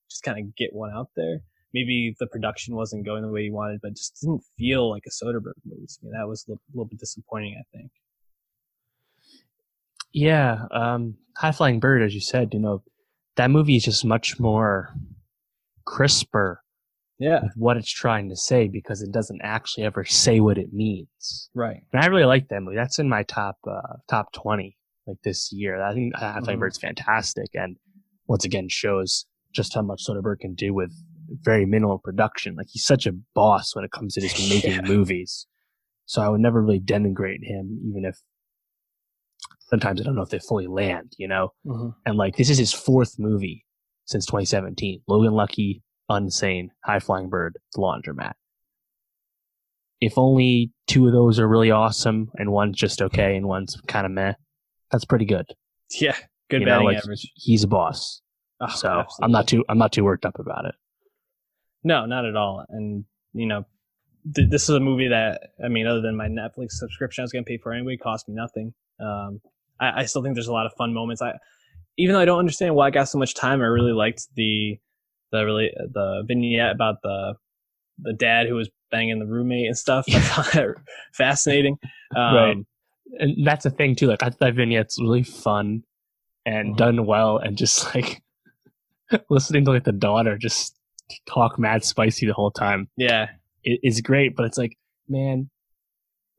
just 0.09 0.23
kind 0.23 0.39
of 0.39 0.55
get 0.55 0.73
one 0.73 0.91
out 0.91 1.09
there. 1.15 1.39
Maybe 1.73 2.15
the 2.19 2.27
production 2.27 2.75
wasn't 2.75 3.05
going 3.05 3.23
the 3.23 3.29
way 3.29 3.43
he 3.43 3.51
wanted, 3.51 3.81
but 3.81 3.95
just 3.95 4.19
didn't 4.21 4.41
feel 4.57 4.89
like 4.89 5.03
a 5.05 5.09
Soderbergh 5.09 5.59
movie 5.65 5.85
to 5.85 6.05
me. 6.05 6.11
That 6.17 6.27
was 6.27 6.45
a 6.47 6.51
little, 6.51 6.61
a 6.69 6.71
little 6.73 6.85
bit 6.85 6.99
disappointing, 6.99 7.55
I 7.59 7.77
think. 7.77 7.91
Yeah, 10.13 10.65
um, 10.71 11.17
High 11.35 11.51
Flying 11.51 11.79
Bird, 11.79 12.01
as 12.01 12.15
you 12.15 12.21
said, 12.21 12.53
you 12.53 12.59
know, 12.59 12.83
that 13.35 13.51
movie 13.51 13.75
is 13.75 13.83
just 13.83 14.05
much 14.05 14.39
more 14.39 14.95
crisper. 15.85 16.63
Yeah, 17.19 17.41
what 17.55 17.77
it's 17.77 17.91
trying 17.91 18.29
to 18.29 18.35
say 18.35 18.67
because 18.67 19.01
it 19.01 19.11
doesn't 19.11 19.41
actually 19.43 19.85
ever 19.85 20.05
say 20.05 20.39
what 20.39 20.57
it 20.57 20.71
means. 20.71 21.49
Right. 21.55 21.81
And 21.91 22.03
I 22.03 22.07
really 22.07 22.25
like 22.25 22.49
that 22.49 22.61
movie. 22.61 22.75
That's 22.75 22.99
in 22.99 23.09
my 23.09 23.23
top 23.23 23.57
uh, 23.67 23.97
top 24.07 24.31
twenty 24.33 24.77
like 25.07 25.17
this 25.23 25.51
year. 25.51 25.81
I 25.81 25.93
think 25.93 26.15
Flying 26.15 26.43
mm-hmm. 26.43 26.59
Bird's 26.59 26.77
fantastic, 26.77 27.47
and 27.53 27.77
once 28.27 28.45
again 28.45 28.69
shows 28.69 29.25
just 29.51 29.73
how 29.73 29.81
much 29.81 30.05
Soderbergh 30.05 30.39
can 30.41 30.53
do 30.53 30.73
with 30.73 30.93
very 31.41 31.65
minimal 31.65 31.97
production. 31.97 32.55
Like 32.55 32.67
he's 32.69 32.85
such 32.85 33.05
a 33.05 33.13
boss 33.33 33.75
when 33.75 33.83
it 33.83 33.91
comes 33.91 34.13
to 34.13 34.21
just 34.21 34.37
making 34.49 34.73
yeah. 34.73 34.81
movies. 34.81 35.47
So 36.05 36.21
I 36.21 36.29
would 36.29 36.41
never 36.41 36.61
really 36.61 36.79
denigrate 36.79 37.43
him, 37.43 37.81
even 37.89 38.05
if 38.05 38.17
sometimes 39.69 39.99
I 39.99 40.05
don't 40.05 40.15
know 40.15 40.21
if 40.21 40.29
they 40.29 40.39
fully 40.39 40.67
land, 40.67 41.13
you 41.17 41.27
know? 41.27 41.53
Mm-hmm. 41.65 41.89
And 42.05 42.17
like, 42.17 42.37
this 42.37 42.49
is 42.49 42.57
his 42.57 42.73
fourth 42.73 43.15
movie 43.19 43.65
since 44.05 44.25
2017. 44.25 45.01
Logan 45.07 45.33
Lucky, 45.33 45.83
Unsane, 46.09 46.69
High 46.83 46.99
Flying 46.99 47.29
Bird, 47.29 47.57
The 47.73 47.81
Laundromat. 47.81 48.33
If 49.99 50.17
only 50.17 50.71
two 50.87 51.07
of 51.07 51.13
those 51.13 51.39
are 51.39 51.47
really 51.47 51.71
awesome 51.71 52.29
and 52.35 52.51
one's 52.51 52.77
just 52.77 53.01
okay 53.01 53.35
and 53.35 53.47
one's 53.47 53.79
kind 53.87 54.05
of 54.05 54.11
meh, 54.11 54.33
that's 54.91 55.05
pretty 55.05 55.25
good. 55.25 55.45
Yeah, 55.91 56.15
good 56.49 56.61
you 56.61 56.67
batting 56.67 56.85
know, 56.87 56.93
like, 56.93 56.97
average. 57.03 57.31
He's 57.35 57.63
a 57.63 57.67
boss. 57.67 58.21
Oh, 58.59 58.67
so 58.67 58.89
absolutely. 58.89 59.25
I'm 59.25 59.31
not 59.31 59.47
too 59.47 59.65
I'm 59.69 59.77
not 59.77 59.91
too 59.91 60.03
worked 60.03 60.25
up 60.25 60.39
about 60.39 60.65
it. 60.65 60.75
No, 61.83 62.05
not 62.05 62.25
at 62.25 62.35
all. 62.35 62.65
And 62.69 63.05
you 63.33 63.45
know, 63.45 63.65
th- 64.35 64.49
this 64.49 64.63
is 64.63 64.75
a 64.75 64.79
movie 64.79 65.07
that 65.09 65.49
I 65.63 65.67
mean, 65.67 65.87
other 65.87 66.01
than 66.01 66.15
my 66.15 66.27
Netflix 66.27 66.71
subscription, 66.71 67.21
I 67.21 67.23
was 67.23 67.31
going 67.31 67.45
to 67.45 67.47
pay 67.47 67.57
for 67.57 67.73
anyway. 67.73 67.97
Cost 67.97 68.27
me 68.27 68.35
nothing. 68.35 68.73
Um, 68.99 69.41
I, 69.79 70.01
I, 70.01 70.05
still 70.05 70.23
think 70.23 70.35
there's 70.35 70.47
a 70.47 70.53
lot 70.53 70.65
of 70.65 70.73
fun 70.73 70.93
moments. 70.93 71.21
I 71.21 71.33
even 71.97 72.13
though 72.13 72.19
I 72.19 72.25
don't 72.25 72.39
understand 72.39 72.75
why 72.75 72.87
I 72.87 72.89
got 72.89 73.09
so 73.09 73.19
much 73.19 73.35
time, 73.35 73.61
I 73.61 73.65
really 73.65 73.93
liked 73.93 74.27
the 74.35 74.79
the 75.31 75.43
really 75.45 75.71
the 75.75 76.23
vignette 76.27 76.71
about 76.71 77.01
the 77.03 77.35
the 77.99 78.13
dad 78.13 78.47
who 78.47 78.55
was 78.55 78.69
banging 78.91 79.19
the 79.19 79.25
roommate 79.25 79.67
and 79.67 79.77
stuff. 79.77 80.05
I 80.09 80.19
found 80.19 80.47
that 80.53 80.75
fascinating. 81.13 81.77
Um, 82.15 82.35
right. 82.35 82.57
And 83.19 83.45
that's 83.45 83.65
the 83.65 83.69
thing 83.69 83.93
too. 83.93 84.07
Like 84.07 84.23
I 84.23 84.29
that 84.29 84.55
vignette's 84.55 84.97
really 84.97 85.23
fun 85.23 85.83
and 86.45 86.69
mm-hmm. 86.69 86.77
done 86.77 87.05
well, 87.05 87.37
and 87.37 87.57
just 87.57 87.93
like 87.95 88.23
listening 89.29 89.65
to 89.65 89.71
like 89.71 89.83
the 89.83 89.91
daughter 89.91 90.37
just 90.37 90.77
talk 91.27 91.59
mad 91.59 91.83
spicy 91.83 92.25
the 92.25 92.33
whole 92.33 92.49
time. 92.49 92.87
Yeah, 92.95 93.27
it 93.65 93.81
is 93.83 93.99
great, 93.99 94.37
but 94.37 94.45
it's 94.45 94.57
like, 94.57 94.77
man, 95.09 95.49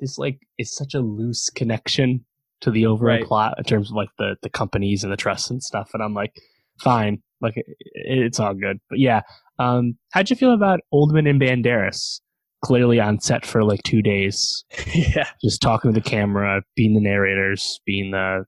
this 0.01 0.16
like 0.16 0.41
is 0.57 0.74
such 0.74 0.95
a 0.95 1.01
loose 1.01 1.51
connection 1.51 2.24
to 2.62 2.70
the 2.70 2.86
overall 2.86 3.18
right. 3.18 3.26
plot 3.26 3.55
in 3.59 3.64
terms 3.64 3.91
of 3.91 3.97
like 3.97 4.11
the 4.16 4.36
the 4.43 4.49
companies 4.51 5.05
and 5.05 5.12
the 5.12 5.18
trusts 5.18 5.51
and 5.51 5.62
stuff. 5.62 5.91
And 5.93 6.03
I'm 6.03 6.14
like, 6.14 6.34
fine, 6.80 7.22
like 7.41 7.57
it, 7.57 7.66
it's 7.95 8.41
all 8.41 8.55
good. 8.55 8.78
But 8.89 8.99
yeah, 8.99 9.22
um, 9.59 9.97
how'd 10.12 10.30
you 10.30 10.36
feel 10.36 10.53
about 10.53 10.80
Oldman 10.93 11.28
and 11.28 11.41
Banderas? 11.41 12.20
Clearly 12.64 12.99
on 12.99 13.20
set 13.20 13.47
for 13.47 13.62
like 13.62 13.82
two 13.84 14.03
days. 14.03 14.64
yeah, 14.95 15.28
just 15.43 15.62
talking 15.62 15.93
to 15.93 16.01
the 16.01 16.09
camera, 16.09 16.62
being 16.74 16.95
the 16.95 17.01
narrators, 17.01 17.80
being 17.86 18.11
the 18.11 18.45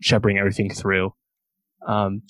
shepherding 0.00 0.38
everything 0.38 0.70
through. 0.70 1.12
Um, 1.86 2.22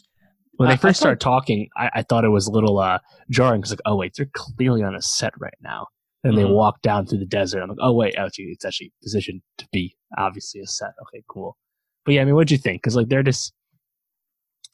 when 0.57 0.69
they 0.69 0.77
first 0.77 1.01
started 1.01 1.21
talking, 1.21 1.69
I, 1.77 1.91
I, 1.97 2.03
thought 2.03 2.25
it 2.25 2.29
was 2.29 2.47
a 2.47 2.53
little 2.53 2.79
uh, 2.79 2.99
jarring 3.31 3.61
because 3.61 3.73
like, 3.73 3.81
oh 3.85 3.97
wait, 3.97 4.15
they're 4.17 4.31
clearly 4.33 4.83
on 4.83 4.95
a 4.95 5.03
set 5.03 5.33
right 5.39 5.57
now. 5.61 5.87
And 6.25 6.35
mm-hmm. 6.35 6.47
they 6.47 6.51
walk 6.51 6.83
down 6.83 7.07
through 7.07 7.19
the 7.19 7.27
desert. 7.27 7.63
I'm 7.63 7.71
like, 7.71 7.79
oh 7.81 7.93
wait, 7.93 8.15
actually, 8.17 8.47
it's 8.47 8.65
actually 8.65 8.93
positioned 9.03 9.43
to 9.59 9.67
be 9.73 9.97
obviously 10.17 10.61
a 10.61 10.67
set. 10.67 10.91
Okay, 11.03 11.25
cool. 11.29 11.57
But 12.05 12.15
yeah, 12.15 12.23
I 12.23 12.25
mean, 12.25 12.35
what'd 12.35 12.51
you 12.51 12.59
think? 12.59 12.83
Because 12.83 12.97
like 12.97 13.09
they're 13.09 13.23
just 13.23 13.53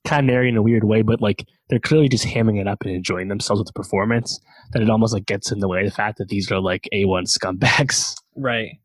kind 0.06 0.20
of 0.20 0.32
narrating 0.32 0.54
in 0.54 0.58
a 0.58 0.62
weird 0.62 0.84
way, 0.84 1.02
but 1.02 1.20
like 1.20 1.46
they're 1.68 1.78
clearly 1.78 2.08
just 2.08 2.24
hamming 2.24 2.60
it 2.60 2.66
up 2.66 2.82
and 2.82 2.90
enjoying 2.90 3.28
themselves 3.28 3.60
with 3.60 3.66
the 3.66 3.72
performance. 3.72 4.40
That 4.72 4.82
it 4.82 4.90
almost 4.90 5.14
like 5.14 5.26
gets 5.26 5.50
in 5.50 5.60
the 5.60 5.68
way 5.68 5.80
of 5.80 5.86
the 5.86 5.94
fact 5.94 6.18
that 6.18 6.28
these 6.28 6.50
are 6.50 6.60
like 6.60 6.88
a 6.92 7.04
one 7.04 7.24
scumbags. 7.24 8.14
Right. 8.40 8.78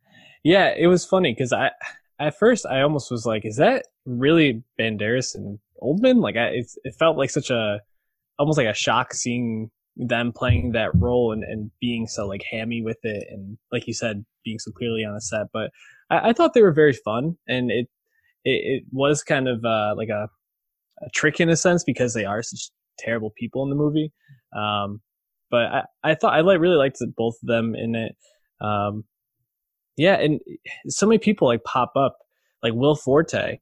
Yeah, 0.44 0.74
it 0.76 0.88
was 0.88 1.06
funny 1.06 1.32
because 1.32 1.54
I 1.54 1.70
at 2.20 2.36
first 2.40 2.66
I 2.66 2.82
almost 2.82 3.12
was 3.12 3.24
like, 3.24 3.46
is 3.46 3.58
that 3.58 3.86
really 4.08 4.64
Banderas 4.80 5.36
and 5.36 5.60
Oldman. 5.80 6.24
Like 6.24 6.38
I, 6.38 6.48
it, 6.48 6.72
it 6.84 6.96
felt 6.98 7.18
like 7.18 7.30
such 7.30 7.52
a 7.52 7.80
almost 8.40 8.58
like 8.58 8.66
a 8.66 8.74
shock 8.74 9.14
seeing 9.14 9.70
them 9.96 10.32
playing 10.36 10.72
that 10.72 10.90
role 10.96 11.32
and, 11.32 11.44
and 11.44 11.70
being 11.80 12.08
so 12.08 12.26
like 12.26 12.44
hammy 12.50 12.82
with 12.82 12.98
it 13.04 13.28
and 13.30 13.60
like 13.72 13.86
you 13.86 13.94
said 13.94 14.26
being 14.44 14.58
so 14.58 14.72
clearly 14.72 15.06
on 15.06 15.16
a 15.16 15.22
set 15.22 15.46
but 15.54 15.70
i, 16.10 16.30
I 16.30 16.34
thought 16.34 16.56
they 16.56 16.64
were 16.64 16.74
very 16.74 16.94
fun 16.94 17.38
and 17.48 17.70
it 17.70 17.88
it, 18.44 18.50
it 18.50 18.84
was 18.92 19.24
kind 19.24 19.48
of 19.48 19.64
uh, 19.64 19.94
like 19.96 20.10
a, 20.10 20.28
a, 21.06 21.10
trick 21.14 21.40
in 21.40 21.50
a 21.50 21.56
sense 21.56 21.84
because 21.84 22.14
they 22.14 22.26
are 22.26 22.42
such 22.42 22.70
terrible 23.00 23.32
people 23.38 23.64
in 23.64 23.70
the 23.70 23.76
movie 23.76 24.12
um, 24.56 25.02
but 25.50 25.66
I, 25.66 25.84
I 26.04 26.16
thought 26.16 26.34
i 26.34 26.42
like 26.42 26.60
really 26.60 26.78
liked 26.78 27.00
both 27.16 27.36
of 27.42 27.48
them 27.48 27.76
in 27.76 27.96
it 27.96 28.16
um, 28.62 29.04
yeah 29.98 30.16
and 30.16 30.40
so 30.88 31.08
many 31.08 31.20
people 31.20 31.48
like 31.48 31.64
pop 31.64 31.94
up 31.96 32.18
like 32.62 32.74
will 32.74 32.96
forte 32.96 33.60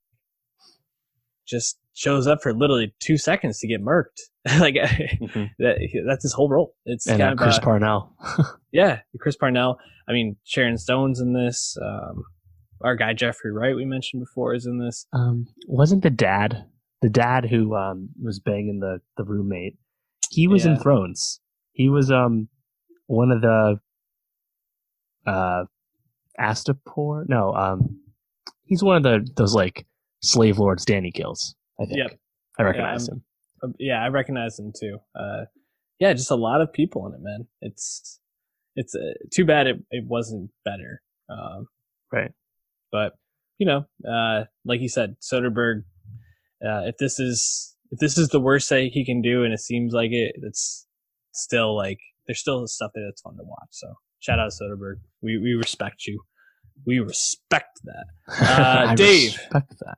just 1.47 1.77
shows 1.93 2.27
up 2.27 2.41
for 2.41 2.53
literally 2.53 2.93
two 2.99 3.17
seconds 3.17 3.59
to 3.59 3.67
get 3.67 3.81
murked. 3.81 4.21
like 4.59 4.75
mm-hmm. 4.75 5.45
that, 5.59 6.03
that's 6.07 6.23
his 6.23 6.33
whole 6.33 6.49
role. 6.49 6.73
It's 6.85 7.07
and 7.07 7.19
kind 7.19 7.29
uh, 7.29 7.33
of 7.33 7.37
Chris 7.37 7.57
uh, 7.57 7.61
Parnell. 7.61 8.15
yeah, 8.71 9.01
Chris 9.19 9.35
Parnell. 9.35 9.77
I 10.07 10.13
mean, 10.13 10.37
Sharon 10.43 10.77
Stone's 10.77 11.19
in 11.19 11.33
this. 11.33 11.77
Um, 11.81 12.23
our 12.83 12.95
guy 12.95 13.13
Jeffrey 13.13 13.51
Wright 13.51 13.75
we 13.75 13.85
mentioned 13.85 14.23
before 14.23 14.55
is 14.55 14.65
in 14.65 14.79
this. 14.79 15.05
Um, 15.13 15.45
wasn't 15.67 16.01
the 16.01 16.09
dad 16.09 16.65
the 17.01 17.09
dad 17.09 17.45
who 17.49 17.75
um, 17.75 18.09
was 18.21 18.39
banging 18.39 18.79
the 18.79 19.01
the 19.17 19.23
roommate? 19.23 19.77
He 20.29 20.47
was 20.47 20.65
yeah. 20.65 20.71
in 20.71 20.79
Thrones. 20.79 21.39
He 21.73 21.89
was 21.89 22.11
um 22.11 22.47
one 23.07 23.31
of 23.31 23.41
the 23.41 23.79
uh 25.25 25.65
Astapor. 26.39 27.25
No, 27.27 27.53
um, 27.53 27.99
he's 28.65 28.83
one 28.83 28.97
of 28.97 29.03
the 29.03 29.27
those 29.35 29.53
like 29.53 29.85
slave 30.21 30.59
lords 30.59 30.85
Danny 30.85 31.11
kills. 31.11 31.55
I 31.79 31.85
think. 31.85 31.97
Yep. 31.97 32.19
I 32.59 32.63
recognize 32.63 33.07
yeah, 33.07 33.13
him. 33.13 33.23
Um, 33.63 33.73
yeah, 33.79 34.03
I 34.03 34.07
recognize 34.07 34.59
him 34.59 34.73
too. 34.77 34.97
Uh, 35.15 35.45
yeah, 35.99 36.13
just 36.13 36.31
a 36.31 36.35
lot 36.35 36.61
of 36.61 36.73
people 36.73 37.07
in 37.07 37.13
it, 37.13 37.21
man. 37.21 37.47
It's 37.61 38.19
it's 38.75 38.95
uh, 38.95 39.13
too 39.31 39.45
bad 39.45 39.67
it, 39.67 39.77
it 39.91 40.05
wasn't 40.07 40.51
better. 40.65 41.01
Um, 41.29 41.67
right. 42.11 42.31
But 42.91 43.13
you 43.57 43.65
know, 43.65 43.85
uh, 44.09 44.45
like 44.65 44.81
you 44.81 44.89
said, 44.89 45.15
Soderbergh. 45.21 45.83
Uh, 46.65 46.83
if 46.85 46.97
this 46.97 47.19
is 47.19 47.75
if 47.91 47.99
this 47.99 48.17
is 48.17 48.29
the 48.29 48.39
worst 48.39 48.69
that 48.69 48.89
he 48.93 49.05
can 49.05 49.21
do, 49.21 49.43
and 49.43 49.53
it 49.53 49.59
seems 49.59 49.93
like 49.93 50.11
it, 50.11 50.35
it's 50.41 50.87
still 51.33 51.75
like 51.75 51.99
there's 52.27 52.39
still 52.39 52.65
stuff 52.67 52.91
there 52.93 53.05
that's 53.05 53.21
fun 53.21 53.35
to 53.37 53.43
watch. 53.43 53.69
So 53.71 53.93
shout 54.19 54.39
out 54.39 54.51
to 54.51 54.63
Soderbergh. 54.63 54.99
We 55.21 55.37
we 55.37 55.53
respect 55.53 56.05
you. 56.07 56.21
We 56.85 56.99
respect 56.99 57.79
that. 57.83 58.05
Uh, 58.41 58.95
Dave, 58.95 59.37
respect 59.37 59.73
that. 59.79 59.97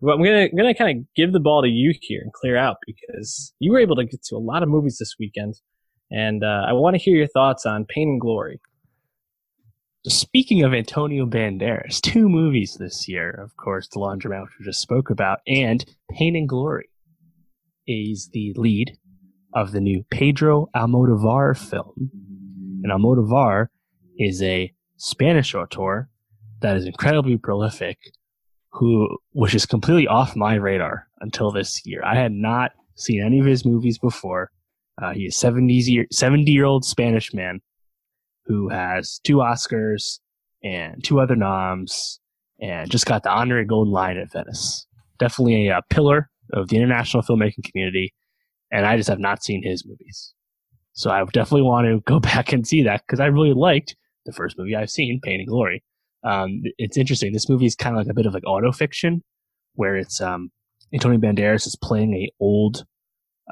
Well, 0.00 0.16
I'm 0.16 0.24
gonna 0.24 0.48
I'm 0.50 0.56
gonna 0.56 0.74
kind 0.74 0.98
of 0.98 1.04
give 1.14 1.32
the 1.32 1.40
ball 1.40 1.62
to 1.62 1.68
you 1.68 1.94
here 2.00 2.20
and 2.22 2.32
clear 2.32 2.56
out 2.56 2.78
because 2.86 3.54
you 3.60 3.72
were 3.72 3.78
able 3.78 3.96
to 3.96 4.04
get 4.04 4.22
to 4.24 4.36
a 4.36 4.38
lot 4.38 4.62
of 4.62 4.68
movies 4.68 4.96
this 4.98 5.14
weekend, 5.18 5.54
and 6.10 6.42
uh, 6.42 6.64
I 6.66 6.72
want 6.72 6.94
to 6.94 7.02
hear 7.02 7.16
your 7.16 7.28
thoughts 7.28 7.66
on 7.66 7.84
Pain 7.84 8.08
and 8.08 8.20
Glory. 8.20 8.60
Speaking 10.08 10.64
of 10.64 10.74
Antonio 10.74 11.26
Banderas, 11.26 12.00
two 12.00 12.28
movies 12.28 12.76
this 12.80 13.06
year, 13.08 13.30
of 13.30 13.56
course, 13.56 13.86
The 13.86 14.00
Laundromat, 14.00 14.42
which 14.42 14.50
we 14.58 14.64
just 14.64 14.80
spoke 14.80 15.10
about, 15.10 15.38
and 15.46 15.84
Pain 16.10 16.34
and 16.34 16.48
Glory. 16.48 16.88
Is 17.86 18.28
the 18.32 18.52
lead 18.56 18.98
of 19.54 19.70
the 19.70 19.80
new 19.80 20.04
Pedro 20.10 20.68
Almodovar 20.74 21.56
film. 21.56 22.10
And 22.82 22.90
Almodovar 22.90 23.68
is 24.18 24.42
a 24.42 24.72
Spanish 24.96 25.54
author 25.54 26.08
that 26.60 26.76
is 26.76 26.86
incredibly 26.86 27.36
prolific, 27.36 27.98
who 28.72 29.18
was 29.34 29.52
just 29.52 29.68
completely 29.68 30.08
off 30.08 30.34
my 30.34 30.54
radar 30.54 31.06
until 31.20 31.52
this 31.52 31.86
year. 31.86 32.02
I 32.04 32.16
had 32.16 32.32
not 32.32 32.72
seen 32.96 33.22
any 33.22 33.38
of 33.38 33.46
his 33.46 33.64
movies 33.64 33.98
before. 33.98 34.50
Uh, 35.00 35.12
he 35.12 35.26
is 35.26 35.36
70 35.36 35.72
year, 35.72 36.06
70 36.10 36.50
year 36.50 36.64
old 36.64 36.84
Spanish 36.84 37.32
man 37.32 37.60
who 38.46 38.68
has 38.68 39.20
two 39.24 39.36
Oscars 39.36 40.18
and 40.62 41.02
two 41.04 41.20
other 41.20 41.36
noms 41.36 42.20
and 42.60 42.90
just 42.90 43.06
got 43.06 43.22
the 43.22 43.30
honorary 43.30 43.64
Golden 43.64 43.92
Lion 43.92 44.18
at 44.18 44.32
Venice. 44.32 44.86
Definitely 45.18 45.68
a, 45.68 45.82
pillar 45.90 46.30
of 46.52 46.68
the 46.68 46.76
international 46.76 47.22
filmmaking 47.22 47.64
community, 47.64 48.14
and 48.70 48.86
I 48.86 48.96
just 48.96 49.08
have 49.08 49.18
not 49.18 49.42
seen 49.42 49.62
his 49.62 49.86
movies. 49.86 50.34
So 50.92 51.10
I 51.10 51.24
definitely 51.32 51.62
want 51.62 51.86
to 51.86 52.00
go 52.00 52.20
back 52.20 52.52
and 52.52 52.66
see 52.66 52.82
that 52.82 53.02
because 53.06 53.20
I 53.20 53.26
really 53.26 53.54
liked 53.54 53.96
the 54.24 54.32
first 54.32 54.56
movie 54.58 54.76
I've 54.76 54.90
seen, 54.90 55.20
Pain 55.22 55.40
and 55.40 55.48
Glory. 55.48 55.82
Um, 56.24 56.62
it's 56.78 56.96
interesting. 56.96 57.32
This 57.32 57.48
movie 57.48 57.66
is 57.66 57.74
kind 57.74 57.96
of 57.96 58.00
like 58.00 58.10
a 58.10 58.14
bit 58.14 58.26
of 58.26 58.34
like 58.34 58.46
auto 58.46 58.70
fiction, 58.70 59.22
where 59.74 59.96
it's 59.96 60.20
um, 60.20 60.50
Antonio 60.92 61.18
Banderas 61.18 61.66
is 61.66 61.76
playing 61.76 62.14
a 62.14 62.30
old, 62.38 62.84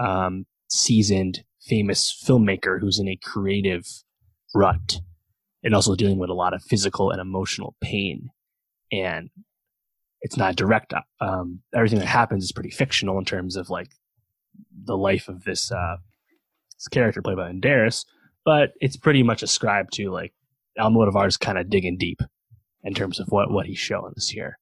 um, 0.00 0.46
seasoned, 0.68 1.42
famous 1.62 2.16
filmmaker 2.26 2.80
who's 2.80 2.98
in 2.98 3.08
a 3.08 3.18
creative 3.22 3.84
rut, 4.54 5.00
and 5.62 5.74
also 5.74 5.94
dealing 5.94 6.18
with 6.18 6.30
a 6.30 6.34
lot 6.34 6.54
of 6.54 6.62
physical 6.62 7.10
and 7.10 7.20
emotional 7.20 7.76
pain. 7.80 8.30
And 8.92 9.30
it's 10.22 10.36
not 10.36 10.56
direct. 10.56 10.92
Um, 11.20 11.60
everything 11.74 11.98
that 11.98 12.06
happens 12.06 12.44
is 12.44 12.52
pretty 12.52 12.70
fictional 12.70 13.18
in 13.18 13.24
terms 13.24 13.56
of 13.56 13.70
like 13.70 13.88
the 14.84 14.96
life 14.96 15.28
of 15.28 15.44
this 15.44 15.70
uh, 15.72 15.96
this 16.76 16.88
character 16.88 17.22
played 17.22 17.36
by 17.36 17.50
Banderas, 17.50 18.04
but 18.44 18.72
it's 18.80 18.96
pretty 18.96 19.22
much 19.22 19.42
ascribed 19.42 19.92
to 19.94 20.10
like 20.10 20.32
Almodovar's 20.78 21.36
kind 21.36 21.58
of 21.58 21.70
digging 21.70 21.96
deep 21.98 22.20
in 22.82 22.94
terms 22.94 23.20
of 23.20 23.28
what 23.28 23.50
what 23.50 23.66
he's 23.66 23.78
showing 23.78 24.12
this 24.14 24.34
year, 24.34 24.58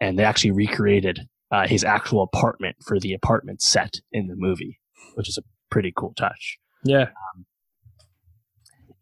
and 0.00 0.18
they 0.18 0.24
actually 0.24 0.52
recreated 0.52 1.28
uh, 1.50 1.66
his 1.66 1.84
actual 1.84 2.22
apartment 2.22 2.76
for 2.84 2.98
the 2.98 3.12
apartment 3.12 3.62
set 3.62 4.00
in 4.12 4.26
the 4.26 4.36
movie, 4.36 4.80
which 5.14 5.28
is 5.28 5.38
a 5.38 5.42
pretty 5.70 5.92
cool 5.94 6.14
touch. 6.16 6.58
Yeah, 6.84 7.10
um, 7.34 7.46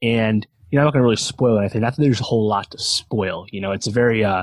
and 0.05 0.47
you 0.71 0.77
know, 0.77 0.83
I'm 0.83 0.87
not 0.87 0.93
going 0.95 1.03
to 1.03 1.05
really 1.05 1.17
spoil 1.17 1.59
anything. 1.59 1.83
Not 1.83 1.95
that 1.95 2.03
there's 2.03 2.21
a 2.21 2.25
whole 2.25 2.49
lot 2.49 2.71
to 2.73 2.79
spoil. 2.79 3.47
You 3.53 3.61
know, 3.61 3.71
it's 3.71 3.87
a 3.87 3.93
very 3.93 4.25
uh, 4.25 4.43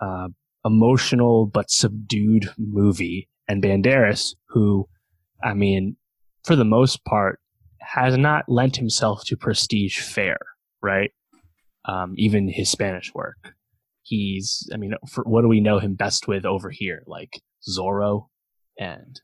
uh, 0.00 0.28
emotional 0.64 1.46
but 1.46 1.70
subdued 1.70 2.50
movie. 2.58 3.28
And 3.48 3.62
Banderas, 3.62 4.34
who, 4.48 4.86
I 5.42 5.54
mean, 5.54 5.96
for 6.44 6.54
the 6.54 6.66
most 6.66 7.02
part, 7.04 7.40
has 7.80 8.18
not 8.18 8.44
lent 8.46 8.76
himself 8.76 9.24
to 9.24 9.36
prestige 9.36 10.00
fare, 10.00 10.36
right? 10.82 11.12
Um, 11.86 12.14
even 12.18 12.48
his 12.48 12.68
Spanish 12.70 13.14
work. 13.14 13.54
He's, 14.02 14.68
I 14.74 14.76
mean, 14.76 14.92
for, 15.10 15.24
what 15.24 15.42
do 15.42 15.48
we 15.48 15.60
know 15.60 15.78
him 15.78 15.94
best 15.94 16.28
with 16.28 16.44
over 16.44 16.68
here? 16.68 17.02
Like 17.06 17.40
Zorro 17.66 18.26
and 18.78 19.18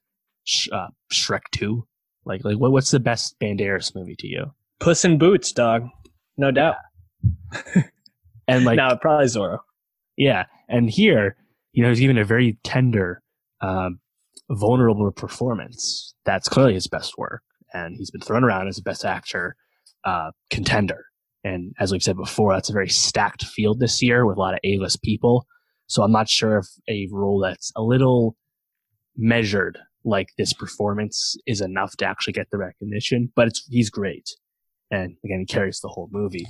uh, 0.73 0.89
Shrek 1.13 1.43
2? 1.53 1.87
Like, 2.25 2.45
like 2.45 2.57
what, 2.57 2.73
what's 2.73 2.91
the 2.91 3.01
best 3.01 3.37
Banderas 3.39 3.95
movie 3.95 4.17
to 4.21 4.27
you? 4.27 4.53
Puss 4.85 5.03
in 5.03 5.17
Boots, 5.17 5.51
dog. 5.51 5.89
No 6.37 6.51
doubt. 6.51 6.77
Yeah. 7.75 7.83
and 8.49 8.67
like, 8.67 8.77
now 8.77 8.95
probably 8.97 9.25
Zorro. 9.25 9.61
Yeah. 10.19 10.45
And 10.69 10.91
here, 10.91 11.37
you 11.73 11.83
know, 11.83 11.89
he's 11.89 12.01
given 12.01 12.19
a 12.19 12.25
very 12.25 12.59
tender, 12.65 13.23
um, 13.63 14.01
vulnerable 14.51 15.11
performance. 15.11 16.15
That's 16.27 16.51
clearly 16.51 16.75
his 16.75 16.87
best 16.87 17.17
work. 17.17 17.41
And 17.73 17.97
he's 17.97 18.11
been 18.11 18.21
thrown 18.21 18.45
around 18.45 18.69
as 18.69 18.79
a 18.79 18.83
best 18.83 19.07
actor 19.07 19.57
uh, 20.05 20.33
contender. 20.51 21.07
And 21.43 21.73
as 21.81 21.91
we've 21.91 22.03
said 22.03 22.17
before, 22.17 22.53
that's 22.53 22.69
a 22.69 22.75
very 22.75 22.91
stacked 22.91 23.47
field 23.47 23.81
this 23.81 24.03
year 24.03 24.27
with 24.27 24.37
a 24.37 24.41
lot 24.41 24.53
of 24.53 24.61
A 24.65 24.77
list 24.77 25.03
people. 25.03 25.47
So 25.87 26.03
I'm 26.03 26.13
not 26.13 26.29
sure 26.29 26.59
if 26.59 26.67
a 26.91 27.09
role 27.11 27.41
that's 27.41 27.73
a 27.75 27.81
little 27.81 28.37
measured 29.17 29.79
like 30.05 30.29
this 30.37 30.53
performance 30.53 31.37
is 31.47 31.63
enough 31.63 31.97
to 31.97 32.05
actually 32.05 32.35
get 32.35 32.49
the 32.53 32.59
recognition, 32.59 33.33
but 33.35 33.49
it's 33.49 33.67
he's 33.71 33.89
great. 33.89 34.29
And 34.91 35.17
again, 35.25 35.41
he 35.41 35.47
carries 35.47 35.81
the 35.81 35.89
whole 35.89 36.09
movie. 36.13 36.47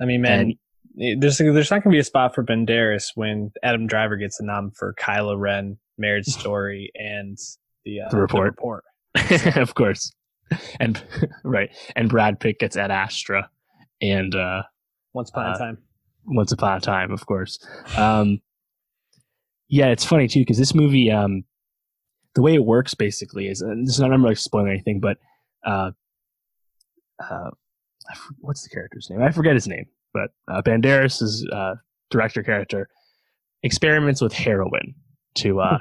I 0.00 0.04
mean, 0.06 0.22
man, 0.22 0.40
and 0.40 1.22
there's 1.22 1.38
there's 1.38 1.70
not 1.70 1.82
going 1.82 1.92
to 1.92 1.96
be 1.96 2.00
a 2.00 2.04
spot 2.04 2.34
for 2.34 2.44
Banderas 2.44 3.08
when 3.14 3.52
Adam 3.62 3.86
Driver 3.86 4.16
gets 4.16 4.40
a 4.40 4.44
nom 4.44 4.70
for 4.70 4.94
Kylo 4.94 5.38
Ren, 5.38 5.78
Marriage 5.98 6.26
Story, 6.26 6.90
and 6.94 7.38
the, 7.84 8.00
uh, 8.02 8.08
the 8.10 8.16
report. 8.16 8.56
The 9.14 9.20
report. 9.22 9.56
of 9.56 9.74
course, 9.74 10.12
and 10.78 11.02
right, 11.44 11.70
and 11.96 12.08
Brad 12.08 12.40
Pitt 12.40 12.58
gets 12.58 12.76
Ad 12.76 12.90
Astra, 12.90 13.50
and 14.00 14.34
uh, 14.34 14.62
Once 15.12 15.30
Upon 15.30 15.46
uh, 15.46 15.54
a 15.54 15.58
Time. 15.58 15.78
Once 16.26 16.52
Upon 16.52 16.76
a 16.76 16.80
Time, 16.80 17.12
of 17.12 17.26
course. 17.26 17.58
Um, 17.96 18.40
yeah, 19.68 19.86
it's 19.86 20.04
funny 20.04 20.28
too 20.28 20.40
because 20.40 20.58
this 20.58 20.74
movie, 20.74 21.10
um, 21.10 21.44
the 22.34 22.42
way 22.42 22.54
it 22.54 22.64
works 22.64 22.94
basically 22.94 23.48
is, 23.48 23.60
and 23.60 23.86
this 23.86 23.94
is 23.94 24.00
not 24.00 24.12
I'm 24.12 24.22
not 24.22 24.36
spoiling 24.38 24.70
anything, 24.70 25.00
but 25.00 25.18
uh, 25.64 25.92
uh, 27.20 27.50
what's 28.40 28.62
the 28.62 28.70
character's 28.70 29.08
name? 29.10 29.22
I 29.22 29.30
forget 29.30 29.54
his 29.54 29.68
name 29.68 29.86
but 30.12 30.30
uh, 30.48 30.62
Banderas' 30.62 31.42
uh, 31.52 31.74
director 32.10 32.42
character 32.42 32.88
experiments 33.62 34.20
with 34.20 34.32
heroin 34.32 34.94
to 35.36 35.60
uh, 35.60 35.78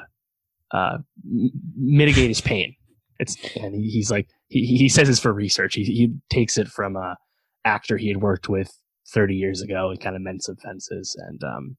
uh, 0.72 0.98
m- 1.26 1.52
mitigate 1.76 2.30
his 2.30 2.42
pain. 2.42 2.76
It's 3.20 3.36
and 3.56 3.76
he, 3.76 3.90
he's 3.90 4.12
like 4.12 4.28
he 4.48 4.66
he 4.66 4.90
says 4.90 5.10
it's 5.10 5.20
for 5.20 5.34
research. 5.34 5.76
He 5.76 5.84
he 5.84 6.14
takes 6.30 6.58
it 6.58 6.68
from 6.68 6.96
a 6.96 7.18
actor 7.66 7.98
he 7.98 8.08
had 8.08 8.22
worked 8.22 8.48
with 8.48 8.72
30 9.10 9.36
years 9.36 9.62
ago 9.62 9.90
and 9.90 10.00
kind 10.00 10.16
of 10.16 10.22
mend 10.22 10.44
some 10.44 10.56
fences. 10.56 11.20
And 11.28 11.44
um, 11.44 11.78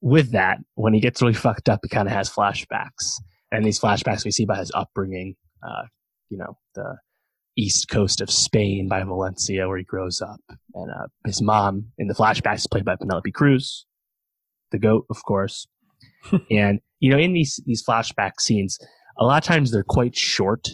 with 0.00 0.30
that, 0.32 0.58
when 0.74 0.94
he 0.94 1.00
gets 1.00 1.20
really 1.20 1.34
fucked 1.34 1.68
up, 1.68 1.80
he 1.82 1.88
kind 1.88 2.06
of 2.06 2.14
has 2.14 2.30
flashbacks. 2.30 3.20
And 3.50 3.64
these 3.64 3.80
flashbacks 3.80 4.24
we 4.24 4.30
see 4.30 4.44
by 4.44 4.58
his 4.58 4.70
upbringing, 4.74 5.34
uh, 5.66 5.84
you 6.28 6.38
know, 6.38 6.56
the 6.74 6.98
east 7.56 7.88
coast 7.88 8.20
of 8.20 8.30
Spain 8.30 8.88
by 8.88 9.02
Valencia, 9.02 9.68
where 9.68 9.78
he 9.78 9.84
grows 9.84 10.20
up. 10.20 10.40
And 10.74 10.90
uh, 10.90 11.06
his 11.26 11.40
mom 11.40 11.86
in 11.98 12.08
the 12.08 12.14
flashbacks 12.14 12.56
is 12.56 12.66
played 12.66 12.84
by 12.84 12.96
Penelope 12.96 13.30
Cruz, 13.32 13.86
the 14.70 14.78
goat, 14.78 15.06
of 15.10 15.22
course. 15.24 15.66
and 16.50 16.80
you 17.00 17.10
know, 17.10 17.18
in 17.18 17.32
these 17.32 17.60
these 17.66 17.84
flashback 17.84 18.40
scenes, 18.40 18.78
a 19.18 19.24
lot 19.24 19.42
of 19.42 19.46
times 19.46 19.70
they're 19.70 19.84
quite 19.84 20.16
short, 20.16 20.68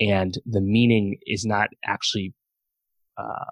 and 0.00 0.38
the 0.46 0.60
meaning 0.60 1.18
is 1.26 1.44
not 1.44 1.68
actually 1.84 2.32
uh, 3.18 3.44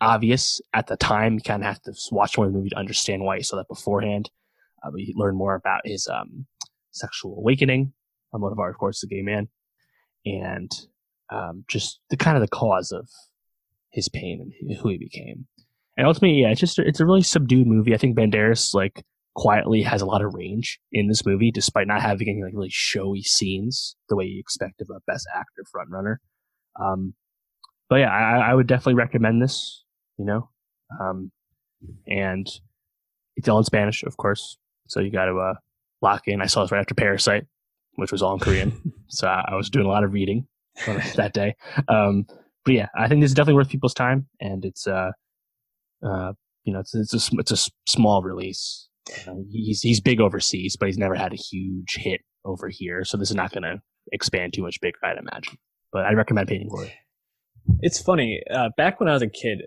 obvious 0.00 0.60
at 0.72 0.86
the 0.86 0.96
time. 0.96 1.34
You 1.34 1.40
kind 1.42 1.62
of 1.62 1.66
have 1.66 1.82
to 1.82 1.92
watch 2.10 2.36
more 2.36 2.46
of 2.46 2.52
the 2.52 2.58
movie 2.58 2.70
to 2.70 2.78
understand 2.78 3.22
why 3.22 3.36
you 3.36 3.42
saw 3.42 3.56
that 3.56 3.68
beforehand. 3.68 4.30
Uh, 4.82 4.90
we 4.92 5.12
learn 5.16 5.36
more 5.36 5.54
about 5.54 5.82
his 5.84 6.08
um, 6.08 6.46
sexual 6.90 7.36
awakening. 7.36 7.92
Almodovar, 8.34 8.70
of 8.70 8.78
course, 8.78 9.02
a 9.02 9.06
gay 9.06 9.22
man, 9.22 9.48
and 10.24 10.70
um, 11.30 11.64
just 11.68 12.00
the 12.10 12.16
kind 12.16 12.36
of 12.36 12.42
the 12.42 12.48
cause 12.48 12.92
of 12.92 13.08
his 13.90 14.08
pain 14.08 14.52
and 14.60 14.76
who 14.78 14.88
he 14.88 14.98
became. 14.98 15.46
And 15.96 16.06
ultimately, 16.06 16.42
yeah, 16.42 16.50
it's 16.50 16.60
just 16.60 16.78
it's 16.78 17.00
a 17.00 17.06
really 17.06 17.22
subdued 17.22 17.66
movie. 17.66 17.94
I 17.94 17.98
think 17.98 18.16
Banderas 18.16 18.74
like 18.74 19.04
quietly 19.34 19.82
has 19.82 20.02
a 20.02 20.06
lot 20.06 20.22
of 20.22 20.34
range 20.34 20.80
in 20.92 21.08
this 21.08 21.26
movie, 21.26 21.50
despite 21.50 21.86
not 21.86 22.00
having 22.00 22.28
any 22.28 22.42
like 22.42 22.54
really 22.54 22.70
showy 22.70 23.22
scenes 23.22 23.96
the 24.08 24.16
way 24.16 24.24
you 24.24 24.40
expect 24.40 24.80
of 24.80 24.88
a 24.90 25.00
best 25.06 25.26
actor 25.34 25.64
frontrunner. 25.74 26.16
Um, 26.80 27.14
but 27.88 27.96
yeah, 27.96 28.10
I, 28.10 28.50
I, 28.50 28.54
would 28.54 28.66
definitely 28.66 28.94
recommend 28.94 29.42
this. 29.42 29.84
You 30.16 30.24
know, 30.24 30.50
um, 31.00 31.32
and 32.06 32.46
it's 33.36 33.48
all 33.48 33.58
in 33.58 33.64
Spanish, 33.64 34.02
of 34.02 34.16
course, 34.16 34.58
so 34.86 35.00
you 35.00 35.10
got 35.10 35.26
to 35.26 35.38
uh, 35.38 35.54
lock 36.00 36.28
in. 36.28 36.40
I 36.40 36.46
saw 36.46 36.62
this 36.62 36.72
right 36.72 36.80
after 36.80 36.94
Parasite, 36.94 37.46
which 37.96 38.12
was 38.12 38.22
all 38.22 38.34
in 38.34 38.40
Korean, 38.40 38.92
so 39.08 39.26
I, 39.26 39.46
I 39.48 39.54
was 39.56 39.70
doing 39.70 39.86
a 39.86 39.90
lot 39.90 40.04
of 40.04 40.12
reading 40.12 40.46
that 41.16 41.32
day. 41.32 41.54
Um, 41.88 42.26
but 42.64 42.74
yeah, 42.74 42.88
I 42.96 43.08
think 43.08 43.20
this 43.20 43.30
is 43.30 43.34
definitely 43.34 43.54
worth 43.54 43.68
people's 43.68 43.94
time, 43.94 44.26
and 44.40 44.64
it's 44.64 44.86
uh, 44.86 45.10
uh, 46.04 46.32
you 46.64 46.72
know, 46.72 46.80
it's 46.80 46.94
it's 46.94 47.14
a 47.14 47.36
it's 47.38 47.52
a 47.52 47.70
small 47.86 48.22
release. 48.22 48.88
Uh, 49.26 49.34
he's 49.50 49.80
he's 49.80 50.00
big 50.00 50.20
overseas, 50.20 50.76
but 50.78 50.86
he's 50.86 50.98
never 50.98 51.14
had 51.14 51.32
a 51.32 51.36
huge 51.36 51.96
hit 51.96 52.20
over 52.44 52.68
here. 52.68 53.04
So 53.04 53.16
this 53.16 53.30
is 53.30 53.36
not 53.36 53.52
going 53.52 53.62
to 53.62 53.80
expand 54.12 54.52
too 54.52 54.62
much 54.62 54.80
bigger, 54.80 54.98
I'd 55.04 55.18
imagine. 55.18 55.58
But 55.92 56.04
I 56.04 56.12
recommend 56.12 56.48
Pain 56.48 56.62
and 56.62 56.70
Glory. 56.70 56.94
It's 57.80 58.00
funny. 58.00 58.42
Uh, 58.50 58.70
back 58.76 59.00
when 59.00 59.08
I 59.08 59.12
was 59.12 59.22
a 59.22 59.28
kid, 59.28 59.62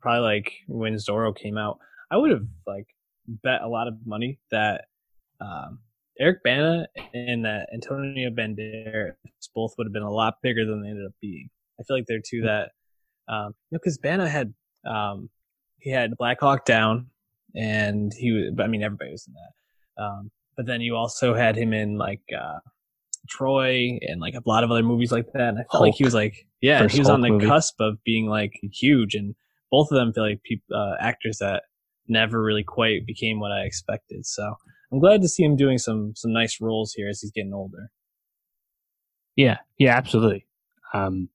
probably 0.00 0.20
like 0.20 0.52
when 0.66 0.94
Zorro 0.94 1.36
came 1.36 1.56
out, 1.56 1.78
I 2.10 2.16
would 2.16 2.30
have 2.30 2.46
like 2.66 2.86
bet 3.26 3.62
a 3.62 3.68
lot 3.68 3.88
of 3.88 3.94
money 4.04 4.40
that 4.50 4.86
um, 5.40 5.80
Eric 6.20 6.42
Bana 6.44 6.86
and 7.14 7.44
that 7.44 7.68
Antonio 7.72 8.30
Banderas 8.30 9.14
both 9.54 9.74
would 9.78 9.86
have 9.86 9.92
been 9.92 10.02
a 10.02 10.10
lot 10.10 10.34
bigger 10.42 10.66
than 10.66 10.82
they 10.82 10.90
ended 10.90 11.06
up 11.06 11.14
being. 11.20 11.48
I 11.80 11.82
feel 11.84 11.96
like 11.96 12.04
they're 12.06 12.20
two 12.24 12.42
that, 12.42 12.70
um, 13.26 13.54
you 13.70 13.76
know, 13.76 13.78
because 13.82 13.98
Bana 13.98 14.28
had 14.28 14.52
um, 14.86 15.30
he 15.78 15.90
had 15.90 16.16
Black 16.18 16.40
Hawk 16.40 16.64
Down, 16.66 17.06
and 17.54 18.12
he 18.16 18.32
was. 18.32 18.52
I 18.62 18.66
mean, 18.66 18.82
everybody 18.82 19.12
was 19.12 19.26
in 19.26 19.34
that. 19.34 20.02
Um, 20.02 20.30
but 20.56 20.66
then 20.66 20.82
you 20.82 20.94
also 20.94 21.34
had 21.34 21.56
him 21.56 21.72
in 21.72 21.96
like 21.96 22.20
uh, 22.38 22.58
Troy 23.28 23.98
and 24.02 24.20
like 24.20 24.34
a 24.34 24.42
lot 24.44 24.62
of 24.62 24.70
other 24.70 24.82
movies 24.82 25.12
like 25.12 25.26
that. 25.32 25.48
And 25.48 25.58
I 25.58 25.62
felt 25.62 25.70
Hulk. 25.70 25.82
like 25.86 25.94
he 25.94 26.04
was 26.04 26.14
like, 26.14 26.46
yeah, 26.60 26.80
First 26.80 26.94
he 26.94 27.00
was 27.00 27.08
Hulk 27.08 27.14
on 27.14 27.20
the 27.22 27.30
movie. 27.30 27.46
cusp 27.46 27.80
of 27.80 27.96
being 28.04 28.26
like 28.26 28.52
huge, 28.72 29.14
and 29.14 29.34
both 29.70 29.90
of 29.90 29.96
them 29.96 30.12
feel 30.12 30.24
like 30.24 30.40
uh, 30.74 30.94
actors 31.00 31.38
that 31.38 31.62
never 32.08 32.42
really 32.42 32.64
quite 32.64 33.06
became 33.06 33.40
what 33.40 33.52
I 33.52 33.60
expected. 33.60 34.26
So 34.26 34.54
I'm 34.92 34.98
glad 34.98 35.22
to 35.22 35.28
see 35.28 35.42
him 35.42 35.56
doing 35.56 35.78
some 35.78 36.14
some 36.16 36.32
nice 36.32 36.60
roles 36.60 36.92
here 36.94 37.08
as 37.08 37.20
he's 37.20 37.30
getting 37.30 37.54
older. 37.54 37.90
Yeah, 39.36 39.58
yeah, 39.78 39.96
absolutely. 39.96 40.46
Um, 40.92 41.28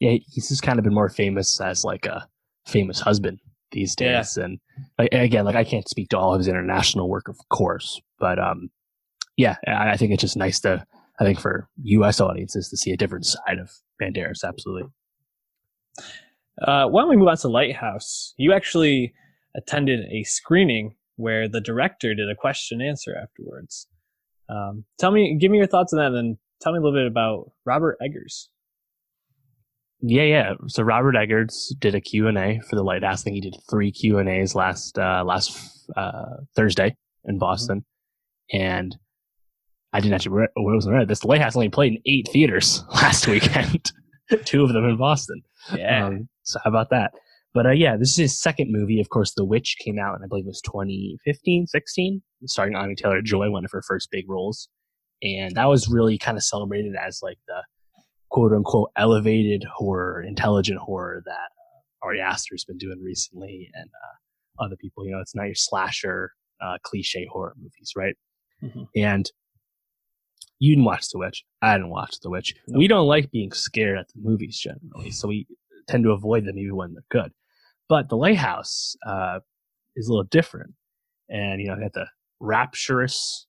yeah, 0.00 0.16
he's 0.26 0.48
just 0.48 0.62
kind 0.62 0.78
of 0.78 0.84
been 0.84 0.94
more 0.94 1.08
famous 1.08 1.60
as 1.60 1.84
like 1.84 2.06
a 2.06 2.28
famous 2.66 3.00
husband 3.00 3.40
these 3.72 3.96
days, 3.96 4.36
yeah. 4.36 4.44
and 4.44 4.58
like, 4.98 5.08
again, 5.12 5.44
like 5.44 5.56
I 5.56 5.64
can't 5.64 5.88
speak 5.88 6.10
to 6.10 6.18
all 6.18 6.34
of 6.34 6.40
his 6.40 6.48
international 6.48 7.08
work, 7.08 7.28
of 7.28 7.36
course, 7.48 8.00
but 8.18 8.38
um, 8.38 8.70
yeah, 9.36 9.56
I, 9.66 9.92
I 9.92 9.96
think 9.96 10.12
it's 10.12 10.20
just 10.20 10.36
nice 10.36 10.60
to, 10.60 10.84
I 11.20 11.24
think 11.24 11.40
for 11.40 11.68
U.S. 11.82 12.20
audiences 12.20 12.68
to 12.70 12.76
see 12.76 12.92
a 12.92 12.96
different 12.96 13.26
side 13.26 13.58
of 13.58 13.70
Banderas. 14.00 14.44
Absolutely. 14.44 14.90
Uh, 16.60 16.86
why 16.86 17.02
don't 17.02 17.10
we 17.10 17.16
move 17.16 17.28
on 17.28 17.36
to 17.36 17.48
Lighthouse? 17.48 18.34
You 18.36 18.52
actually 18.52 19.14
attended 19.54 20.06
a 20.10 20.22
screening 20.24 20.95
where 21.16 21.48
the 21.48 21.60
director 21.60 22.14
did 22.14 22.30
a 22.30 22.34
question 22.34 22.80
answer 22.80 23.14
afterwards. 23.16 23.88
Um, 24.48 24.84
tell 24.98 25.10
me, 25.10 25.36
give 25.40 25.50
me 25.50 25.58
your 25.58 25.66
thoughts 25.66 25.92
on 25.92 25.98
that, 25.98 26.06
and 26.06 26.16
then 26.16 26.38
tell 26.60 26.72
me 26.72 26.78
a 26.78 26.80
little 26.80 26.96
bit 26.96 27.06
about 27.06 27.50
Robert 27.64 27.98
Eggers. 28.00 28.48
Yeah, 30.00 30.22
yeah. 30.22 30.52
So 30.68 30.82
Robert 30.82 31.16
Eggers 31.16 31.74
did 31.78 31.94
a 31.94 32.00
Q 32.00 32.28
and 32.28 32.38
A 32.38 32.60
for 32.68 32.76
the 32.76 32.82
Lighthouse. 32.82 33.22
I 33.22 33.24
think 33.24 33.34
he 33.34 33.40
did 33.40 33.56
three 33.68 33.90
Q 33.90 34.18
and 34.18 34.28
A's 34.28 34.54
last 34.54 34.98
uh, 34.98 35.24
last 35.24 35.58
uh, 35.96 36.36
Thursday 36.54 36.94
in 37.24 37.38
Boston, 37.38 37.84
and 38.52 38.94
I 39.92 40.00
didn't 40.00 40.14
actually. 40.14 40.36
Re- 40.36 40.48
wasn't 40.56 40.94
read 40.94 41.08
this. 41.08 41.20
The 41.20 41.28
Lighthouse 41.28 41.56
only 41.56 41.70
played 41.70 41.94
in 41.94 42.02
eight 42.06 42.28
theaters 42.30 42.84
last 42.94 43.26
weekend, 43.28 43.90
two 44.44 44.62
of 44.62 44.72
them 44.72 44.84
in 44.84 44.96
Boston. 44.96 45.42
Yeah. 45.74 46.06
Um, 46.06 46.28
so 46.42 46.60
how 46.62 46.70
about 46.70 46.90
that? 46.90 47.12
But 47.56 47.64
uh, 47.64 47.70
yeah, 47.70 47.96
this 47.96 48.10
is 48.10 48.16
his 48.16 48.38
second 48.38 48.70
movie. 48.70 49.00
Of 49.00 49.08
course, 49.08 49.32
The 49.34 49.42
Witch 49.42 49.76
came 49.82 49.98
out, 49.98 50.14
and 50.14 50.22
I 50.22 50.26
believe 50.28 50.44
it 50.44 50.48
was 50.48 50.60
2015, 50.60 51.66
16, 51.66 52.22
starring 52.44 52.76
Anya 52.76 52.94
Taylor 52.94 53.22
Joy, 53.22 53.50
one 53.50 53.64
of 53.64 53.70
her 53.72 53.80
first 53.80 54.10
big 54.10 54.28
roles. 54.28 54.68
And 55.22 55.54
that 55.54 55.64
was 55.64 55.88
really 55.88 56.18
kind 56.18 56.36
of 56.36 56.44
celebrated 56.44 56.92
as 57.00 57.20
like 57.22 57.38
the 57.48 57.62
quote 58.28 58.52
unquote 58.52 58.90
elevated 58.94 59.64
horror, 59.74 60.20
intelligent 60.20 60.80
horror 60.80 61.22
that 61.24 61.32
uh, 61.32 62.06
Ari 62.06 62.20
Aster's 62.20 62.66
been 62.66 62.76
doing 62.76 63.00
recently 63.02 63.70
and 63.72 63.88
uh, 63.88 64.62
other 64.62 64.76
people. 64.76 65.06
You 65.06 65.12
know, 65.12 65.20
it's 65.20 65.34
not 65.34 65.46
your 65.46 65.54
slasher, 65.54 66.32
uh, 66.60 66.76
cliche 66.82 67.26
horror 67.32 67.54
movies, 67.56 67.92
right? 67.96 68.16
Mm-hmm. 68.62 68.82
And 68.96 69.30
you 70.58 70.74
didn't 70.74 70.84
watch 70.84 71.08
The 71.08 71.20
Witch. 71.20 71.42
I 71.62 71.72
didn't 71.78 71.88
watch 71.88 72.20
The 72.20 72.28
Witch. 72.28 72.54
We 72.68 72.86
don't 72.86 73.06
like 73.06 73.30
being 73.30 73.52
scared 73.52 73.96
at 73.96 74.08
the 74.08 74.20
movies 74.20 74.58
generally, 74.58 75.10
so 75.10 75.28
we 75.28 75.46
tend 75.88 76.04
to 76.04 76.10
avoid 76.10 76.44
them 76.44 76.58
even 76.58 76.76
when 76.76 76.92
they're 76.92 77.02
good. 77.08 77.32
But 77.88 78.08
the 78.08 78.16
Lighthouse 78.16 78.96
uh, 79.06 79.40
is 79.94 80.08
a 80.08 80.10
little 80.10 80.24
different, 80.24 80.74
and 81.28 81.60
you 81.60 81.68
know, 81.68 81.74
I 81.74 81.80
got 81.80 81.92
the 81.92 82.06
rapturous 82.40 83.46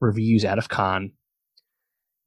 reviews 0.00 0.44
out 0.44 0.58
of 0.58 0.68
Cannes. 0.68 1.12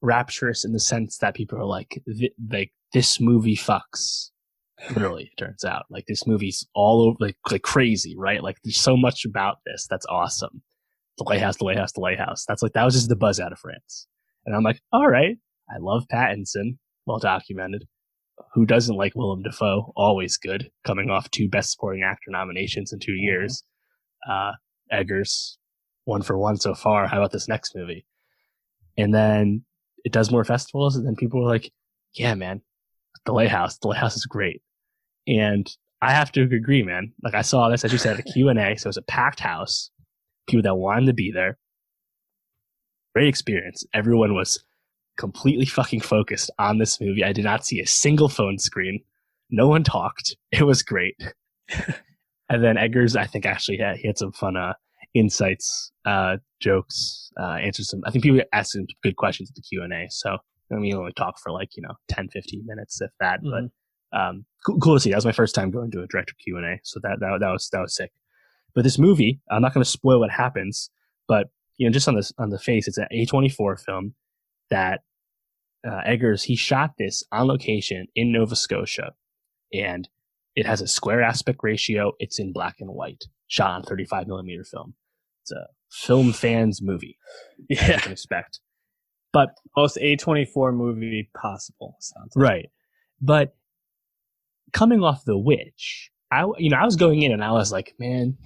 Rapturous 0.01 0.63
in 0.63 0.71
the 0.71 0.79
sense 0.79 1.17
that 1.17 1.35
people 1.35 1.57
are 1.57 1.65
like, 1.65 2.01
like 2.49 2.71
this 2.93 3.19
movie 3.19 3.57
fucks. 3.57 4.29
Literally, 4.91 5.23
it 5.23 5.37
turns 5.37 5.65
out 5.65 5.85
like 5.89 6.05
this 6.07 6.25
movie's 6.25 6.65
all 6.73 7.01
over 7.01 7.17
like, 7.19 7.35
like 7.51 7.63
crazy, 7.63 8.15
right? 8.17 8.41
Like 8.41 8.57
there's 8.63 8.77
so 8.77 8.95
much 8.95 9.25
about 9.25 9.57
this 9.65 9.87
that's 9.89 10.05
awesome. 10.05 10.61
The 11.17 11.25
Lighthouse, 11.25 11.57
the 11.57 11.65
Lighthouse, 11.65 11.91
the 11.91 11.99
Lighthouse. 11.99 12.45
That's 12.47 12.63
like 12.63 12.71
that 12.73 12.85
was 12.85 12.93
just 12.93 13.09
the 13.09 13.17
buzz 13.17 13.41
out 13.41 13.51
of 13.51 13.59
France, 13.59 14.07
and 14.45 14.55
I'm 14.55 14.63
like, 14.63 14.79
all 14.93 15.09
right, 15.09 15.35
I 15.69 15.79
love 15.79 16.05
Pattinson, 16.09 16.77
well 17.05 17.19
documented 17.19 17.87
who 18.53 18.65
doesn't 18.65 18.95
like 18.95 19.13
Willem 19.15 19.43
Dafoe? 19.43 19.91
Always 19.95 20.37
good, 20.37 20.71
coming 20.85 21.09
off 21.09 21.29
two 21.31 21.49
Best 21.49 21.71
Supporting 21.71 22.03
Actor 22.03 22.31
nominations 22.31 22.91
in 22.91 22.99
two 22.99 23.13
years. 23.13 23.63
Uh, 24.29 24.51
Eggers, 24.91 25.57
one 26.05 26.21
for 26.21 26.37
one 26.37 26.57
so 26.57 26.73
far. 26.73 27.07
How 27.07 27.17
about 27.17 27.31
this 27.31 27.47
next 27.47 27.75
movie? 27.75 28.05
And 28.97 29.13
then 29.13 29.63
it 30.03 30.11
does 30.11 30.31
more 30.31 30.43
festivals, 30.43 30.95
and 30.95 31.05
then 31.05 31.15
people 31.15 31.41
are 31.41 31.49
like, 31.49 31.71
"Yeah, 32.13 32.35
man, 32.35 32.61
the 33.25 33.33
Lighthouse. 33.33 33.77
The 33.77 33.87
Lighthouse 33.89 34.15
is 34.15 34.25
great." 34.25 34.61
And 35.27 35.69
I 36.01 36.11
have 36.11 36.31
to 36.33 36.43
agree, 36.43 36.83
man. 36.83 37.13
Like 37.23 37.35
I 37.35 37.41
saw 37.41 37.69
this, 37.69 37.85
as 37.85 37.91
you 37.91 37.97
said, 37.97 38.19
a 38.19 38.23
Q 38.33 38.49
and 38.49 38.59
A, 38.59 38.75
so 38.77 38.87
it 38.87 38.89
was 38.89 38.97
a 38.97 39.03
packed 39.03 39.39
house, 39.39 39.91
people 40.47 40.63
that 40.63 40.75
wanted 40.75 41.07
to 41.07 41.13
be 41.13 41.31
there. 41.31 41.57
Great 43.13 43.27
experience. 43.27 43.85
Everyone 43.93 44.33
was 44.33 44.63
completely 45.19 45.65
fucking 45.65 45.99
focused 45.99 46.49
on 46.57 46.79
this 46.79 46.99
movie. 46.99 47.23
I 47.23 47.33
did 47.33 47.43
not 47.43 47.65
see 47.65 47.79
a 47.79 47.85
single 47.85 48.29
phone 48.29 48.57
screen. 48.57 49.01
No 49.51 49.67
one 49.67 49.83
talked. 49.83 50.35
It 50.51 50.63
was 50.63 50.81
great. 50.81 51.15
and 52.49 52.63
then 52.63 52.77
Eggers, 52.77 53.15
I 53.15 53.25
think 53.25 53.45
actually 53.45 53.77
had, 53.77 53.97
he 53.97 54.07
had 54.07 54.17
some 54.17 54.31
fun 54.31 54.57
uh, 54.57 54.73
insights, 55.13 55.91
uh, 56.05 56.37
jokes, 56.59 57.31
uh, 57.39 57.57
answered 57.61 57.85
some. 57.85 58.01
I 58.05 58.11
think 58.11 58.23
people 58.23 58.41
asked 58.51 58.71
some 58.71 58.87
good 59.03 59.15
questions 59.15 59.51
at 59.51 59.55
the 59.55 59.61
Q 59.61 59.83
and 59.83 59.93
A. 59.93 60.07
So 60.09 60.37
I 60.71 60.75
mean, 60.75 60.95
only 60.95 61.13
talk 61.13 61.39
for 61.39 61.51
like 61.51 61.75
you 61.75 61.83
know 61.83 61.93
10, 62.07 62.29
15 62.29 62.65
minutes 62.65 63.01
if 63.01 63.11
that. 63.19 63.43
Mm-hmm. 63.43 63.67
But 64.11 64.19
um, 64.19 64.45
cool, 64.65 64.79
cool, 64.79 64.95
to 64.95 64.99
see. 64.99 65.11
That 65.11 65.17
was 65.17 65.25
my 65.25 65.31
first 65.31 65.53
time 65.53 65.69
going 65.69 65.91
to 65.91 66.01
a 66.01 66.07
director 66.07 66.33
Q 66.43 66.57
and 66.57 66.65
A, 66.65 66.79
so 66.83 66.99
that, 67.03 67.19
that 67.19 67.37
that 67.39 67.51
was 67.51 67.69
that 67.71 67.81
was 67.81 67.95
sick. 67.95 68.11
But 68.73 68.83
this 68.83 68.97
movie, 68.97 69.39
I'm 69.51 69.61
not 69.61 69.73
going 69.73 69.83
to 69.83 69.89
spoil 69.89 70.19
what 70.19 70.31
happens, 70.31 70.89
but 71.27 71.49
you 71.77 71.87
know, 71.87 71.93
just 71.93 72.07
on 72.07 72.15
this 72.15 72.33
on 72.37 72.49
the 72.49 72.59
face, 72.59 72.87
it's 72.87 72.97
an 72.97 73.07
A24 73.13 73.83
film 73.83 74.15
that 74.69 75.01
uh, 75.87 76.01
Eggers, 76.05 76.43
he 76.43 76.55
shot 76.55 76.91
this 76.97 77.23
on 77.31 77.47
location 77.47 78.07
in 78.15 78.31
Nova 78.31 78.55
Scotia, 78.55 79.13
and 79.73 80.07
it 80.55 80.65
has 80.65 80.81
a 80.81 80.87
square 80.87 81.21
aspect 81.21 81.59
ratio. 81.63 82.13
It's 82.19 82.39
in 82.39 82.51
black 82.53 82.77
and 82.79 82.89
white, 82.91 83.25
shot 83.47 83.71
on 83.71 83.83
35 83.83 84.27
millimeter 84.27 84.63
film. 84.63 84.95
It's 85.43 85.51
a 85.51 85.67
film 85.91 86.33
fans 86.33 86.81
movie. 86.81 87.17
Yeah, 87.69 87.95
you 87.95 88.01
can 88.01 88.11
expect. 88.11 88.59
But 89.31 89.49
most 89.77 89.97
A24 89.97 90.73
movie 90.73 91.29
possible. 91.39 91.95
Sounds 91.99 92.35
like. 92.35 92.43
right. 92.43 92.69
But 93.21 93.55
coming 94.73 95.03
off 95.03 95.23
The 95.25 95.37
Witch, 95.37 96.09
I 96.31 96.45
you 96.57 96.69
know 96.69 96.77
I 96.77 96.85
was 96.85 96.95
going 96.95 97.21
in 97.21 97.31
and 97.31 97.43
I 97.43 97.51
was 97.51 97.71
like, 97.71 97.93
man, 97.99 98.37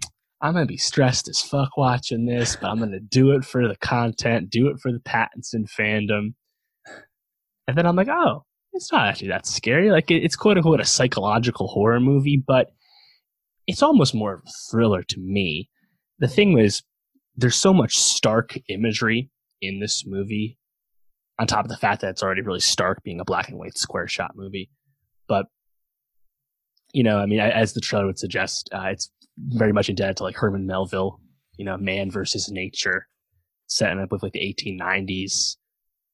I'm 0.41 0.53
gonna 0.53 0.65
be 0.65 0.77
stressed 0.77 1.27
as 1.29 1.41
fuck 1.41 1.77
watching 1.77 2.25
this, 2.25 2.55
but 2.57 2.69
I'm 2.69 2.79
gonna 2.79 2.99
do 2.99 3.31
it 3.31 3.45
for 3.45 3.67
the 3.67 3.77
content, 3.77 4.49
do 4.49 4.67
it 4.67 4.79
for 4.79 4.91
the 4.91 4.99
Pattinson 4.99 5.69
fandom. 5.71 6.33
And 7.67 7.77
then 7.77 7.85
I'm 7.85 7.95
like, 7.95 8.09
oh, 8.09 8.45
it's 8.73 8.91
not 8.91 9.07
actually 9.07 9.29
that 9.29 9.45
scary. 9.45 9.91
Like 9.91 10.09
it's 10.09 10.35
quote 10.35 10.57
unquote 10.57 10.81
a 10.81 10.85
psychological 10.85 11.67
horror 11.67 11.99
movie, 11.99 12.41
but 12.45 12.71
it's 13.67 13.83
almost 13.83 14.15
more 14.15 14.33
of 14.33 14.41
a 14.45 14.51
thriller 14.69 15.03
to 15.03 15.19
me. 15.19 15.69
The 16.19 16.27
thing 16.27 16.53
was, 16.53 16.83
there's 17.35 17.55
so 17.55 17.73
much 17.73 17.97
stark 17.97 18.57
imagery 18.69 19.29
in 19.61 19.79
this 19.79 20.05
movie, 20.05 20.57
on 21.39 21.47
top 21.47 21.65
of 21.65 21.69
the 21.69 21.77
fact 21.77 22.01
that 22.01 22.09
it's 22.09 22.23
already 22.23 22.41
really 22.41 22.59
stark 22.59 23.01
being 23.03 23.19
a 23.19 23.25
black 23.25 23.47
and 23.47 23.57
white 23.57 23.77
square 23.77 24.07
shot 24.07 24.31
movie. 24.35 24.69
But 25.27 25.45
you 26.93 27.03
know, 27.03 27.17
I 27.17 27.25
mean, 27.25 27.39
as 27.39 27.73
the 27.73 27.81
trailer 27.81 28.05
would 28.05 28.19
suggest, 28.19 28.69
uh, 28.73 28.87
it's 28.87 29.09
very 29.37 29.73
much 29.73 29.89
indebted 29.89 30.17
to 30.17 30.23
like 30.23 30.35
Herman 30.35 30.67
Melville, 30.67 31.19
you 31.57 31.65
know, 31.65 31.77
man 31.77 32.11
versus 32.11 32.51
nature, 32.51 33.07
setting 33.67 33.99
up 33.99 34.11
with 34.11 34.21
like 34.21 34.33
the 34.33 34.39
1890s. 34.39 35.55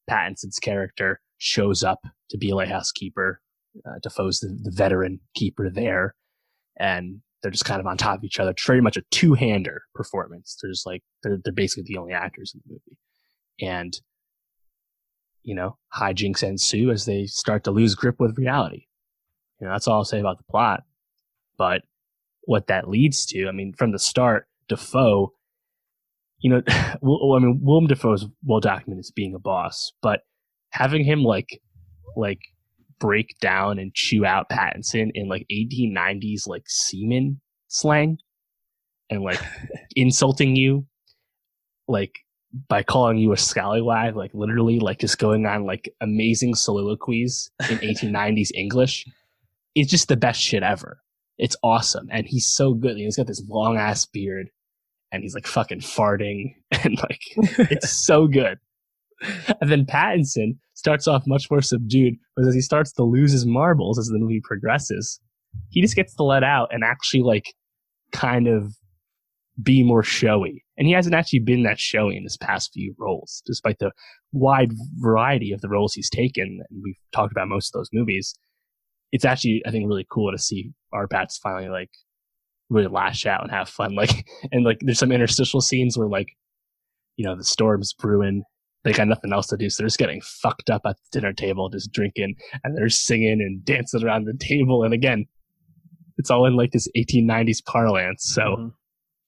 Pattinson's 0.09 0.57
character 0.57 1.21
shows 1.39 1.83
up 1.83 1.99
to 2.29 2.37
be 2.37 2.51
a 2.51 2.55
lighthouse 2.55 2.91
keeper. 2.91 3.41
Uh, 3.85 3.99
Dafoe's 4.03 4.39
the, 4.39 4.57
the 4.61 4.71
veteran 4.71 5.19
keeper 5.35 5.69
there, 5.69 6.15
and 6.79 7.21
they're 7.41 7.51
just 7.51 7.65
kind 7.65 7.79
of 7.79 7.87
on 7.87 7.97
top 7.97 8.19
of 8.19 8.23
each 8.23 8.39
other. 8.39 8.51
It's 8.51 8.65
very 8.65 8.81
much 8.81 8.97
a 8.97 9.03
two-hander 9.11 9.81
performance. 9.95 10.57
There's 10.61 10.83
like 10.85 11.01
they're 11.23 11.39
they're 11.43 11.53
basically 11.53 11.85
the 11.87 11.97
only 11.97 12.13
actors 12.13 12.53
in 12.53 12.61
the 12.65 12.73
movie, 12.73 12.97
and 13.61 13.99
you 15.43 15.55
know 15.55 15.77
hijinks 15.95 16.43
ensue 16.43 16.91
as 16.91 17.05
they 17.05 17.25
start 17.25 17.63
to 17.63 17.71
lose 17.71 17.95
grip 17.95 18.19
with 18.19 18.37
reality. 18.37 18.85
You 19.59 19.67
know 19.67 19.73
that's 19.73 19.87
all 19.87 19.97
I'll 19.97 20.05
say 20.05 20.19
about 20.19 20.37
the 20.37 20.43
plot, 20.49 20.83
but 21.57 21.83
what 22.41 22.67
that 22.67 22.89
leads 22.89 23.25
to. 23.27 23.47
I 23.47 23.51
mean, 23.51 23.73
from 23.73 23.91
the 23.91 23.99
start, 23.99 24.47
Dafoe, 24.67 25.33
you 26.39 26.49
know, 26.49 26.61
I 26.67 26.97
mean, 27.03 27.59
Willem 27.61 27.87
Dafoe 27.87 28.13
is 28.13 28.25
well 28.43 28.59
documented 28.59 29.05
as 29.05 29.11
being 29.11 29.35
a 29.35 29.39
boss, 29.39 29.93
but 30.01 30.21
having 30.71 31.03
him 31.03 31.23
like, 31.23 31.61
like 32.15 32.39
break 32.99 33.37
down 33.39 33.79
and 33.79 33.93
chew 33.93 34.25
out 34.25 34.49
Pattinson 34.49 35.09
in 35.13 35.27
like 35.27 35.45
1890s 35.51 36.47
like 36.47 36.63
seaman 36.67 37.39
slang 37.67 38.17
and 39.09 39.21
like 39.21 39.39
insulting 39.95 40.55
you 40.55 40.85
like 41.87 42.11
by 42.67 42.83
calling 42.83 43.17
you 43.17 43.31
a 43.31 43.37
scallywag 43.37 44.15
like 44.15 44.31
literally 44.33 44.79
like 44.79 44.99
just 44.99 45.17
going 45.17 45.45
on 45.45 45.63
like 45.63 45.87
amazing 46.01 46.55
soliloquies 46.55 47.49
in 47.69 47.77
1890s 47.77 48.49
english 48.53 49.05
it's 49.75 49.89
just 49.89 50.07
the 50.07 50.17
best 50.17 50.41
shit 50.41 50.63
ever. 50.63 51.01
It's 51.37 51.55
awesome. 51.63 52.09
And 52.11 52.25
he's 52.27 52.47
so 52.47 52.73
good. 52.73 52.97
He's 52.97 53.17
got 53.17 53.27
this 53.27 53.43
long 53.47 53.77
ass 53.77 54.05
beard 54.05 54.49
and 55.11 55.23
he's 55.23 55.33
like 55.33 55.47
fucking 55.47 55.79
farting 55.79 56.55
and 56.83 56.97
like 56.97 57.21
it's 57.71 58.05
so 58.05 58.27
good 58.27 58.59
and 59.61 59.69
then 59.69 59.85
pattinson 59.85 60.57
starts 60.73 61.07
off 61.07 61.23
much 61.27 61.49
more 61.51 61.61
subdued 61.61 62.15
but 62.35 62.47
as 62.47 62.53
he 62.53 62.61
starts 62.61 62.91
to 62.91 63.03
lose 63.03 63.31
his 63.31 63.45
marbles 63.45 63.99
as 63.99 64.07
the 64.07 64.19
movie 64.19 64.41
progresses 64.43 65.19
he 65.69 65.81
just 65.81 65.95
gets 65.95 66.15
to 66.15 66.23
let 66.23 66.43
out 66.43 66.69
and 66.71 66.83
actually 66.83 67.21
like 67.21 67.53
kind 68.11 68.47
of 68.47 68.73
be 69.61 69.83
more 69.83 70.03
showy. 70.03 70.63
And 70.77 70.87
he 70.87 70.93
hasn't 70.93 71.15
actually 71.15 71.39
been 71.39 71.63
that 71.63 71.79
showy 71.79 72.15
in 72.15 72.23
his 72.23 72.37
past 72.37 72.71
few 72.73 72.95
roles, 72.97 73.41
despite 73.45 73.79
the 73.79 73.91
wide 74.31 74.71
variety 74.97 75.51
of 75.51 75.61
the 75.61 75.69
roles 75.69 75.93
he's 75.93 76.09
taken. 76.09 76.61
And 76.69 76.81
we've 76.83 76.95
talked 77.11 77.31
about 77.31 77.49
most 77.49 77.73
of 77.73 77.79
those 77.79 77.89
movies. 77.91 78.33
It's 79.11 79.25
actually, 79.25 79.61
I 79.65 79.71
think, 79.71 79.87
really 79.87 80.07
cool 80.09 80.31
to 80.31 80.37
see 80.37 80.71
our 80.93 81.07
bats 81.07 81.37
finally 81.37 81.69
like 81.69 81.89
really 82.69 82.87
lash 82.87 83.25
out 83.25 83.41
and 83.41 83.51
have 83.51 83.67
fun. 83.67 83.95
Like, 83.95 84.25
and 84.51 84.63
like, 84.63 84.79
there's 84.81 84.99
some 84.99 85.11
interstitial 85.11 85.61
scenes 85.61 85.97
where 85.97 86.07
like, 86.07 86.29
you 87.17 87.25
know, 87.25 87.35
the 87.35 87.43
storm's 87.43 87.93
brewing. 87.93 88.43
They 88.83 88.93
got 88.93 89.07
nothing 89.07 89.33
else 89.33 89.47
to 89.47 89.57
do, 89.57 89.69
so 89.69 89.83
they're 89.83 89.87
just 89.87 89.99
getting 89.99 90.21
fucked 90.21 90.69
up 90.69 90.83
at 90.85 90.95
the 90.95 91.19
dinner 91.19 91.33
table, 91.33 91.69
just 91.69 91.91
drinking, 91.91 92.35
and 92.63 92.77
they're 92.77 92.89
singing 92.89 93.41
and 93.41 93.63
dancing 93.65 94.03
around 94.03 94.25
the 94.25 94.37
table. 94.39 94.83
And 94.83 94.93
again, 94.93 95.25
it's 96.17 96.31
all 96.31 96.45
in 96.45 96.55
like 96.55 96.71
this 96.71 96.87
1890s 96.97 97.63
parlance. 97.65 98.25
So 98.25 98.41
mm-hmm. 98.41 98.67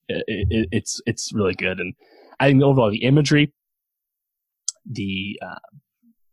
it, 0.08 0.24
it, 0.28 0.68
it's 0.72 1.00
it's 1.06 1.32
really 1.34 1.54
good, 1.54 1.80
and 1.80 1.94
I 2.40 2.48
think 2.48 2.62
overall 2.62 2.90
the 2.90 3.04
imagery, 3.04 3.52
the 4.90 5.38
uh, 5.44 5.58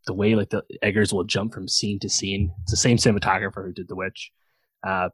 the 0.05 0.13
way 0.13 0.35
like 0.35 0.49
the 0.49 0.63
Eggers 0.81 1.13
will 1.13 1.23
jump 1.23 1.53
from 1.53 1.67
scene 1.67 1.99
to 1.99 2.09
scene. 2.09 2.53
It's 2.63 2.71
the 2.71 2.77
same 2.77 2.97
cinematographer 2.97 3.65
who 3.65 3.73
did 3.73 3.87
The 3.87 3.95
Witch. 3.95 4.31
Uh, 4.85 5.09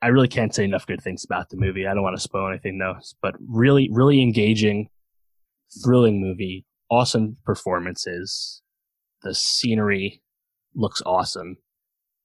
I 0.00 0.08
really 0.08 0.28
can't 0.28 0.54
say 0.54 0.64
enough 0.64 0.86
good 0.86 1.02
things 1.02 1.24
about 1.24 1.48
the 1.48 1.56
movie. 1.56 1.86
I 1.86 1.94
don't 1.94 2.02
want 2.02 2.14
to 2.14 2.22
spoil 2.22 2.48
anything 2.48 2.78
though, 2.78 2.96
but 3.22 3.34
really, 3.48 3.88
really 3.90 4.22
engaging, 4.22 4.90
thrilling 5.82 6.20
movie. 6.20 6.66
Awesome 6.90 7.36
performances. 7.44 8.62
The 9.22 9.34
scenery 9.34 10.22
looks 10.74 11.02
awesome 11.06 11.58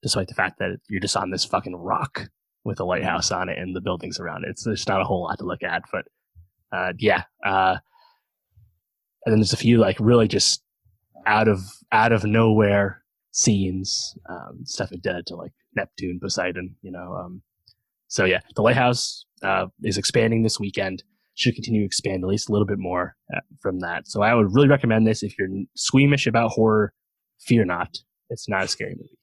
despite 0.02 0.28
the 0.28 0.34
fact 0.34 0.58
that 0.58 0.78
you're 0.88 1.00
just 1.00 1.16
on 1.16 1.30
this 1.30 1.44
fucking 1.44 1.76
rock 1.76 2.28
with 2.64 2.80
a 2.80 2.84
lighthouse 2.84 3.30
on 3.30 3.48
it 3.48 3.58
and 3.58 3.74
the 3.74 3.80
buildings 3.80 4.18
around 4.18 4.44
it. 4.44 4.50
It's 4.50 4.64
there's 4.64 4.88
not 4.88 5.00
a 5.00 5.04
whole 5.04 5.24
lot 5.24 5.38
to 5.38 5.44
look 5.44 5.62
at, 5.62 5.82
but 5.92 6.04
uh, 6.72 6.92
yeah. 6.98 7.24
Uh, 7.44 7.76
and 9.24 9.32
then 9.32 9.40
there's 9.40 9.52
a 9.52 9.58
few 9.58 9.78
like 9.78 9.96
really 10.00 10.28
just 10.28 10.62
out 11.26 11.48
of 11.48 11.60
out 11.92 12.12
of 12.12 12.24
nowhere 12.24 13.02
scenes, 13.32 14.16
um, 14.28 14.60
stuff 14.64 14.90
dead 15.02 15.26
to 15.26 15.36
like 15.36 15.52
Neptune, 15.76 16.18
Poseidon, 16.20 16.76
you 16.82 16.90
know. 16.90 17.14
Um, 17.14 17.42
so 18.08 18.24
yeah, 18.24 18.40
the 18.56 18.62
lighthouse 18.62 19.24
uh, 19.42 19.66
is 19.82 19.98
expanding 19.98 20.42
this 20.42 20.58
weekend. 20.58 21.02
Should 21.40 21.54
continue 21.54 21.80
to 21.80 21.86
expand 21.86 22.22
at 22.22 22.28
least 22.28 22.48
a 22.48 22.52
little 22.52 22.66
bit 22.66 22.78
more 22.78 23.16
uh, 23.34 23.40
from 23.60 23.80
that. 23.80 24.06
So 24.06 24.22
I 24.22 24.34
would 24.34 24.54
really 24.54 24.68
recommend 24.68 25.06
this 25.06 25.22
if 25.22 25.38
you're 25.38 25.48
squeamish 25.74 26.26
about 26.26 26.50
horror. 26.50 26.92
Fear 27.40 27.64
not; 27.64 27.96
it's 28.28 28.48
not 28.48 28.64
a 28.64 28.68
scary 28.68 28.94
movie 28.96 29.16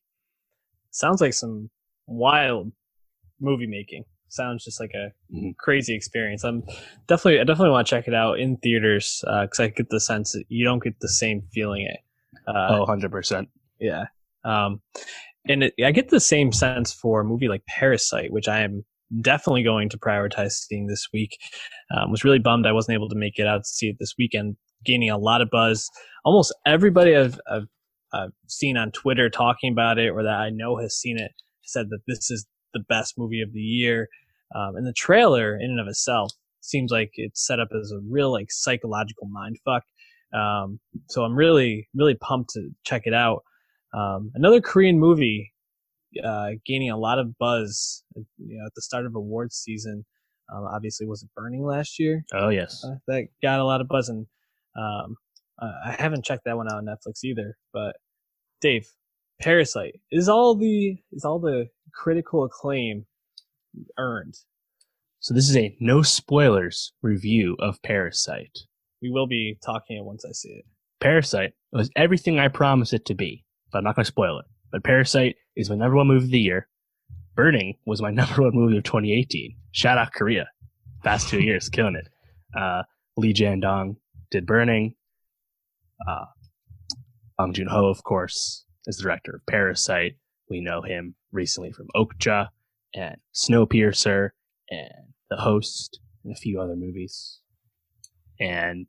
sounds 0.98 1.22
like 1.22 1.34
some 1.34 1.70
wild 2.08 2.72
movie 3.40 3.68
making. 3.68 4.04
Sounds 4.30 4.66
just 4.66 4.80
like 4.80 4.92
a 4.94 5.14
mm-hmm. 5.34 5.52
crazy 5.58 5.96
experience. 5.96 6.44
I'm 6.44 6.64
definitely, 7.08 7.40
I 7.40 7.44
definitely 7.44 7.72
want 7.72 7.88
to 7.88 7.96
check 7.96 8.08
it 8.08 8.14
out 8.14 8.40
in 8.40 8.58
theaters 8.58 9.24
because 9.24 9.60
uh, 9.60 9.64
I 9.64 9.68
get 9.68 9.90
the 9.90 10.02
sense 10.02 10.34
that 10.34 10.44
you 10.50 10.66
don't 10.66 10.84
get 10.84 11.00
the 11.00 11.08
same 11.08 11.44
feeling. 11.54 11.84
It. 11.84 12.00
Uh, 12.46 12.68
oh, 12.72 12.80
100 12.80 13.12
percent. 13.12 13.48
Yeah. 13.80 14.06
Um, 14.44 14.82
and 15.48 15.64
it, 15.64 15.74
I 15.84 15.92
get 15.92 16.10
the 16.10 16.20
same 16.20 16.52
sense 16.52 16.92
for 16.92 17.22
a 17.22 17.24
movie 17.24 17.48
like 17.48 17.66
Parasite, 17.68 18.34
which 18.34 18.50
I 18.50 18.62
am 18.62 18.84
definitely 19.22 19.64
going 19.64 19.90
to 19.90 19.98
prioritize 19.98 20.52
seeing 20.52 20.88
this 20.88 21.08
week. 21.14 21.38
Um, 21.96 22.12
was 22.12 22.24
really 22.24 22.40
bummed 22.40 22.66
I 22.66 22.72
wasn't 22.72 22.96
able 22.96 23.10
to 23.10 23.16
make 23.16 23.40
it 23.40 23.48
out 23.48 23.64
to 23.64 23.70
see 23.70 23.88
it 23.88 23.98
this 24.00 24.16
weekend. 24.18 24.58
Gaining 24.86 25.10
a 25.10 25.18
lot 25.18 25.42
of 25.42 25.50
buzz. 25.50 25.90
Almost 26.24 26.54
everybody 26.66 27.16
I've, 27.16 27.40
I've 27.50 27.68
I've 28.14 28.32
seen 28.48 28.78
on 28.78 28.92
Twitter 28.92 29.30
talking 29.30 29.72
about 29.72 29.98
it 29.98 30.10
or 30.10 30.24
that 30.24 30.40
I 30.40 30.50
know 30.50 30.78
has 30.78 30.96
seen 30.96 31.18
it 31.20 31.32
said 31.64 31.88
that 31.90 32.00
this 32.08 32.32
is 32.32 32.46
the 32.74 32.80
best 32.88 33.18
movie 33.18 33.42
of 33.42 33.54
the 33.54 33.60
year. 33.60 34.08
Um, 34.56 34.76
and 34.76 34.88
the 34.88 34.94
trailer 34.94 35.56
in 35.56 35.72
and 35.72 35.80
of 35.80 35.88
itself 35.88 36.32
seems 36.62 36.92
like 36.92 37.12
it's 37.16 37.46
set 37.46 37.60
up 37.60 37.70
as 37.78 37.92
a 37.92 38.00
real 38.10 38.32
like 38.32 38.48
psychological 38.50 39.28
mind 39.28 39.58
fuck. 39.66 39.84
Um, 40.34 40.80
so 41.10 41.24
I'm 41.24 41.36
really, 41.36 41.88
really 41.96 42.16
pumped 42.16 42.52
to 42.52 42.70
check 42.84 43.04
it 43.06 43.14
out. 43.14 43.44
Um, 43.94 44.32
another 44.36 44.62
Korean 44.62 45.00
movie, 45.00 45.54
uh, 46.24 46.52
gaining 46.66 46.90
a 46.90 46.98
lot 46.98 47.20
of 47.20 47.38
buzz, 47.38 48.04
you 48.16 48.58
know, 48.58 48.66
at 48.66 48.74
the 48.76 48.82
start 48.82 49.06
of 49.06 49.16
awards 49.16 49.56
season. 49.56 50.06
Um, 50.54 50.64
obviously 50.64 51.06
was 51.06 51.24
it 51.24 51.30
Burning 51.36 51.66
last 51.66 52.00
year? 52.00 52.24
Oh 52.34 52.50
yes. 52.50 52.84
Uh, 52.84 52.96
that 53.08 53.28
got 53.42 53.60
a 53.60 53.66
lot 53.66 53.82
of 53.82 53.88
buzz 53.88 54.10
and, 54.10 54.28
um, 54.78 55.16
uh, 55.62 55.72
I 55.86 55.96
haven't 55.98 56.24
checked 56.24 56.44
that 56.46 56.56
one 56.56 56.68
out 56.72 56.78
on 56.78 56.86
Netflix 56.86 57.24
either. 57.24 57.58
But 57.74 57.98
Dave, 58.62 58.88
Parasite 59.42 60.00
is 60.12 60.30
all 60.30 60.56
the 60.56 60.98
is 61.12 61.26
all 61.26 61.40
the 61.40 61.68
critical 61.94 62.44
acclaim 62.44 63.06
earned. 63.98 64.36
So 65.20 65.34
this 65.34 65.50
is 65.50 65.58
a 65.58 65.76
no 65.80 66.02
spoilers 66.02 66.94
review 67.02 67.56
of 67.60 67.82
Parasite. 67.82 68.60
We 69.02 69.10
will 69.10 69.28
be 69.28 69.58
talking 69.64 69.98
it 69.98 70.06
once 70.06 70.26
I 70.26 70.32
see 70.32 70.50
it. 70.50 70.66
Parasite 71.00 71.54
was 71.72 71.92
everything 71.96 72.40
I 72.40 72.48
promised 72.48 72.94
it 72.94 73.06
to 73.06 73.16
be, 73.16 73.44
but 73.72 73.80
I'm 73.80 73.84
not 73.84 73.96
going 73.96 74.06
to 74.06 74.12
spoil 74.12 74.40
it. 74.40 74.46
But 74.72 74.84
Parasite 74.84 75.36
is 75.56 75.70
my 75.70 75.76
number 75.76 75.96
one 75.96 76.08
movie 76.08 76.26
of 76.26 76.32
the 76.32 76.40
year. 76.40 76.68
Burning 77.36 77.78
was 77.86 78.02
my 78.02 78.12
number 78.12 78.42
one 78.42 78.56
movie 78.56 78.78
of 78.78 78.84
2018. 78.84 79.56
Shout 79.72 79.98
out 79.98 80.14
Korea. 80.14 80.48
Past 81.04 81.30
two 81.30 81.42
years, 81.42 81.70
killing 81.74 81.96
it. 81.96 82.10
Uh, 82.58 82.84
Lee 83.16 83.34
Chang-dong 83.34 83.98
did 84.32 84.46
Burning. 84.46 84.96
Uh, 86.08 86.26
Bong 87.38 87.54
Joon 87.54 87.68
Ho, 87.68 87.88
of 87.88 88.04
course, 88.04 88.66
is 88.86 88.98
the 88.98 89.04
director 89.04 89.36
of 89.36 89.46
Parasite. 89.46 90.16
We 90.50 90.62
know 90.62 90.82
him 90.82 91.16
recently 91.32 91.72
from 91.72 91.88
Okja 91.96 92.48
and 92.96 93.18
Snowpiercer 93.36 94.30
and 94.70 95.14
The 95.30 95.38
Host 95.38 96.00
and 96.24 96.34
a 96.34 96.40
few 96.40 96.60
other 96.60 96.76
movies. 96.76 97.40
And 98.40 98.88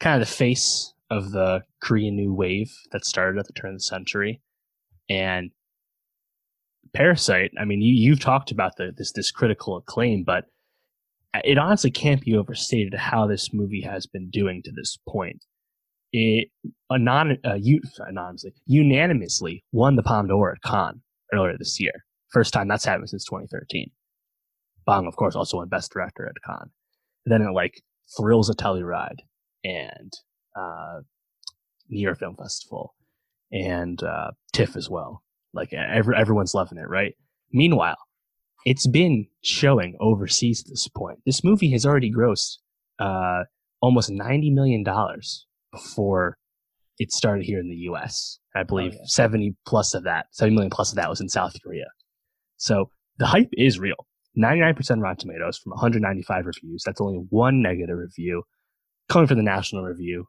kind 0.00 0.20
of 0.20 0.28
the 0.28 0.34
face 0.34 0.92
of 1.10 1.32
the 1.32 1.62
Korean 1.82 2.16
New 2.16 2.34
Wave 2.34 2.74
that 2.92 3.04
started 3.04 3.38
at 3.38 3.46
the 3.46 3.52
turn 3.52 3.70
of 3.70 3.76
the 3.76 3.82
century. 3.82 4.40
And 5.08 5.50
Parasite, 6.94 7.52
I 7.60 7.64
mean, 7.64 7.80
you, 7.80 7.94
you've 7.94 8.20
talked 8.20 8.50
about 8.50 8.76
the, 8.76 8.92
this, 8.96 9.12
this 9.12 9.30
critical 9.30 9.76
acclaim, 9.76 10.24
but 10.24 10.44
it 11.44 11.58
honestly 11.58 11.90
can't 11.90 12.22
be 12.22 12.36
overstated 12.36 12.94
how 12.94 13.26
this 13.26 13.52
movie 13.52 13.82
has 13.82 14.06
been 14.06 14.30
doing 14.30 14.62
to 14.64 14.72
this 14.72 14.98
point 15.06 15.44
it 16.12 16.48
anon- 16.90 17.38
uh, 17.44 17.58
anonymously, 18.06 18.52
unanimously 18.66 19.64
won 19.72 19.96
the 19.96 20.02
Palme 20.02 20.28
d'Or 20.28 20.52
at 20.52 20.62
Cannes 20.62 21.02
earlier 21.32 21.56
this 21.58 21.80
year. 21.80 21.92
First 22.32 22.52
time 22.52 22.68
that's 22.68 22.84
happened 22.84 23.10
since 23.10 23.24
2013. 23.24 23.90
Bong, 24.86 25.06
of 25.06 25.16
course, 25.16 25.34
also 25.34 25.58
won 25.58 25.68
Best 25.68 25.92
Director 25.92 26.26
at 26.26 26.42
Cannes. 26.46 26.70
then 27.24 27.42
it 27.42 27.52
like 27.52 27.82
thrills 28.16 28.48
a 28.48 28.54
Telluride 28.54 29.20
and 29.64 30.12
uh, 30.54 31.00
New 31.88 32.00
York 32.00 32.18
Film 32.18 32.36
Festival 32.36 32.94
and 33.52 34.02
uh, 34.02 34.32
TIFF 34.52 34.76
as 34.76 34.90
well. 34.90 35.22
Like 35.52 35.72
every, 35.72 36.14
everyone's 36.16 36.54
loving 36.54 36.78
it, 36.78 36.88
right? 36.88 37.14
Meanwhile, 37.52 37.98
it's 38.64 38.86
been 38.86 39.26
showing 39.42 39.96
overseas 40.00 40.62
at 40.62 40.70
this 40.70 40.88
point. 40.88 41.20
This 41.24 41.44
movie 41.44 41.70
has 41.70 41.86
already 41.86 42.12
grossed 42.12 42.58
uh, 42.98 43.44
almost 43.80 44.10
ninety 44.10 44.50
million 44.50 44.82
dollars 44.82 45.46
before 45.72 46.38
it 46.98 47.12
started 47.12 47.44
here 47.44 47.60
in 47.60 47.68
the 47.68 47.76
US. 47.90 48.38
I 48.54 48.60
oh, 48.60 48.64
believe 48.64 48.92
oh, 48.94 48.98
yeah. 49.00 49.06
70 49.06 49.54
plus 49.66 49.94
of 49.94 50.04
that, 50.04 50.26
70 50.32 50.54
million 50.54 50.70
plus 50.70 50.90
of 50.90 50.96
that 50.96 51.10
was 51.10 51.20
in 51.20 51.28
South 51.28 51.54
Korea. 51.62 51.86
So 52.56 52.90
the 53.18 53.26
hype 53.26 53.50
is 53.52 53.78
real. 53.78 54.06
99% 54.38 55.02
Rotten 55.02 55.16
Tomatoes 55.16 55.58
from 55.58 55.70
195 55.70 56.46
reviews. 56.46 56.82
That's 56.84 57.00
only 57.00 57.24
one 57.30 57.62
negative 57.62 57.96
review 57.96 58.42
coming 59.08 59.26
from 59.26 59.38
the 59.38 59.42
National 59.42 59.82
Review. 59.82 60.26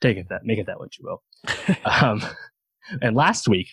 Take 0.00 0.16
it 0.16 0.26
that, 0.30 0.44
make 0.44 0.58
it 0.58 0.66
that 0.66 0.78
what 0.78 0.96
you 0.98 1.04
will. 1.04 1.22
um, 1.84 2.22
and 3.02 3.16
last 3.16 3.48
week, 3.48 3.68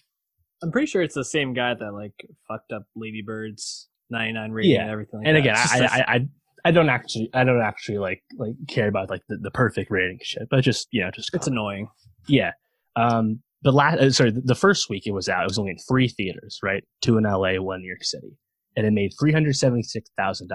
I'm 0.64 0.72
pretty 0.72 0.88
sure 0.88 1.02
it's 1.02 1.16
the 1.16 1.26
same 1.26 1.54
guy 1.54 1.74
that 1.74 1.92
like 1.94 2.14
fucked 2.48 2.72
up 2.72 2.84
Lady 2.96 3.22
Bird's 3.22 3.88
99 4.10 4.52
rating 4.52 4.72
Yeah. 4.72 4.82
and 4.82 4.90
everything 4.92 5.20
like 5.20 5.28
and 5.28 5.36
that. 5.38 5.40
again, 5.42 5.56
I, 5.56 5.86
I, 5.86 6.16
I, 6.16 6.28
I 6.66 6.72
don't 6.72 6.90
actually, 6.90 7.30
I 7.34 7.44
don't 7.44 7.62
actually 7.62 7.98
like, 8.00 8.24
like 8.38 8.54
care 8.68 8.88
about 8.88 9.10
like 9.10 9.22
the, 9.30 9.38
the 9.38 9.52
perfect 9.52 9.92
rating 9.92 10.20
shit, 10.24 10.48
but 10.50 10.62
just, 10.62 10.88
you 10.92 11.02
know, 11.04 11.12
just, 11.12 11.30
it's 11.34 11.48
annoying. 11.48 11.88
yeah. 12.28 12.52
Um, 12.96 13.42
the 13.62 13.72
last, 13.72 14.00
uh, 14.00 14.10
sorry, 14.12 14.32
the, 14.32 14.42
the 14.42 14.56
first 14.56 14.90
week 14.90 15.06
it 15.06 15.12
was 15.12 15.28
out, 15.30 15.42
it 15.44 15.48
was 15.50 15.60
only 15.60 15.72
in 15.72 15.78
three 15.88 16.08
theaters, 16.08 16.60
right? 16.64 16.84
Two 17.02 17.18
in 17.18 17.24
LA, 17.26 17.56
one 17.62 17.78
in 17.78 17.82
New 17.82 17.88
York 17.88 18.04
City. 18.04 18.38
And 18.78 18.86
it 18.88 18.92
made 18.92 19.12
$376,000. 19.22 20.48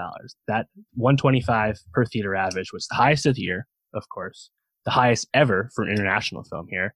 That 0.47 0.67
125 0.95 1.79
per 1.93 2.05
theater 2.05 2.35
average 2.35 2.71
was 2.73 2.87
the 2.87 2.95
highest 2.95 3.25
of 3.25 3.35
the 3.35 3.41
year, 3.41 3.67
of 3.93 4.03
course, 4.09 4.49
the 4.85 4.91
highest 4.91 5.27
ever 5.33 5.69
for 5.73 5.83
an 5.83 5.91
international 5.91 6.43
film 6.43 6.67
here, 6.69 6.95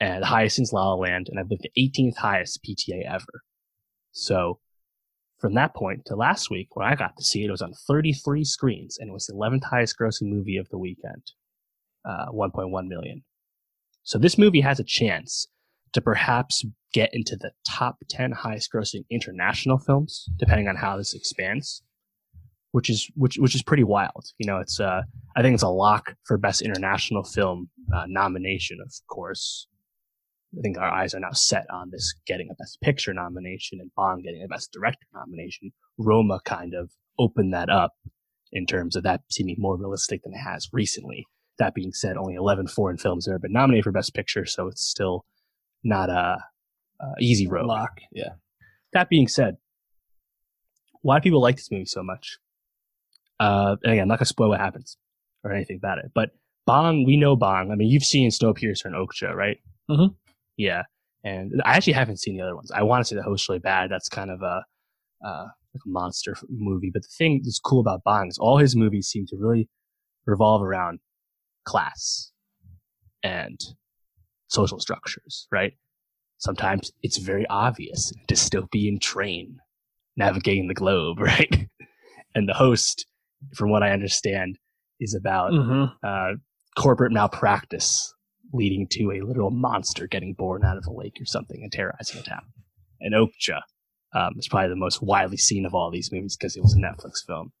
and 0.00 0.22
the 0.22 0.26
highest 0.26 0.56
since 0.56 0.72
La 0.72 0.88
La 0.88 0.94
Land, 0.94 1.28
and 1.28 1.38
I 1.38 1.42
believe 1.42 1.62
the 1.62 1.72
18th 1.78 2.16
highest 2.16 2.62
PTA 2.64 3.04
ever. 3.06 3.42
So 4.12 4.60
from 5.38 5.54
that 5.54 5.74
point 5.74 6.04
to 6.06 6.16
last 6.16 6.50
week, 6.50 6.74
when 6.74 6.86
I 6.86 6.94
got 6.94 7.16
to 7.16 7.24
see 7.24 7.44
it, 7.44 7.48
it 7.48 7.52
was 7.52 7.62
on 7.62 7.72
33 7.86 8.44
screens, 8.44 8.98
and 8.98 9.08
it 9.08 9.12
was 9.12 9.26
the 9.26 9.34
11th 9.34 9.64
highest 9.64 9.96
grossing 9.98 10.28
movie 10.28 10.56
of 10.56 10.68
the 10.70 10.78
weekend, 10.78 11.22
uh, 12.04 12.26
1.1 12.32 12.88
million. 12.88 13.22
So 14.02 14.18
this 14.18 14.38
movie 14.38 14.60
has 14.60 14.80
a 14.80 14.84
chance 14.84 15.46
to 15.92 16.00
perhaps 16.00 16.64
get 16.92 17.10
into 17.12 17.36
the 17.36 17.52
top 17.66 17.98
10 18.08 18.32
highest 18.32 18.72
grossing 18.72 19.04
international 19.10 19.78
films, 19.78 20.28
depending 20.38 20.68
on 20.68 20.76
how 20.76 20.96
this 20.96 21.14
expands, 21.14 21.82
which 22.72 22.90
is 22.90 23.10
which 23.14 23.36
which 23.36 23.54
is 23.54 23.62
pretty 23.62 23.84
wild. 23.84 24.32
You 24.38 24.46
know, 24.46 24.58
it's 24.58 24.80
uh 24.80 25.02
I 25.36 25.42
think 25.42 25.54
it's 25.54 25.62
a 25.62 25.68
lock 25.68 26.14
for 26.24 26.36
best 26.36 26.62
international 26.62 27.24
film 27.24 27.70
uh, 27.94 28.04
nomination, 28.06 28.78
of 28.84 28.92
course. 29.08 29.66
I 30.56 30.62
think 30.62 30.78
our 30.78 30.88
eyes 30.90 31.14
are 31.14 31.20
now 31.20 31.32
set 31.32 31.66
on 31.70 31.90
this 31.90 32.14
getting 32.26 32.48
a 32.50 32.54
best 32.54 32.80
picture 32.80 33.12
nomination 33.12 33.80
and 33.80 33.90
Bong 33.94 34.22
getting 34.22 34.42
a 34.42 34.48
best 34.48 34.72
director 34.72 35.06
nomination. 35.14 35.72
Roma 35.98 36.40
kind 36.44 36.74
of 36.74 36.90
opened 37.18 37.52
that 37.52 37.68
up 37.68 37.92
in 38.52 38.64
terms 38.64 38.96
of 38.96 39.02
that 39.02 39.22
seeming 39.30 39.56
more 39.58 39.76
realistic 39.76 40.22
than 40.22 40.32
it 40.32 40.38
has 40.38 40.68
recently. 40.72 41.26
That 41.58 41.74
being 41.74 41.92
said, 41.92 42.16
only 42.16 42.34
11 42.34 42.68
foreign 42.68 42.96
films 42.96 43.26
have 43.26 43.42
been 43.42 43.52
nominated 43.52 43.84
for 43.84 43.92
best 43.92 44.14
picture, 44.14 44.46
so 44.46 44.68
it's 44.68 44.86
still 44.86 45.26
not 45.82 46.08
a, 46.08 46.38
a 47.00 47.06
easy 47.20 47.46
road. 47.46 47.66
Lock. 47.66 48.00
Yeah. 48.12 48.34
That 48.92 49.08
being 49.08 49.28
said, 49.28 49.56
why 51.02 51.18
do 51.18 51.22
people 51.22 51.42
like 51.42 51.56
this 51.56 51.70
movie 51.70 51.84
so 51.84 52.02
much? 52.02 52.38
Uh, 53.40 53.76
and 53.82 53.92
again, 53.92 54.02
I'm 54.02 54.08
not 54.08 54.18
gonna 54.18 54.26
spoil 54.26 54.48
what 54.48 54.60
happens 54.60 54.96
or 55.44 55.52
anything 55.52 55.76
about 55.76 55.98
it, 55.98 56.10
but 56.14 56.30
Bong, 56.66 57.04
we 57.04 57.16
know 57.16 57.34
Bong. 57.36 57.70
I 57.70 57.74
mean, 57.76 57.88
you've 57.88 58.04
seen 58.04 58.30
Snowpiercer 58.30 58.86
and 58.86 58.94
Okja, 58.94 59.34
right? 59.34 59.58
Mhm. 59.90 60.14
Yeah, 60.56 60.82
and 61.24 61.62
I 61.64 61.76
actually 61.76 61.94
haven't 61.94 62.18
seen 62.18 62.36
the 62.36 62.42
other 62.42 62.54
ones. 62.56 62.70
I 62.70 62.82
want 62.82 63.00
to 63.04 63.08
see 63.08 63.14
the 63.16 63.22
Host 63.22 63.48
Really 63.48 63.60
Bad. 63.60 63.90
That's 63.90 64.08
kind 64.08 64.30
of 64.30 64.42
a 64.42 64.64
uh, 65.24 65.46
like 65.74 65.82
a 65.84 65.88
monster 65.88 66.36
movie. 66.48 66.90
But 66.92 67.02
the 67.02 67.08
thing 67.16 67.40
that's 67.42 67.58
cool 67.58 67.80
about 67.80 68.02
Bong 68.04 68.28
is 68.28 68.38
all 68.38 68.58
his 68.58 68.76
movies 68.76 69.08
seem 69.08 69.26
to 69.28 69.36
really 69.36 69.68
revolve 70.26 70.62
around 70.62 71.00
class 71.64 72.32
and 73.22 73.58
social 74.48 74.78
structures, 74.80 75.46
right? 75.50 75.74
Sometimes 76.38 76.92
it's 77.02 77.16
very 77.18 77.46
obvious. 77.48 78.12
Dystopian 78.28 79.00
train 79.00 79.58
navigating 80.16 80.68
the 80.68 80.74
globe, 80.74 81.18
right? 81.20 81.68
and 82.34 82.48
the 82.48 82.54
host, 82.54 83.06
from 83.54 83.70
what 83.70 83.82
I 83.82 83.90
understand, 83.90 84.58
is 85.00 85.14
about 85.14 85.52
Mm-hmm. 85.52 85.84
uh, 86.06 86.34
corporate 86.76 87.12
malpractice 87.12 88.14
leading 88.52 88.86
to 88.90 89.10
a 89.12 89.20
literal 89.26 89.50
monster 89.50 90.06
getting 90.06 90.32
born 90.32 90.64
out 90.64 90.76
of 90.76 90.86
a 90.86 90.92
lake 90.92 91.16
or 91.20 91.24
something 91.26 91.60
and 91.62 91.72
terrorizing 91.72 92.20
a 92.20 92.22
town. 92.22 92.42
And 93.00 93.14
Okja 93.14 93.60
um, 94.14 94.34
is 94.38 94.48
probably 94.48 94.70
the 94.70 94.76
most 94.76 95.02
widely 95.02 95.36
seen 95.36 95.66
of 95.66 95.74
all 95.74 95.90
these 95.90 96.10
movies 96.12 96.36
because 96.36 96.56
it 96.56 96.62
was 96.62 96.74
a 96.74 96.78
Netflix 96.78 97.26
film. 97.26 97.52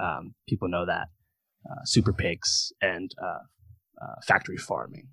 Um, 0.00 0.34
people 0.48 0.68
know 0.68 0.86
that. 0.86 1.08
Uh, 1.70 1.84
Super 1.84 2.12
Pigs 2.12 2.72
and 2.80 3.10
uh, 3.22 4.04
uh, 4.04 4.14
factory 4.26 4.56
farming. 4.56 5.08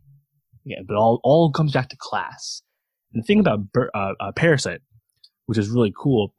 Yeah, 0.64 0.80
but 0.88 0.96
all 0.96 1.20
all 1.24 1.52
comes 1.52 1.74
back 1.74 1.90
to 1.90 1.98
class. 2.00 2.62
And 3.14 3.22
the 3.24 3.26
thing 3.26 3.40
about 3.40 3.72
Bur- 3.72 3.92
uh, 3.94 4.14
uh, 4.20 4.32
Parasite, 4.32 4.82
which 5.48 5.58
is 5.58 5.70
really 5.70 5.94
cool, 5.96 6.34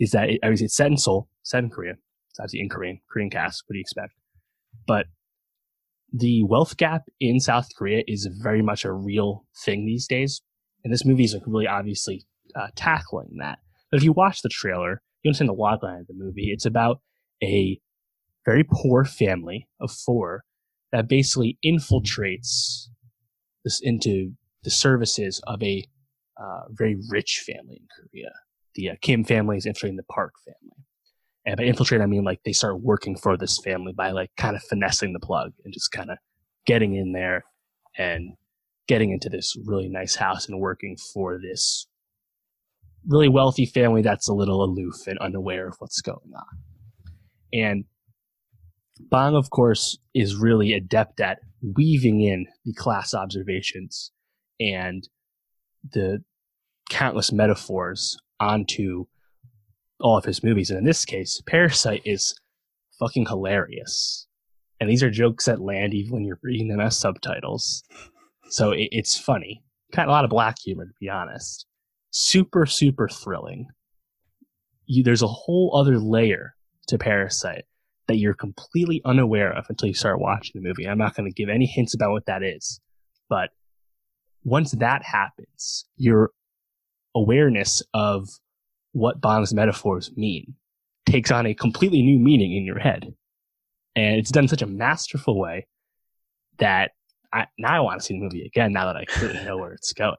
is 0.00 0.10
that 0.10 0.28
it, 0.30 0.40
obviously 0.42 0.66
it's 0.66 0.76
set 0.76 0.88
in 0.88 0.96
Seoul, 0.96 1.28
set 1.42 1.62
in 1.64 1.70
Korea. 1.70 1.94
It's 2.34 2.40
obviously 2.40 2.60
in 2.60 2.68
Korean, 2.68 2.98
Korean 3.08 3.30
cast. 3.30 3.62
What 3.66 3.74
do 3.74 3.78
you 3.78 3.82
expect? 3.82 4.12
But 4.88 5.06
the 6.12 6.42
wealth 6.42 6.76
gap 6.76 7.02
in 7.20 7.38
South 7.38 7.68
Korea 7.78 8.02
is 8.08 8.28
very 8.42 8.60
much 8.60 8.84
a 8.84 8.92
real 8.92 9.44
thing 9.64 9.86
these 9.86 10.08
days, 10.08 10.42
and 10.82 10.92
this 10.92 11.04
movie 11.04 11.24
is 11.24 11.32
like 11.32 11.44
really 11.46 11.68
obviously 11.68 12.26
uh, 12.56 12.68
tackling 12.74 13.36
that. 13.38 13.60
But 13.90 13.98
if 13.98 14.04
you 14.04 14.12
watch 14.12 14.42
the 14.42 14.48
trailer, 14.48 15.00
you 15.22 15.28
understand 15.28 15.48
the 15.48 15.54
logline 15.54 16.00
of 16.00 16.08
the 16.08 16.14
movie. 16.14 16.50
It's 16.50 16.66
about 16.66 17.00
a 17.40 17.78
very 18.44 18.64
poor 18.68 19.04
family 19.04 19.68
of 19.80 19.92
four 19.92 20.42
that 20.90 21.08
basically 21.08 21.56
infiltrates 21.64 22.88
this 23.64 23.80
into 23.80 24.32
the 24.64 24.70
services 24.70 25.40
of 25.46 25.62
a 25.62 25.84
uh, 26.36 26.62
very 26.70 26.96
rich 27.10 27.44
family 27.46 27.76
in 27.80 27.86
Korea. 27.96 28.32
The 28.74 28.90
uh, 28.90 28.94
Kim 29.00 29.22
family 29.22 29.56
is 29.56 29.66
infiltrating 29.66 29.96
the 29.96 30.02
Park 30.04 30.32
family. 30.44 30.84
And 31.46 31.56
by 31.56 31.64
infiltrate, 31.64 32.00
I 32.00 32.06
mean 32.06 32.24
like 32.24 32.40
they 32.44 32.52
start 32.52 32.80
working 32.80 33.16
for 33.16 33.36
this 33.36 33.58
family 33.58 33.92
by 33.92 34.10
like 34.12 34.30
kind 34.36 34.56
of 34.56 34.62
finessing 34.62 35.12
the 35.12 35.20
plug 35.20 35.52
and 35.64 35.74
just 35.74 35.92
kind 35.92 36.10
of 36.10 36.18
getting 36.66 36.94
in 36.94 37.12
there 37.12 37.44
and 37.98 38.32
getting 38.88 39.10
into 39.10 39.28
this 39.28 39.56
really 39.64 39.88
nice 39.88 40.14
house 40.14 40.48
and 40.48 40.58
working 40.58 40.96
for 41.12 41.38
this 41.38 41.86
really 43.06 43.28
wealthy 43.28 43.66
family 43.66 44.02
that's 44.02 44.28
a 44.28 44.32
little 44.32 44.64
aloof 44.64 45.06
and 45.06 45.18
unaware 45.18 45.68
of 45.68 45.76
what's 45.78 46.00
going 46.00 46.32
on. 46.34 46.58
And 47.52 47.84
Bong, 49.10 49.34
of 49.34 49.50
course, 49.50 49.98
is 50.14 50.36
really 50.36 50.72
adept 50.72 51.20
at 51.20 51.40
weaving 51.62 52.20
in 52.20 52.46
the 52.64 52.72
class 52.72 53.12
observations 53.14 54.12
and 54.60 55.06
the 55.92 56.22
countless 56.88 57.32
metaphors 57.32 58.16
onto 58.40 59.06
all 60.04 60.18
of 60.18 60.24
his 60.26 60.44
movies. 60.44 60.70
And 60.70 60.78
in 60.78 60.84
this 60.84 61.04
case, 61.04 61.42
Parasite 61.46 62.02
is 62.04 62.38
fucking 63.00 63.26
hilarious. 63.26 64.26
And 64.78 64.90
these 64.90 65.02
are 65.02 65.10
jokes 65.10 65.46
that 65.46 65.60
land 65.60 65.94
even 65.94 66.12
when 66.12 66.24
you're 66.24 66.38
reading 66.42 66.68
them 66.68 66.78
as 66.78 66.96
subtitles. 66.96 67.82
So 68.50 68.72
it, 68.72 68.88
it's 68.92 69.18
funny. 69.18 69.64
Kind 69.92 70.08
of 70.08 70.10
a 70.10 70.12
lot 70.12 70.24
of 70.24 70.30
black 70.30 70.56
humor, 70.62 70.84
to 70.84 70.92
be 71.00 71.08
honest. 71.08 71.66
Super, 72.10 72.66
super 72.66 73.08
thrilling. 73.08 73.68
You, 74.84 75.02
there's 75.02 75.22
a 75.22 75.26
whole 75.26 75.74
other 75.74 75.98
layer 75.98 76.54
to 76.88 76.98
Parasite 76.98 77.64
that 78.06 78.18
you're 78.18 78.34
completely 78.34 79.00
unaware 79.06 79.56
of 79.56 79.64
until 79.70 79.88
you 79.88 79.94
start 79.94 80.20
watching 80.20 80.60
the 80.60 80.68
movie. 80.68 80.86
I'm 80.86 80.98
not 80.98 81.16
going 81.16 81.30
to 81.30 81.34
give 81.34 81.48
any 81.48 81.64
hints 81.64 81.94
about 81.94 82.10
what 82.10 82.26
that 82.26 82.42
is. 82.42 82.78
But 83.30 83.50
once 84.42 84.72
that 84.72 85.02
happens, 85.02 85.86
your 85.96 86.32
awareness 87.14 87.82
of 87.94 88.28
what 88.94 89.20
Bong's 89.20 89.52
metaphors 89.52 90.10
mean 90.16 90.54
takes 91.04 91.30
on 91.30 91.46
a 91.46 91.54
completely 91.54 92.00
new 92.00 92.18
meaning 92.18 92.56
in 92.56 92.64
your 92.64 92.78
head. 92.78 93.12
And 93.96 94.16
it's 94.16 94.30
done 94.30 94.48
such 94.48 94.62
a 94.62 94.66
masterful 94.66 95.38
way 95.38 95.66
that 96.58 96.92
I, 97.32 97.46
now 97.58 97.76
I 97.76 97.80
want 97.80 98.00
to 98.00 98.06
see 98.06 98.14
the 98.14 98.20
movie 98.20 98.46
again 98.46 98.72
now 98.72 98.86
that 98.86 98.96
I 98.96 99.04
clearly 99.04 99.44
know 99.44 99.58
where 99.58 99.72
it's 99.72 99.92
going. 99.92 100.16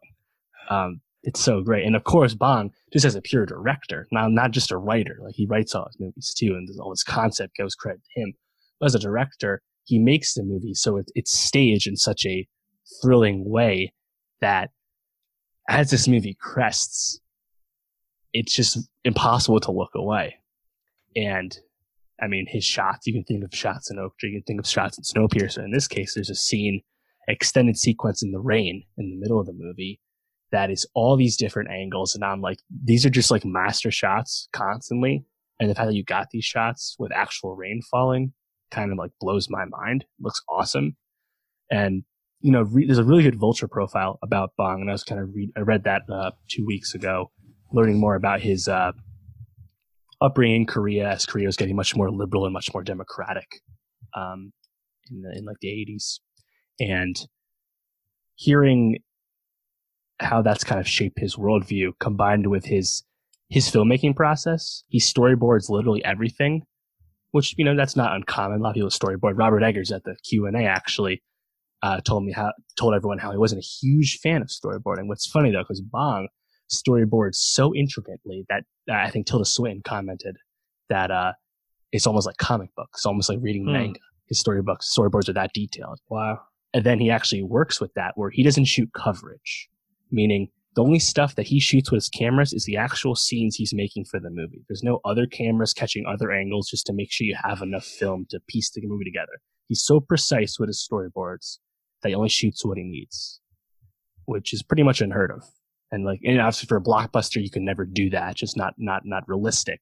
Um, 0.70 1.02
it's 1.24 1.40
so 1.40 1.62
great. 1.62 1.86
And 1.86 1.96
of 1.96 2.04
course, 2.04 2.36
Bong, 2.36 2.72
just 2.94 3.06
as 3.06 3.16
a 3.16 3.22
pure 3.22 3.46
director, 3.46 4.08
now 4.12 4.28
not 4.28 4.52
just 4.52 4.72
a 4.72 4.78
writer, 4.78 5.18
like 5.22 5.36
he 5.36 5.48
writes 5.48 5.74
all 5.74 5.88
his 5.88 6.00
movies 6.00 6.34
too, 6.38 6.56
and 6.56 6.70
all 6.80 6.92
his 6.92 7.04
concept 7.04 7.58
goes 7.58 7.76
credit 7.76 8.02
to 8.04 8.22
him. 8.22 8.34
But 8.80 8.88
as 8.88 8.96
a 8.96 9.00
director, 9.00 9.62
he 9.86 10.00
makes 10.00 10.34
the 10.34 10.44
movie 10.44 10.74
so 10.74 10.98
it, 10.98 11.10
it's 11.16 11.32
staged 11.32 11.88
in 11.88 11.96
such 11.96 12.26
a 12.26 12.48
thrilling 13.02 13.50
way 13.50 13.94
that 14.42 14.70
as 15.70 15.90
this 15.90 16.08
movie 16.08 16.38
crests, 16.40 17.20
it's 18.36 18.54
just 18.54 18.78
impossible 19.06 19.62
to 19.62 19.72
look 19.72 19.96
away. 19.96 20.36
And 21.16 21.58
I 22.22 22.28
mean, 22.28 22.46
his 22.50 22.66
shots, 22.66 23.08
you 23.08 23.14
can 23.14 23.24
think 23.24 23.46
of 23.46 23.58
shots 23.58 23.90
in 23.90 23.96
Okja, 23.98 24.24
you 24.24 24.34
can 24.34 24.44
think 24.44 24.60
of 24.60 24.68
shots 24.68 24.98
in 24.98 25.04
Snowpiercer. 25.06 25.64
In 25.64 25.72
this 25.72 25.88
case, 25.88 26.14
there's 26.14 26.30
a 26.30 26.36
scene, 26.36 26.82
extended 27.30 27.78
sequence 27.78 28.22
in 28.22 28.32
the 28.32 28.40
rain 28.40 28.84
in 28.98 29.10
the 29.10 29.16
middle 29.16 29.40
of 29.40 29.46
the 29.46 29.54
movie 29.54 30.02
that 30.52 30.70
is 30.70 30.86
all 30.94 31.16
these 31.16 31.38
different 31.38 31.70
angles. 31.72 32.14
And 32.14 32.26
I'm 32.26 32.42
like, 32.42 32.60
these 32.84 33.06
are 33.06 33.10
just 33.10 33.32
like 33.32 33.46
master 33.46 33.90
shots 33.90 34.50
constantly. 34.52 35.26
And 35.60 35.70
the 35.70 35.76
fact 35.76 35.88
that 35.88 35.96
you 35.96 36.04
got 36.04 36.28
these 36.32 36.46
shots 36.46 36.98
with 37.00 37.14
actual 37.14 37.56
rain 37.56 37.82
falling 37.90 38.34
kind 38.70 38.92
of 38.92 38.98
like 38.98 39.12
blows 39.22 39.50
my 39.50 39.64
mind. 39.66 40.04
It 40.04 40.24
looks 40.24 40.42
awesome. 40.50 40.98
And, 41.72 42.04
you 42.42 42.52
know, 42.52 42.64
re- 42.64 42.86
there's 42.86 42.98
a 42.98 43.04
really 43.04 43.24
good 43.24 43.40
vulture 43.40 43.70
profile 43.70 44.20
about 44.22 44.52
Bong. 44.58 44.82
And 44.82 44.90
I 44.90 44.94
was 44.94 45.04
kind 45.04 45.22
of 45.22 45.30
read, 45.34 45.52
I 45.56 45.62
read 45.62 45.86
that 45.86 46.02
uh, 46.12 46.32
two 46.50 46.66
weeks 46.66 46.94
ago, 46.94 47.32
learning 47.76 48.00
more 48.00 48.16
about 48.16 48.40
his 48.40 48.68
uh, 48.68 48.94
upbringing 50.22 50.62
in 50.62 50.66
Korea 50.66 51.10
as 51.10 51.26
Korea 51.26 51.46
was 51.46 51.58
getting 51.58 51.76
much 51.76 51.96
more 51.96 52.10
liberal 52.10 52.46
and 52.46 52.54
much 52.54 52.74
more 52.74 52.84
democratic 52.84 53.62
um, 54.16 54.54
in, 55.12 55.22
the, 55.22 55.38
in 55.38 55.46
like 55.46 55.58
the 55.62 55.68
80s. 55.68 56.20
And 56.80 57.16
hearing 58.36 59.00
how 60.20 60.42
that's 60.42 60.64
kind 60.64 60.80
of 60.80 60.88
shaped 60.88 61.20
his 61.20 61.36
worldview 61.36 61.92
combined 62.00 62.48
with 62.48 62.66
his 62.66 63.04
his 63.50 63.70
filmmaking 63.70 64.16
process. 64.16 64.84
He 64.88 65.00
storyboards 65.00 65.70
literally 65.70 66.04
everything, 66.04 66.64
which 67.32 67.54
you 67.58 67.66
know 67.66 67.76
that's 67.76 67.96
not 67.96 68.16
uncommon. 68.16 68.60
A 68.60 68.64
lot 68.64 68.70
of 68.70 68.76
people 68.76 68.90
storyboard. 68.90 69.38
Robert 69.38 69.62
Eggers 69.62 69.92
at 69.92 70.04
the 70.04 70.16
Q 70.28 70.48
and 70.48 70.56
A 70.56 70.64
actually 70.64 71.22
uh, 71.84 72.00
told 72.02 72.24
me 72.24 72.32
how 72.32 72.54
told 72.78 72.96
everyone 72.96 73.20
how 73.20 73.32
he 73.32 73.38
wasn't 73.38 73.62
a 73.62 73.86
huge 73.86 74.20
fan 74.20 74.42
of 74.42 74.48
storyboarding. 74.48 75.08
What's 75.08 75.28
funny 75.28 75.52
though, 75.52 75.64
because 75.64 75.82
Bong 75.82 76.30
storyboards 76.72 77.36
so 77.36 77.74
intricately 77.76 78.46
that 78.50 78.64
uh, 78.90 78.96
I 78.96 79.10
think 79.10 79.28
Tilda 79.28 79.46
Swinton 79.46 79.82
commented 79.84 80.38
that 80.90 81.12
uh, 81.12 81.34
it's 81.92 82.08
almost 82.08 82.28
like 82.28 82.38
comic 82.38 82.70
books, 82.76 83.06
almost 83.06 83.30
like 83.30 83.40
reading 83.42 83.66
mm. 83.66 83.74
manga. 83.74 84.00
His 84.28 84.40
storybooks 84.40 84.94
storyboards 84.98 85.30
are 85.30 85.34
that 85.34 85.54
detailed. 85.54 86.00
Wow. 86.10 86.40
And 86.74 86.84
then 86.84 87.00
he 87.00 87.10
actually 87.10 87.44
works 87.44 87.80
with 87.80 87.94
that 87.94 88.14
where 88.16 88.30
he 88.30 88.44
doesn't 88.44 88.66
shoot 88.66 88.90
coverage, 88.94 89.70
meaning 90.12 90.50
the 90.76 90.84
only 90.84 91.00
stuff 91.00 91.36
that 91.36 91.48
he 91.48 91.60
shoots 91.60 91.90
with 91.90 91.98
his 91.98 92.10
cameras 92.10 92.52
is 92.52 92.66
the 92.66 92.76
actual 92.76 93.16
scenes 93.16 93.56
he's 93.56 93.74
making 93.74 94.06
for 94.06 94.20
the 94.20 94.30
movie. 94.30 94.66
There's 94.68 94.84
no 94.84 95.00
other 95.06 95.26
cameras 95.26 95.74
catching 95.74 96.06
other 96.06 96.32
angles 96.32 96.70
just 96.70 96.86
to 96.88 96.94
make 96.94 97.12
sure 97.12 97.26
you 97.26 97.38
have 97.42 97.62
enough 97.62 97.86
film 97.86 98.26
to 98.30 98.42
piece 98.50 98.72
the 98.72 98.82
movie 98.84 99.06
together. 99.06 99.40
He's 99.70 99.84
so 99.84 100.02
precise 100.02 100.60
with 100.60 100.68
his 100.68 100.86
storyboards 100.86 101.60
that 102.04 102.10
he 102.10 102.16
only 102.16 102.30
shoots 102.30 102.66
what 102.66 102.78
he 102.78 102.84
needs, 102.84 103.40
which 104.26 104.54
is 104.54 104.64
pretty 104.64 104.84
much 104.84 105.00
unheard 105.00 105.32
of. 105.32 105.44
And 105.92 106.06
like, 106.06 106.20
and 106.26 106.40
obviously 106.40 106.68
for 106.68 106.78
a 106.78 106.82
blockbuster, 106.82 107.42
you 107.42 107.50
can 107.50 107.64
never 107.64 107.86
do 107.86 108.10
that. 108.10 108.36
just 108.36 108.58
not, 108.58 108.74
not, 108.78 109.04
not 109.06 109.28
realistic. 109.28 109.82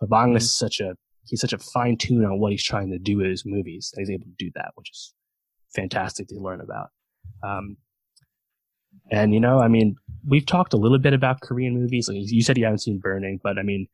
But 0.00 0.08
Bong 0.08 0.28
mm-hmm. 0.28 0.36
is 0.36 0.54
such 0.54 0.80
a, 0.80 0.94
he's 1.26 1.40
such 1.40 1.52
a 1.52 1.58
fine 1.58 1.96
tune 1.96 2.24
on 2.24 2.38
what 2.38 2.52
he's 2.52 2.64
trying 2.64 2.90
to 2.90 2.98
do 2.98 3.18
with 3.18 3.26
his 3.26 3.44
movies 3.46 3.90
that 3.94 4.00
he's 4.00 4.10
able 4.10 4.26
to 4.26 4.34
do 4.38 4.50
that, 4.54 4.72
which 4.74 4.90
is 4.90 5.14
fantastic 5.74 6.28
to 6.28 6.36
learn 6.36 6.60
about. 6.60 6.88
Um, 7.42 7.76
and 9.10 9.34
you 9.34 9.40
know, 9.40 9.60
I 9.60 9.68
mean, 9.68 9.96
we've 10.26 10.46
talked 10.46 10.72
a 10.72 10.76
little 10.78 10.98
bit 10.98 11.12
about 11.12 11.40
Korean 11.40 11.74
movies. 11.74 12.08
Like 12.08 12.18
you 12.20 12.42
said, 12.42 12.56
you 12.56 12.64
haven't 12.64 12.78
seen 12.78 12.98
Burning, 12.98 13.40
but 13.42 13.58
I 13.58 13.62
mean, 13.62 13.86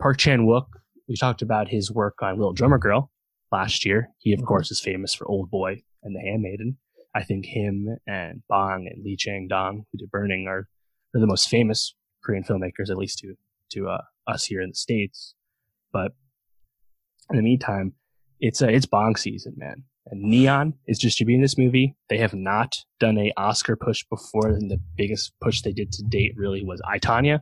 Park 0.00 0.18
Chan 0.18 0.46
Wook. 0.46 0.66
We 1.08 1.16
talked 1.16 1.42
about 1.42 1.68
his 1.68 1.90
work 1.90 2.22
on 2.22 2.38
Little 2.38 2.52
Drummer 2.52 2.78
Girl 2.78 3.10
last 3.52 3.84
year. 3.84 4.08
He, 4.18 4.32
of 4.32 4.38
mm-hmm. 4.38 4.46
course, 4.46 4.70
is 4.70 4.80
famous 4.80 5.14
for 5.14 5.26
Old 5.28 5.50
Boy 5.50 5.82
and 6.02 6.14
The 6.14 6.20
Handmaiden. 6.20 6.78
I 7.14 7.22
think 7.22 7.46
him 7.46 7.96
and 8.06 8.42
Bong 8.48 8.88
and 8.92 9.04
Lee 9.04 9.16
Chang 9.16 9.46
Dong, 9.48 9.84
who 9.92 9.98
did 9.98 10.10
Burning, 10.10 10.46
are, 10.48 10.66
are 11.14 11.20
the 11.20 11.26
most 11.26 11.48
famous 11.48 11.94
Korean 12.24 12.44
filmmakers, 12.44 12.90
at 12.90 12.96
least 12.96 13.18
to 13.18 13.34
to 13.72 13.88
uh, 13.88 14.02
us 14.26 14.44
here 14.44 14.60
in 14.60 14.70
the 14.70 14.74
states. 14.74 15.34
But 15.92 16.12
in 17.30 17.36
the 17.36 17.42
meantime, 17.42 17.94
it's 18.40 18.60
a, 18.60 18.68
it's 18.68 18.86
Bong 18.86 19.16
season, 19.16 19.54
man. 19.56 19.84
And 20.06 20.22
Neon 20.22 20.74
is 20.86 20.98
distributing 20.98 21.40
this 21.40 21.56
movie. 21.56 21.96
They 22.10 22.18
have 22.18 22.34
not 22.34 22.76
done 23.00 23.16
a 23.16 23.32
Oscar 23.36 23.74
push 23.74 24.04
before, 24.10 24.48
and 24.48 24.70
the 24.70 24.80
biggest 24.96 25.32
push 25.40 25.62
they 25.62 25.72
did 25.72 25.92
to 25.92 26.02
date 26.02 26.32
really 26.36 26.62
was 26.62 26.82
I, 26.86 26.98
Tonya, 26.98 27.40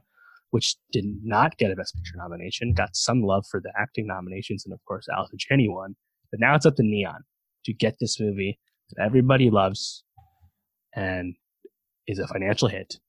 which 0.50 0.76
did 0.92 1.04
not 1.24 1.58
get 1.58 1.72
a 1.72 1.76
Best 1.76 1.96
Picture 1.96 2.16
nomination. 2.16 2.72
Got 2.72 2.94
some 2.94 3.22
love 3.22 3.44
for 3.50 3.60
the 3.60 3.72
acting 3.76 4.06
nominations, 4.06 4.64
and 4.64 4.72
of 4.72 4.84
course, 4.84 5.06
Allison 5.12 5.38
Janney 5.40 5.68
won. 5.68 5.96
But 6.30 6.40
now 6.40 6.54
it's 6.54 6.66
up 6.66 6.76
to 6.76 6.84
Neon 6.84 7.24
to 7.64 7.72
get 7.72 7.96
this 8.00 8.20
movie 8.20 8.60
that 8.90 9.04
everybody 9.04 9.50
loves 9.50 10.04
and 10.94 11.34
is 12.06 12.18
a 12.18 12.28
financial 12.28 12.68
hit 12.68 13.00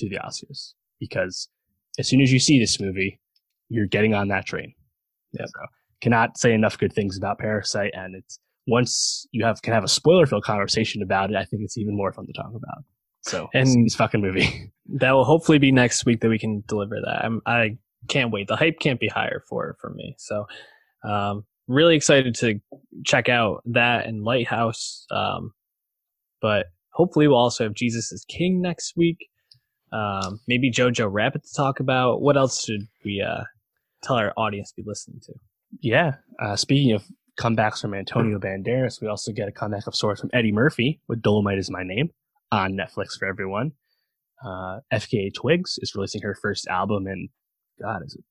to 0.00 0.08
the 0.08 0.16
Oscars. 0.16 0.74
Because 0.98 1.48
as 1.98 2.08
soon 2.08 2.20
as 2.20 2.32
you 2.32 2.38
see 2.38 2.58
this 2.58 2.80
movie, 2.80 3.20
you're 3.68 3.86
getting 3.86 4.14
on 4.14 4.28
that 4.28 4.46
train. 4.46 4.74
Yeah. 5.32 5.46
So, 5.46 5.66
cannot 6.00 6.38
say 6.38 6.52
enough 6.52 6.78
good 6.78 6.92
things 6.92 7.16
about 7.16 7.38
Parasite, 7.38 7.92
and 7.94 8.14
it's 8.16 8.38
once 8.66 9.26
you 9.32 9.44
have 9.44 9.62
can 9.62 9.72
have 9.72 9.84
a 9.84 9.88
spoiler 9.88 10.26
filled 10.26 10.44
conversation 10.44 11.02
about 11.02 11.30
it, 11.30 11.36
I 11.36 11.44
think 11.44 11.62
it's 11.62 11.78
even 11.78 11.96
more 11.96 12.12
fun 12.12 12.26
to 12.26 12.32
talk 12.32 12.52
about. 12.54 12.84
So 13.22 13.48
and 13.52 13.84
this 13.84 13.94
fucking 13.94 14.20
movie. 14.20 14.72
That 14.94 15.12
will 15.12 15.24
hopefully 15.24 15.58
be 15.58 15.70
next 15.70 16.04
week 16.04 16.20
that 16.20 16.28
we 16.28 16.38
can 16.40 16.64
deliver 16.66 16.96
that. 16.96 17.24
I'm, 17.24 17.40
I 17.46 17.78
can't 18.08 18.32
wait. 18.32 18.48
The 18.48 18.56
hype 18.56 18.80
can't 18.80 18.98
be 18.98 19.06
higher 19.06 19.40
for 19.48 19.76
for 19.80 19.90
me. 19.90 20.16
So 20.18 20.46
um, 21.08 21.44
really 21.68 21.94
excited 21.94 22.34
to 22.36 22.60
check 23.04 23.28
out 23.28 23.62
that 23.66 24.06
and 24.06 24.24
Lighthouse. 24.24 25.06
Um, 25.12 25.52
but 26.42 26.66
hopefully 26.92 27.28
we'll 27.28 27.36
also 27.36 27.62
have 27.62 27.74
Jesus 27.74 28.10
is 28.10 28.24
King 28.28 28.60
next 28.60 28.94
week. 28.96 29.28
Um, 29.92 30.40
maybe 30.46 30.70
Jojo 30.70 31.08
Rabbit 31.10 31.44
to 31.44 31.54
talk 31.54 31.80
about. 31.80 32.22
What 32.22 32.36
else 32.36 32.64
should 32.64 32.86
we 33.04 33.20
uh, 33.20 33.44
tell 34.02 34.16
our 34.16 34.32
audience 34.36 34.70
to 34.70 34.82
be 34.82 34.84
listening 34.86 35.20
to? 35.24 35.34
Yeah. 35.80 36.14
Uh, 36.40 36.56
speaking 36.56 36.92
of 36.92 37.04
comebacks 37.40 37.80
from 37.80 37.94
Antonio 37.94 38.38
Banderas. 38.38 39.00
We 39.00 39.08
also 39.08 39.32
get 39.32 39.48
a 39.48 39.52
comeback 39.52 39.86
of 39.86 39.94
sorts 39.94 40.20
from 40.20 40.30
Eddie 40.32 40.52
Murphy 40.52 41.00
with 41.08 41.22
Dolomite 41.22 41.58
is 41.58 41.70
My 41.70 41.82
Name 41.82 42.10
on 42.52 42.72
Netflix 42.72 43.18
for 43.18 43.26
everyone. 43.26 43.72
Uh, 44.44 44.80
FKA 44.92 45.32
Twigs 45.32 45.78
is 45.80 45.94
releasing 45.94 46.22
her 46.22 46.34
first 46.34 46.66
album 46.68 47.06
in, 47.06 47.28
God, 47.80 48.02
is 48.04 48.14
it 48.14 48.24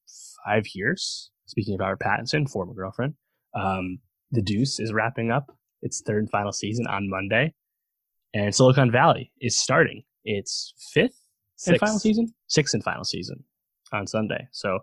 five 0.46 0.66
years? 0.74 1.32
Speaking 1.48 1.74
of 1.74 1.82
our 1.82 1.98
Pattinson, 1.98 2.50
former 2.50 2.74
girlfriend. 2.74 3.16
Um, 3.56 4.00
the 4.32 4.44
Deuce 4.44 4.80
is 4.80 4.94
wrapping 4.94 5.32
up 5.32 5.52
its 5.82 6.02
third 6.06 6.20
and 6.20 6.30
final 6.30 6.52
season 6.52 6.86
on 6.88 7.10
Monday. 7.10 7.54
And 8.34 8.54
Silicon 8.54 8.92
Valley 8.92 9.32
is 9.42 9.58
starting 9.58 10.04
its 10.24 10.74
fifth 10.94 11.19
and 11.68 11.80
final 11.80 12.00
season? 12.00 12.34
six 12.48 12.74
and 12.74 12.84
final 12.84 13.04
season 13.04 13.44
on 13.92 14.08
Sunday. 14.08 14.48
So 14.52 14.80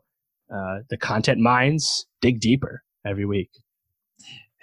uh, 0.55 0.79
the 0.91 0.97
content 0.97 1.41
mines 1.41 2.07
dig 2.21 2.41
deeper 2.41 2.83
every 3.05 3.25
week 3.25 3.51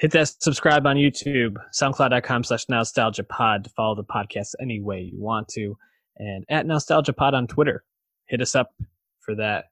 hit 0.03 0.11
that 0.11 0.27
subscribe 0.43 0.85
on 0.85 0.97
YouTube, 0.97 1.55
soundcloud.com 1.73 2.43
slash 2.43 2.67
nostalgia 2.67 3.23
pod 3.23 3.63
to 3.63 3.69
follow 3.69 3.95
the 3.95 4.03
podcast 4.03 4.53
any 4.61 4.81
way 4.81 4.99
you 4.99 5.17
want 5.17 5.47
to. 5.47 5.77
And 6.17 6.43
at 6.49 6.65
nostalgia 6.65 7.13
pod 7.13 7.33
on 7.33 7.47
Twitter. 7.47 7.85
Hit 8.27 8.41
us 8.41 8.53
up 8.53 8.73
for 9.21 9.35
that 9.35 9.65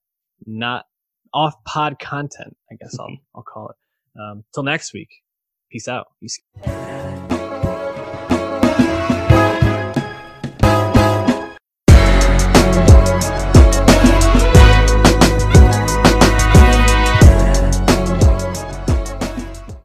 not 0.46 0.86
off 1.34 1.62
pod 1.66 2.00
content, 2.00 2.56
I 2.72 2.76
guess 2.76 2.98
I'll 2.98 3.18
I'll 3.36 3.44
call 3.44 3.70
it. 3.72 4.20
Um, 4.20 4.44
till 4.54 4.64
next 4.64 4.94
week. 4.94 5.10
Peace 5.70 5.90
out. 5.90 6.08
Peace. 6.22 6.40